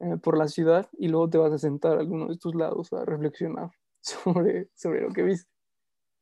eh, 0.00 0.16
por 0.22 0.38
la 0.38 0.48
ciudad 0.48 0.88
y 0.98 1.08
luego 1.08 1.28
te 1.28 1.38
vas 1.38 1.52
a 1.52 1.58
sentar 1.58 1.98
a 1.98 2.00
alguno 2.00 2.26
de 2.26 2.34
estos 2.34 2.54
lados 2.54 2.92
a 2.94 3.04
reflexionar 3.04 3.70
sobre, 4.00 4.70
sobre 4.74 5.02
lo 5.02 5.10
que 5.10 5.22
viste. 5.22 5.55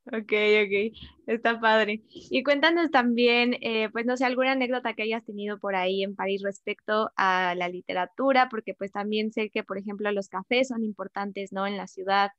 Ok, 0.07 0.33
ok, 0.65 0.93
está 1.27 1.59
padre. 1.61 2.03
Y 2.11 2.43
cuéntanos 2.43 2.91
también, 2.91 3.55
eh, 3.63 3.89
pues 3.91 4.05
no 4.05 4.19
sé, 4.19 4.27
alguna 4.27 4.53
anécdota 4.53 4.93
que 4.93 5.03
hayas 5.03 5.25
tenido 5.25 5.59
por 5.59 5.75
ahí 5.77 6.03
en 6.03 6.15
París 6.15 6.43
respecto 6.45 7.11
a 7.17 7.55
la 7.55 7.69
literatura, 7.71 8.49
porque 8.51 8.75
pues 8.75 8.93
también 8.93 9.33
sé 9.33 9.49
que, 9.49 9.65
por 9.65 9.79
ejemplo, 9.79 10.13
los 10.13 10.29
cafés 10.29 10.69
son 10.69 10.85
importantes, 10.85 11.53
¿no? 11.53 11.67
En 11.67 11.79
la 11.79 11.87
ciudad. 11.87 12.31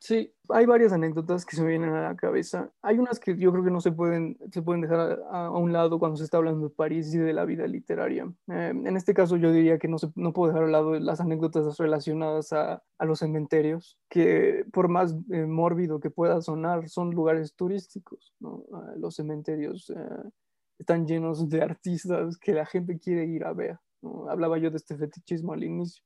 Sí, 0.00 0.34
hay 0.48 0.66
varias 0.66 0.92
anécdotas 0.92 1.46
que 1.46 1.54
se 1.54 1.62
me 1.62 1.68
vienen 1.68 1.90
a 1.90 2.08
la 2.08 2.16
cabeza. 2.16 2.72
Hay 2.82 2.98
unas 2.98 3.20
que 3.20 3.36
yo 3.36 3.52
creo 3.52 3.62
que 3.62 3.70
no 3.70 3.80
se 3.80 3.92
pueden, 3.92 4.36
se 4.50 4.62
pueden 4.62 4.80
dejar 4.80 5.20
a, 5.30 5.50
un 5.50 5.72
lado 5.72 6.00
cuando 6.00 6.16
se 6.16 6.24
está 6.24 6.38
hablando 6.38 6.68
de 6.68 6.74
París 6.74 7.14
y 7.14 7.18
de 7.18 7.32
la 7.32 7.44
vida 7.44 7.64
literaria. 7.68 8.24
Eh, 8.48 8.72
en 8.74 8.96
este 8.96 9.14
caso 9.14 9.36
yo 9.36 9.52
diría 9.52 9.78
que 9.78 9.86
no, 9.86 9.98
se, 9.98 10.08
no 10.16 10.32
puedo 10.32 10.52
dejar 10.52 10.68
a 10.68 10.70
lado 10.72 10.98
las 10.98 11.20
anécdotas 11.20 11.78
relacionadas 11.78 12.52
a, 12.52 12.82
a 12.98 13.04
los 13.04 13.20
cementerios, 13.20 13.96
que 14.08 14.66
por 14.72 14.88
más 14.88 15.14
eh, 15.30 15.46
mórbido 15.46 16.00
que 16.00 16.10
pueda 16.10 16.40
sonar, 16.42 16.88
son 16.88 17.12
lugares 17.12 17.54
turísticos. 17.54 18.34
¿no? 18.40 18.64
Eh, 18.72 18.98
los 18.98 19.14
cementerios 19.14 19.92
están 20.78 21.06
llenos 21.06 21.48
de 21.48 21.62
artistas 21.62 22.36
que 22.38 22.54
la 22.54 22.66
gente 22.66 22.98
quiere 22.98 23.26
ir 23.26 23.44
a 23.44 23.52
ver. 23.52 23.78
Hablaba 24.28 24.58
yo 24.58 24.70
de 24.70 24.78
este 24.78 24.96
fetichismo 24.96 25.52
al 25.52 25.62
inicio 25.62 26.02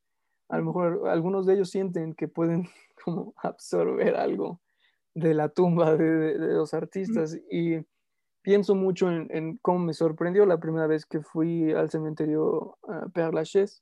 a 0.49 0.57
lo 0.57 0.65
mejor 0.65 1.07
algunos 1.07 1.45
de 1.45 1.53
ellos 1.53 1.69
sienten 1.69 2.13
que 2.13 2.27
pueden 2.27 2.67
como 3.03 3.33
absorber 3.37 4.15
algo 4.15 4.59
de 5.13 5.33
la 5.33 5.49
tumba 5.49 5.95
de, 5.95 6.37
los 6.37 6.73
artistas 6.73 7.37
y 7.49 7.77
pienso 8.41 8.75
mucho 8.75 9.09
en, 9.09 9.57
cómo 9.61 9.79
me 9.79 9.93
sorprendió 9.93 10.45
la 10.45 10.59
primera 10.59 10.87
vez 10.87 11.05
que 11.05 11.21
fui 11.21 11.71
al 11.71 11.89
cementerio 11.89 12.77
uh, 12.83 13.09
Père 13.13 13.33
Lachaise 13.33 13.81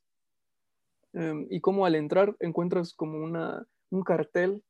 em, 1.12 1.46
y 1.50 1.60
cómo 1.60 1.86
al 1.86 1.94
entrar 1.94 2.34
encuentras 2.40 2.94
como 2.94 3.18
una, 3.18 3.66
un 3.90 4.02
cartel 4.02 4.62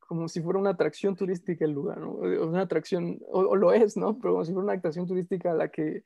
como 0.00 0.28
si 0.28 0.42
fuera 0.42 0.58
una 0.58 0.70
atracción 0.70 1.16
turística 1.16 1.64
el 1.64 1.70
lugar, 1.70 1.98
¿no? 1.98 2.12
Una 2.12 2.60
atracción, 2.60 3.18
o, 3.26 3.40
o, 3.40 3.56
lo 3.56 3.72
es, 3.72 3.96
¿no? 3.96 4.18
Pero 4.18 4.34
como 4.34 4.44
si 4.44 4.52
fuera 4.52 4.64
una 4.64 4.74
atracción 4.74 5.06
turística 5.06 5.52
a 5.52 5.54
la 5.54 5.68
que 5.68 6.02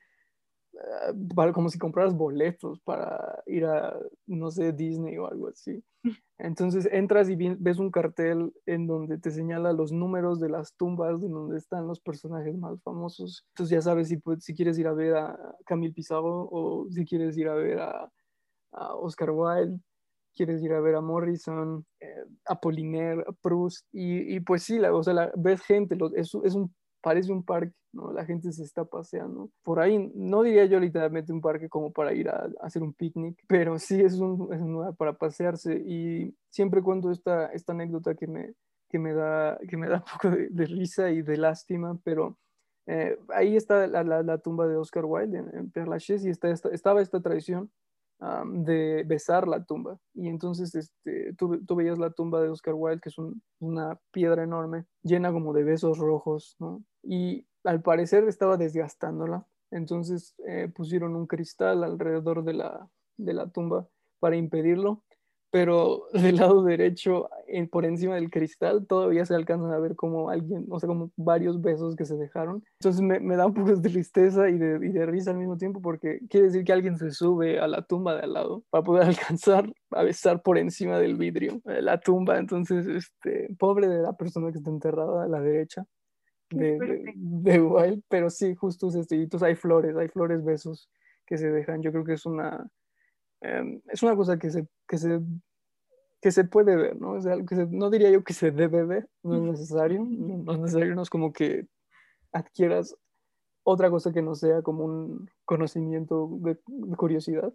para, 1.35 1.53
como 1.53 1.69
si 1.69 1.77
compraras 1.77 2.13
boletos 2.13 2.79
para 2.81 3.41
ir 3.45 3.65
a, 3.65 3.97
no 4.27 4.51
sé, 4.51 4.71
Disney 4.73 5.17
o 5.17 5.27
algo 5.27 5.47
así. 5.47 5.83
Entonces 6.37 6.87
entras 6.91 7.29
y 7.29 7.35
ves 7.35 7.79
un 7.79 7.91
cartel 7.91 8.53
en 8.65 8.87
donde 8.87 9.17
te 9.17 9.31
señala 9.31 9.73
los 9.73 9.91
números 9.91 10.39
de 10.39 10.49
las 10.49 10.73
tumbas 10.75 11.19
de 11.19 11.27
donde 11.27 11.57
están 11.57 11.87
los 11.87 11.99
personajes 11.99 12.55
más 12.57 12.81
famosos. 12.81 13.45
Entonces 13.49 13.75
ya 13.75 13.81
sabes 13.81 14.07
si, 14.07 14.19
si 14.39 14.53
quieres 14.53 14.79
ir 14.79 14.87
a 14.87 14.93
ver 14.93 15.15
a 15.15 15.37
Camille 15.65 15.93
Pizarro 15.93 16.47
o 16.51 16.87
si 16.89 17.05
quieres 17.05 17.37
ir 17.37 17.49
a 17.49 17.55
ver 17.55 17.79
a, 17.79 18.09
Oscar 18.71 19.31
Wilde, 19.31 19.79
quieres 20.35 20.61
ir 20.61 20.73
a 20.73 20.79
ver 20.79 20.93
a 20.93 21.01
Morrison, 21.01 21.83
eh, 21.99 22.23
Apollinaire, 22.45 23.23
Proust. 23.41 23.83
Y, 23.91 24.35
y, 24.35 24.39
pues 24.41 24.61
sí, 24.61 24.77
la, 24.77 24.93
o 24.93 25.03
sea, 25.03 25.31
ves 25.35 25.59
gente, 25.61 25.97
es, 26.15 26.35
es 26.43 26.53
un 26.53 26.71
parece 27.01 27.31
un 27.31 27.43
parque, 27.43 27.73
¿no? 27.93 28.11
La 28.11 28.25
gente 28.25 28.51
se 28.51 28.63
está 28.63 28.85
paseando. 28.85 29.49
Por 29.63 29.79
ahí, 29.79 30.11
no 30.15 30.43
diría 30.43 30.65
yo 30.65 30.79
literalmente 30.79 31.33
un 31.33 31.41
parque 31.41 31.69
como 31.69 31.91
para 31.91 32.13
ir 32.13 32.29
a, 32.29 32.49
hacer 32.61 32.83
un 32.83 32.93
picnic, 32.93 33.43
pero 33.47 33.77
sí 33.79 34.01
es 34.01 34.15
un, 34.19 34.53
es 34.53 34.61
un, 34.61 34.73
lugar 34.73 34.95
para 34.95 35.13
pasearse 35.13 35.75
y 35.75 36.35
siempre 36.49 36.81
cuento 36.81 37.11
esta, 37.11 37.47
esta 37.47 37.73
anécdota 37.73 38.15
que 38.15 38.27
me, 38.27 38.53
que 38.89 38.99
me, 38.99 39.13
da, 39.13 39.57
que 39.67 39.77
me 39.77 39.87
da 39.87 39.97
un 40.05 40.11
poco 40.11 40.35
de, 40.35 40.65
risa 40.65 41.09
y 41.11 41.21
de 41.21 41.37
lástima, 41.37 41.97
pero 42.03 42.37
eh, 42.87 43.17
ahí 43.29 43.55
está 43.55 43.87
la, 43.87 44.03
la, 44.03 44.37
tumba 44.39 44.67
de 44.67 44.77
Oscar 44.77 45.05
Wilde 45.05 45.37
en, 45.37 45.55
en 45.55 45.71
Père 45.71 45.87
Lachaise 45.87 46.25
y 46.25 46.29
está, 46.29 46.49
estaba 46.49 47.01
esta 47.01 47.21
tradición 47.21 47.71
de 48.45 49.03
besar 49.05 49.47
la 49.47 49.63
tumba. 49.63 49.97
Y 50.13 50.27
entonces 50.27 50.75
este, 50.75 51.33
tú, 51.35 51.63
tú, 51.65 51.75
veías 51.75 51.97
la 51.97 52.11
tumba 52.11 52.41
de 52.41 52.49
Oscar 52.49 52.73
Wilde, 52.75 52.99
que 53.01 53.09
es 53.09 53.15
una 53.59 53.97
piedra 54.11 54.43
enorme, 54.43 54.85
llena 55.03 55.31
como 55.31 55.53
de 55.53 55.63
besos 55.63 55.97
rojos, 55.97 56.55
¿no? 56.59 56.83
Y 57.03 57.45
al 57.63 57.81
parecer 57.81 58.25
estaba 58.25 58.57
desgastándola. 58.57 59.45
Entonces 59.71 60.35
eh, 60.47 60.71
pusieron 60.73 61.15
un 61.15 61.27
cristal 61.27 61.83
alrededor 61.83 62.43
de 62.43 62.53
la, 62.53 62.89
de 63.17 63.33
la 63.33 63.49
tumba 63.49 63.87
para 64.19 64.35
impedirlo 64.35 65.03
pero 65.51 66.05
del 66.13 66.37
lado 66.37 66.63
derecho, 66.63 67.29
por 67.71 67.85
encima 67.85 68.15
del 68.15 68.29
cristal, 68.29 68.85
todavía 68.85 69.25
se 69.25 69.35
alcanzan 69.35 69.71
a 69.71 69.79
ver 69.79 69.95
como 69.95 70.29
alguien, 70.29 70.65
o 70.69 70.79
sea, 70.79 70.87
como 70.87 71.11
varios 71.15 71.61
besos 71.61 71.95
que 71.95 72.05
se 72.05 72.15
dejaron. 72.15 72.63
Entonces 72.79 73.01
me, 73.01 73.19
me 73.19 73.35
da 73.35 73.47
un 73.47 73.53
poco 73.53 73.75
de 73.75 73.89
tristeza 73.89 74.49
y 74.49 74.57
de, 74.57 74.75
y 74.87 74.91
de, 74.91 75.05
risa 75.05 75.31
al 75.31 75.37
mismo 75.37 75.57
tiempo 75.57 75.81
porque 75.81 76.19
quiere 76.29 76.47
decir 76.47 76.63
que 76.63 76.73
alguien 76.73 76.97
se 76.97 77.11
sube 77.11 77.59
a 77.59 77.67
la 77.67 77.81
tumba 77.81 78.15
de 78.15 78.21
al 78.23 78.33
lado 78.33 78.63
para 78.69 78.83
poder 78.83 79.03
alcanzar 79.07 79.71
a 79.91 80.03
besar 80.03 80.41
por 80.41 80.57
encima 80.57 80.99
del 80.99 81.15
vidrio 81.15 81.61
la 81.65 81.99
tumba. 81.99 82.37
Entonces, 82.37 82.87
este, 82.87 83.49
pobre 83.57 83.87
de 83.87 84.01
la 84.01 84.13
persona 84.13 84.51
que 84.51 84.59
está 84.59 84.69
enterrada 84.69 85.23
a 85.23 85.27
la 85.27 85.41
derecha. 85.41 85.85
De, 86.49 86.79
de, 86.79 87.13
de 87.15 87.61
Wild, 87.61 88.03
pero 88.09 88.29
sí, 88.29 88.55
justo 88.55 88.89
estos 88.89 89.43
hay 89.43 89.55
flores, 89.55 89.95
hay 89.95 90.07
flores, 90.07 90.43
besos 90.43 90.89
que 91.25 91.37
se 91.37 91.51
dejan. 91.51 91.81
Yo 91.81 91.91
creo 91.91 92.03
que 92.03 92.13
es 92.13 92.25
una, 92.25 92.69
Em, 93.41 93.81
es 93.87 94.03
una 94.03 94.15
cosa 94.15 94.37
que 94.37 94.49
se, 94.49 94.67
que 94.87 94.97
se, 94.97 95.21
que 96.21 96.31
se 96.31 96.43
puede 96.43 96.75
ver, 96.75 96.99
¿no? 96.99 97.19
que 97.45 97.55
no 97.71 97.89
diría 97.89 98.11
yo 98.11 98.23
que 98.23 98.33
se 98.33 98.51
debe 98.51 98.83
ver, 98.83 99.09
no 99.23 99.35
es 99.35 99.41
necesario, 99.59 100.05
no, 100.05 100.53
es 100.53 100.59
necesario, 100.59 100.95
no 100.95 101.03
es 101.03 101.09
como 101.09 101.31
que 101.31 101.67
adquieras 102.31 102.95
otra 103.63 103.89
cosa 103.89 104.11
que 104.11 104.21
no 104.21 104.35
sea 104.35 104.61
como 104.61 104.83
un 104.83 105.29
conocimiento 105.45 106.29
de, 106.41 106.57
curiosidad, 106.97 107.53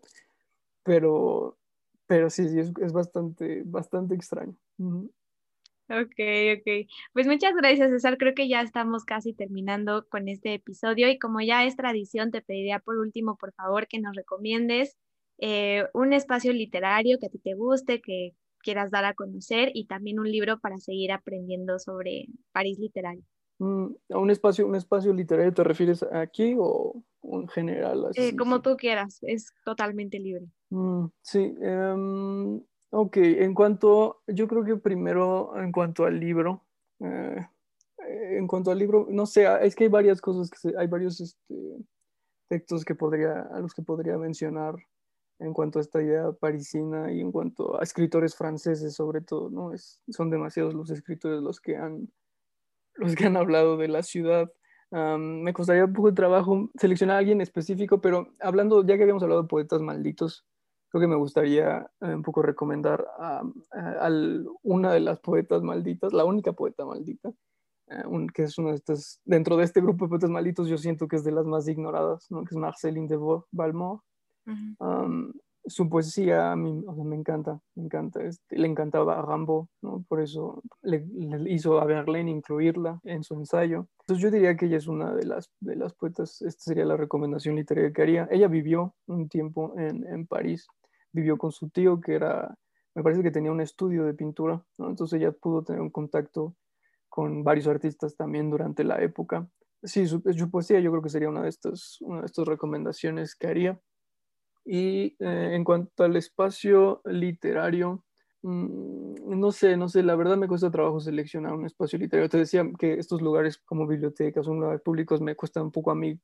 pero, 0.83 1.59
pero 2.07 2.31
sí, 2.31 2.49
sí, 2.49 2.61
es, 2.61 2.73
es 2.81 2.93
bastante, 2.93 3.63
bastante 3.67 4.15
extraño. 4.15 4.55
Ok, 5.91 6.19
ok. 6.59 6.89
Pues 7.13 7.27
muchas 7.27 7.55
gracias, 7.55 7.91
César. 7.91 8.17
Creo 8.17 8.35
que 8.35 8.49
ya 8.49 8.63
estamos 8.63 9.05
casi 9.05 9.35
terminando 9.35 10.07
con 10.09 10.29
este 10.29 10.55
episodio 10.55 11.11
y 11.11 11.19
como 11.19 11.41
ya 11.43 11.65
es 11.65 11.77
tradición, 11.77 12.31
te 12.31 12.41
pediría 12.41 12.79
por 12.79 12.97
último, 12.97 13.37
por 13.37 13.53
favor, 13.53 13.87
que 13.87 14.01
nos 14.01 14.17
recomiendes 14.17 14.97
eh, 15.39 15.85
un 15.93 16.13
espacio 16.13 16.53
literario 16.53 17.19
que 17.19 17.27
a 17.27 17.29
ti 17.29 17.39
te 17.39 17.55
guste, 17.55 18.01
que 18.01 18.35
quieras 18.61 18.91
dar 18.91 19.05
a 19.05 19.15
conocer 19.15 19.71
y 19.75 19.87
también 19.87 20.19
un 20.19 20.31
libro 20.31 20.59
para 20.59 20.79
seguir 20.79 21.13
aprendiendo 21.13 21.79
sobre 21.79 22.29
París 22.53 22.79
literario. 22.79 23.23
Mm, 23.59 23.95
un 24.09 24.31
espacio, 24.31 24.67
un 24.67 24.75
espacio 24.75 25.13
literario 25.13 25.53
te 25.53 25.65
refieres 25.65 26.03
aquí 26.03 26.57
o, 26.59 27.05
en 27.23 27.47
general? 27.49 28.07
Eh, 28.17 28.35
como 28.37 28.63
tú 28.63 28.77
quieras, 28.77 29.19
es 29.23 29.53
totalmente 29.65 30.19
libre. 30.19 30.47
Mm, 30.71 31.07
sí, 31.21 31.55
em, 31.61 32.63
ok, 32.95 33.17
en 33.17 33.55
cuanto, 33.55 34.23
yo 34.29 34.47
creo 34.47 34.65
que 34.65 34.77
primero 34.77 35.61
en 35.61 35.73
cuanto 35.73 36.05
al 36.05 36.21
libro, 36.21 36.63
eh, 37.01 37.45
en 38.09 38.47
cuanto 38.47 38.71
al 38.71 38.79
libro, 38.79 39.09
no 39.11 39.27
sé, 39.27 39.47
es 39.63 39.75
que 39.75 39.85
hay 39.85 39.91
varias 39.91 40.21
cosas, 40.21 40.49
que 40.49 40.73
hay 40.79 40.87
varios 40.87 41.21
este, 41.21 41.55
textos 42.49 42.85
que 42.85 42.95
podría, 42.95 43.41
a 43.53 43.59
los 43.59 43.75
que 43.75 43.83
podría 43.83 44.17
mencionar 44.17 44.77
en 45.41 45.53
cuanto 45.53 45.81
a 45.81 45.83
esta 45.83 46.01
idea 46.01 46.31
parisina 46.31 47.13
y 47.13 47.21
en 47.21 47.33
cuanto 47.33 47.81
a 47.81 47.83
escritores 47.83 48.37
franceses 48.37 48.95
sobre 48.95 49.21
todo, 49.21 49.51
¿no? 49.51 49.73
Es, 49.73 50.01
son 50.09 50.31
demasiados 50.31 50.73
los 50.75 50.89
escritores 50.91 51.43
los 51.43 51.61
que 51.61 51.77
han, 51.77 52.09
los 52.95 53.17
que 53.17 53.27
han 53.27 53.37
hablado 53.37 53.77
de 53.77 53.89
la 53.89 54.05
ciudad. 54.05 54.53
me 54.93 55.53
costaría 55.53 55.87
un 55.87 55.93
poco 55.93 56.11
de 56.11 56.15
trabajo 56.15 56.71
seleccionar 56.77 57.17
a 57.17 57.19
alguien 57.19 57.41
específico, 57.41 58.01
pero 58.01 58.29
hablando, 58.39 58.85
ya 58.87 58.97
que 58.97 59.03
habíamos 59.03 59.25
hablado 59.25 59.43
de 59.43 59.49
poetas 59.49 59.81
malditos, 59.81 60.47
creo 60.95 61.09
que 61.09 61.09
me 61.09 61.17
gustaría 61.17 61.91
eh, 62.03 62.15
un 62.15 62.23
poco 62.23 62.41
recomendar 62.41 63.05
a, 63.19 63.43
una 64.63 64.93
de 64.93 65.01
las 65.01 65.19
poetas 65.19 65.61
malditas, 65.61 66.13
la 66.13 66.25
única 66.25 66.53
poeta 66.53 66.85
maldita, 66.85 67.33
eh, 67.89 68.05
que 68.33 68.45
es 68.45 68.57
una 68.59 68.71
de 68.71 68.77
estas, 68.77 69.21
dentro 69.25 69.57
de 69.57 69.65
este 69.65 69.81
grupo 69.81 70.05
de 70.05 70.11
poetas 70.11 70.31
malditos, 70.31 70.69
yo 70.69 70.79
siento 70.79 71.09
que 71.09 71.17
es 71.17 71.25
de 71.25 71.33
las 71.33 71.47
más 71.47 71.67
ignoradas, 71.67 72.31
¿no? 72.31 72.45
que 72.45 72.55
es 72.55 72.57
Marceline 72.57 73.09
de 73.09 73.19
Valmont 73.51 74.03
su 75.67 75.89
poesía 75.89 76.53
a 76.53 76.57
mí 76.57 76.85
me 77.05 77.17
encanta, 77.17 77.61
me 77.75 77.85
encanta. 77.85 78.23
Este, 78.23 78.59
le 78.59 78.67
encantaba 78.67 79.19
a 79.19 79.23
Rambo, 79.23 79.69
¿no? 79.83 80.05
por 80.09 80.21
eso 80.21 80.63
le, 80.83 81.07
hizo 81.47 81.81
a 81.81 81.85
Verlaine 81.85 82.31
incluirla 82.31 83.01
en 83.05 83.23
su 83.23 83.35
ensayo. 83.35 83.89
Entonces 84.01 84.23
yo 84.23 84.31
diría 84.31 84.57
que 84.57 84.67
ella 84.67 84.77
es 84.77 84.87
una 84.87 85.15
de 85.15 85.25
las, 85.25 85.51
de 85.61 85.77
las 85.77 85.95
poetas, 85.95 86.43
esta 86.43 86.63
sería 86.63 86.85
la 86.85 86.97
recomendación 86.97 87.57
literaria 87.57 87.93
que 87.93 88.03
haría. 88.03 88.29
Ella 88.31 88.49
vivió 88.49 88.95
un 89.07 89.29
tiempo 89.29 89.75
en, 89.79 90.07
en 90.07 90.27
París, 90.27 90.67
vivió 91.15 91.39
con 91.39 91.53
su 91.53 91.71
tío 91.71 92.01
que 92.01 92.15
era, 92.15 92.55
me 92.95 93.03
parece 93.03 93.23
que 93.23 93.31
tenía 93.31 93.53
un 93.53 93.61
estudio 93.61 94.05
de 94.05 94.15
pintura, 94.15 94.63
¿no? 94.79 94.91
entonces 94.91 95.21
ella 95.21 95.33
pudo 95.33 95.63
tener 95.65 95.81
un 95.81 95.91
contacto 95.91 96.57
con 97.09 97.45
varios 97.45 97.69
artistas 97.69 98.17
también 98.17 98.51
durante 98.51 98.83
la 98.83 99.01
época. 99.01 99.49
Sí, 99.85 100.07
su, 100.09 100.21
su 100.37 100.51
poesía 100.51 100.81
yo 100.81 100.91
creo 100.91 101.03
que 101.03 101.11
sería 101.11 101.29
una 101.29 101.43
de 101.43 101.49
estas, 101.49 101.99
una 102.01 102.21
de 102.21 102.27
estas 102.27 102.47
recomendaciones 102.47 103.37
que 103.37 103.47
haría. 103.47 103.81
Y 104.65 105.17
eh, 105.21 105.51
en 105.55 105.63
cuanto 105.63 106.05
al 106.05 106.17
espacio 106.17 107.03
literario, 107.05 108.05
mm, 108.43 109.39
no 109.39 109.53
sé, 109.53 109.77
no 109.77 109.89
sé, 109.89 110.03
la 110.03 110.17
verdad 110.17 110.37
me 110.37 110.49
cuesta 110.49 110.71
trabajo 110.71 111.01
seleccionar 111.01 111.53
un 111.53 111.67
espacio 111.67 111.99
literario. 111.99 112.29
Te 112.31 112.39
decía 112.39 112.69
que 112.79 112.95
estos 112.95 113.23
lugares 113.23 113.59
como 113.59 113.87
bibliotecas, 113.87 114.49
o 114.49 114.55
lugares 114.55 114.81
públicos, 114.83 115.21
me 115.21 115.37
cuesta 115.37 115.63
un 115.63 115.71
poco 115.71 115.91
a 115.91 115.95
mí 115.95 116.19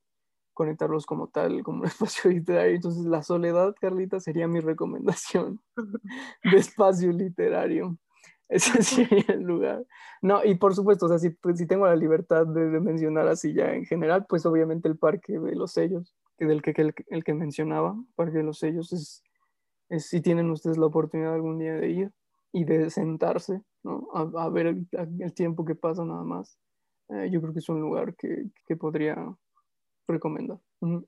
conectarlos 0.60 1.06
como 1.06 1.28
tal, 1.28 1.62
como 1.62 1.80
un 1.80 1.86
espacio 1.86 2.30
literario. 2.30 2.74
Entonces, 2.74 3.06
la 3.06 3.22
soledad, 3.22 3.74
Carlita, 3.80 4.20
sería 4.20 4.46
mi 4.46 4.60
recomendación 4.60 5.58
de 6.44 6.56
espacio 6.58 7.10
literario. 7.12 7.96
Ese 8.46 8.82
sería 8.82 9.24
el 9.28 9.40
lugar. 9.40 9.86
No, 10.20 10.44
y 10.44 10.56
por 10.56 10.74
supuesto, 10.74 11.06
o 11.06 11.08
sea, 11.08 11.18
si, 11.18 11.30
pues, 11.30 11.56
si 11.56 11.66
tengo 11.66 11.86
la 11.86 11.96
libertad 11.96 12.46
de, 12.46 12.68
de, 12.68 12.78
mencionar 12.78 13.26
así 13.26 13.54
ya 13.54 13.72
en 13.72 13.86
general, 13.86 14.26
pues 14.28 14.44
obviamente 14.44 14.86
el 14.86 14.98
Parque 14.98 15.38
de 15.38 15.54
los 15.54 15.72
Sellos 15.72 16.14
del 16.38 16.60
que, 16.60 16.74
el, 16.76 16.94
el, 17.08 17.24
que 17.24 17.32
mencionaba, 17.32 17.96
Parque 18.16 18.38
de 18.38 18.44
los 18.44 18.58
Sellos, 18.58 18.92
es, 18.92 19.22
es, 19.88 20.06
si 20.08 20.20
tienen 20.20 20.50
ustedes 20.50 20.76
la 20.76 20.86
oportunidad 20.86 21.34
algún 21.34 21.58
día 21.58 21.74
de 21.74 21.90
ir 21.90 22.12
y 22.52 22.64
de 22.64 22.90
sentarse, 22.90 23.62
¿no? 23.82 24.08
a, 24.12 24.44
a, 24.44 24.48
ver 24.50 24.66
el, 24.66 24.88
el, 25.20 25.32
tiempo 25.32 25.64
que 25.64 25.74
pasa 25.74 26.04
nada 26.04 26.24
más, 26.24 26.58
eh, 27.08 27.30
yo 27.30 27.40
creo 27.40 27.52
que 27.52 27.60
es 27.60 27.68
un 27.68 27.80
lugar 27.80 28.14
que, 28.14 28.46
que 28.66 28.76
podría 28.76 29.16
recomendar. 30.10 30.58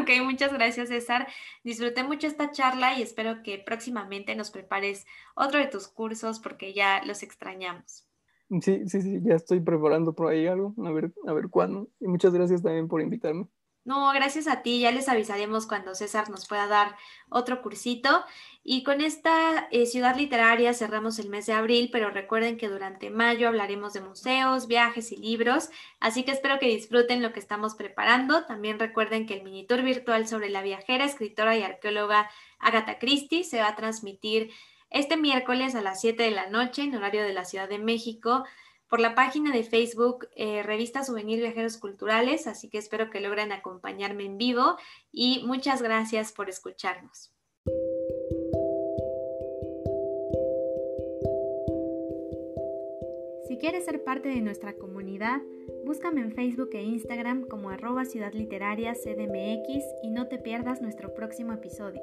Ok, 0.00 0.10
muchas 0.24 0.52
gracias 0.52 0.88
César. 0.88 1.26
Disfruté 1.62 2.04
mucho 2.04 2.26
esta 2.26 2.50
charla 2.50 2.98
y 2.98 3.02
espero 3.02 3.42
que 3.42 3.58
próximamente 3.58 4.34
nos 4.34 4.50
prepares 4.50 5.06
otro 5.36 5.58
de 5.60 5.66
tus 5.66 5.88
cursos 5.88 6.40
porque 6.40 6.74
ya 6.74 7.02
los 7.04 7.22
extrañamos. 7.22 8.06
Sí, 8.60 8.82
sí, 8.86 9.00
sí, 9.00 9.20
ya 9.22 9.36
estoy 9.36 9.60
preparando 9.60 10.14
por 10.14 10.30
ahí 10.30 10.46
algo, 10.46 10.74
a 10.84 10.90
ver, 10.90 11.12
a 11.26 11.32
ver 11.32 11.48
cuándo. 11.48 11.88
Y 12.00 12.08
muchas 12.08 12.34
gracias 12.34 12.62
también 12.62 12.88
por 12.88 13.00
invitarme. 13.00 13.46
No, 13.84 14.10
gracias 14.12 14.48
a 14.48 14.62
ti. 14.62 14.80
Ya 14.80 14.90
les 14.92 15.10
avisaremos 15.10 15.66
cuando 15.66 15.94
César 15.94 16.30
nos 16.30 16.48
pueda 16.48 16.66
dar 16.66 16.96
otro 17.28 17.60
cursito. 17.60 18.24
Y 18.62 18.82
con 18.82 19.02
esta 19.02 19.68
eh, 19.70 19.84
ciudad 19.84 20.16
literaria 20.16 20.72
cerramos 20.72 21.18
el 21.18 21.28
mes 21.28 21.44
de 21.44 21.52
abril, 21.52 21.90
pero 21.92 22.08
recuerden 22.08 22.56
que 22.56 22.70
durante 22.70 23.10
mayo 23.10 23.46
hablaremos 23.46 23.92
de 23.92 24.00
museos, 24.00 24.68
viajes 24.68 25.12
y 25.12 25.18
libros. 25.18 25.68
Así 26.00 26.22
que 26.24 26.32
espero 26.32 26.58
que 26.58 26.66
disfruten 26.66 27.22
lo 27.22 27.34
que 27.34 27.40
estamos 27.40 27.74
preparando. 27.74 28.46
También 28.46 28.78
recuerden 28.78 29.26
que 29.26 29.34
el 29.34 29.42
mini 29.42 29.66
tour 29.66 29.82
virtual 29.82 30.26
sobre 30.26 30.48
la 30.48 30.62
viajera, 30.62 31.04
escritora 31.04 31.54
y 31.58 31.62
arqueóloga 31.62 32.30
Agatha 32.58 32.98
Christie 32.98 33.44
se 33.44 33.60
va 33.60 33.68
a 33.68 33.76
transmitir 33.76 34.50
este 34.88 35.18
miércoles 35.18 35.74
a 35.74 35.82
las 35.82 36.00
7 36.00 36.22
de 36.22 36.30
la 36.30 36.48
noche 36.48 36.82
en 36.82 36.94
horario 36.94 37.22
de 37.22 37.34
la 37.34 37.44
Ciudad 37.44 37.68
de 37.68 37.78
México 37.78 38.44
por 38.88 39.00
la 39.00 39.14
página 39.14 39.52
de 39.52 39.64
Facebook 39.64 40.28
eh, 40.36 40.62
Revista 40.62 41.04
Souvenir 41.04 41.40
Viajeros 41.40 41.78
Culturales, 41.78 42.46
así 42.46 42.68
que 42.68 42.78
espero 42.78 43.10
que 43.10 43.20
logren 43.20 43.52
acompañarme 43.52 44.24
en 44.24 44.38
vivo 44.38 44.76
y 45.10 45.42
muchas 45.46 45.82
gracias 45.82 46.32
por 46.32 46.48
escucharnos. 46.48 47.32
Si 53.48 53.58
quieres 53.58 53.84
ser 53.84 54.02
parte 54.02 54.28
de 54.28 54.40
nuestra 54.40 54.74
comunidad, 54.74 55.40
búscame 55.84 56.20
en 56.20 56.32
Facebook 56.32 56.70
e 56.72 56.82
Instagram 56.82 57.46
como 57.46 57.70
arroba 57.70 58.04
Ciudad 58.04 58.32
Literaria 58.32 58.94
CDMX 58.94 59.84
y 60.02 60.10
no 60.10 60.28
te 60.28 60.38
pierdas 60.38 60.82
nuestro 60.82 61.14
próximo 61.14 61.52
episodio. 61.52 62.02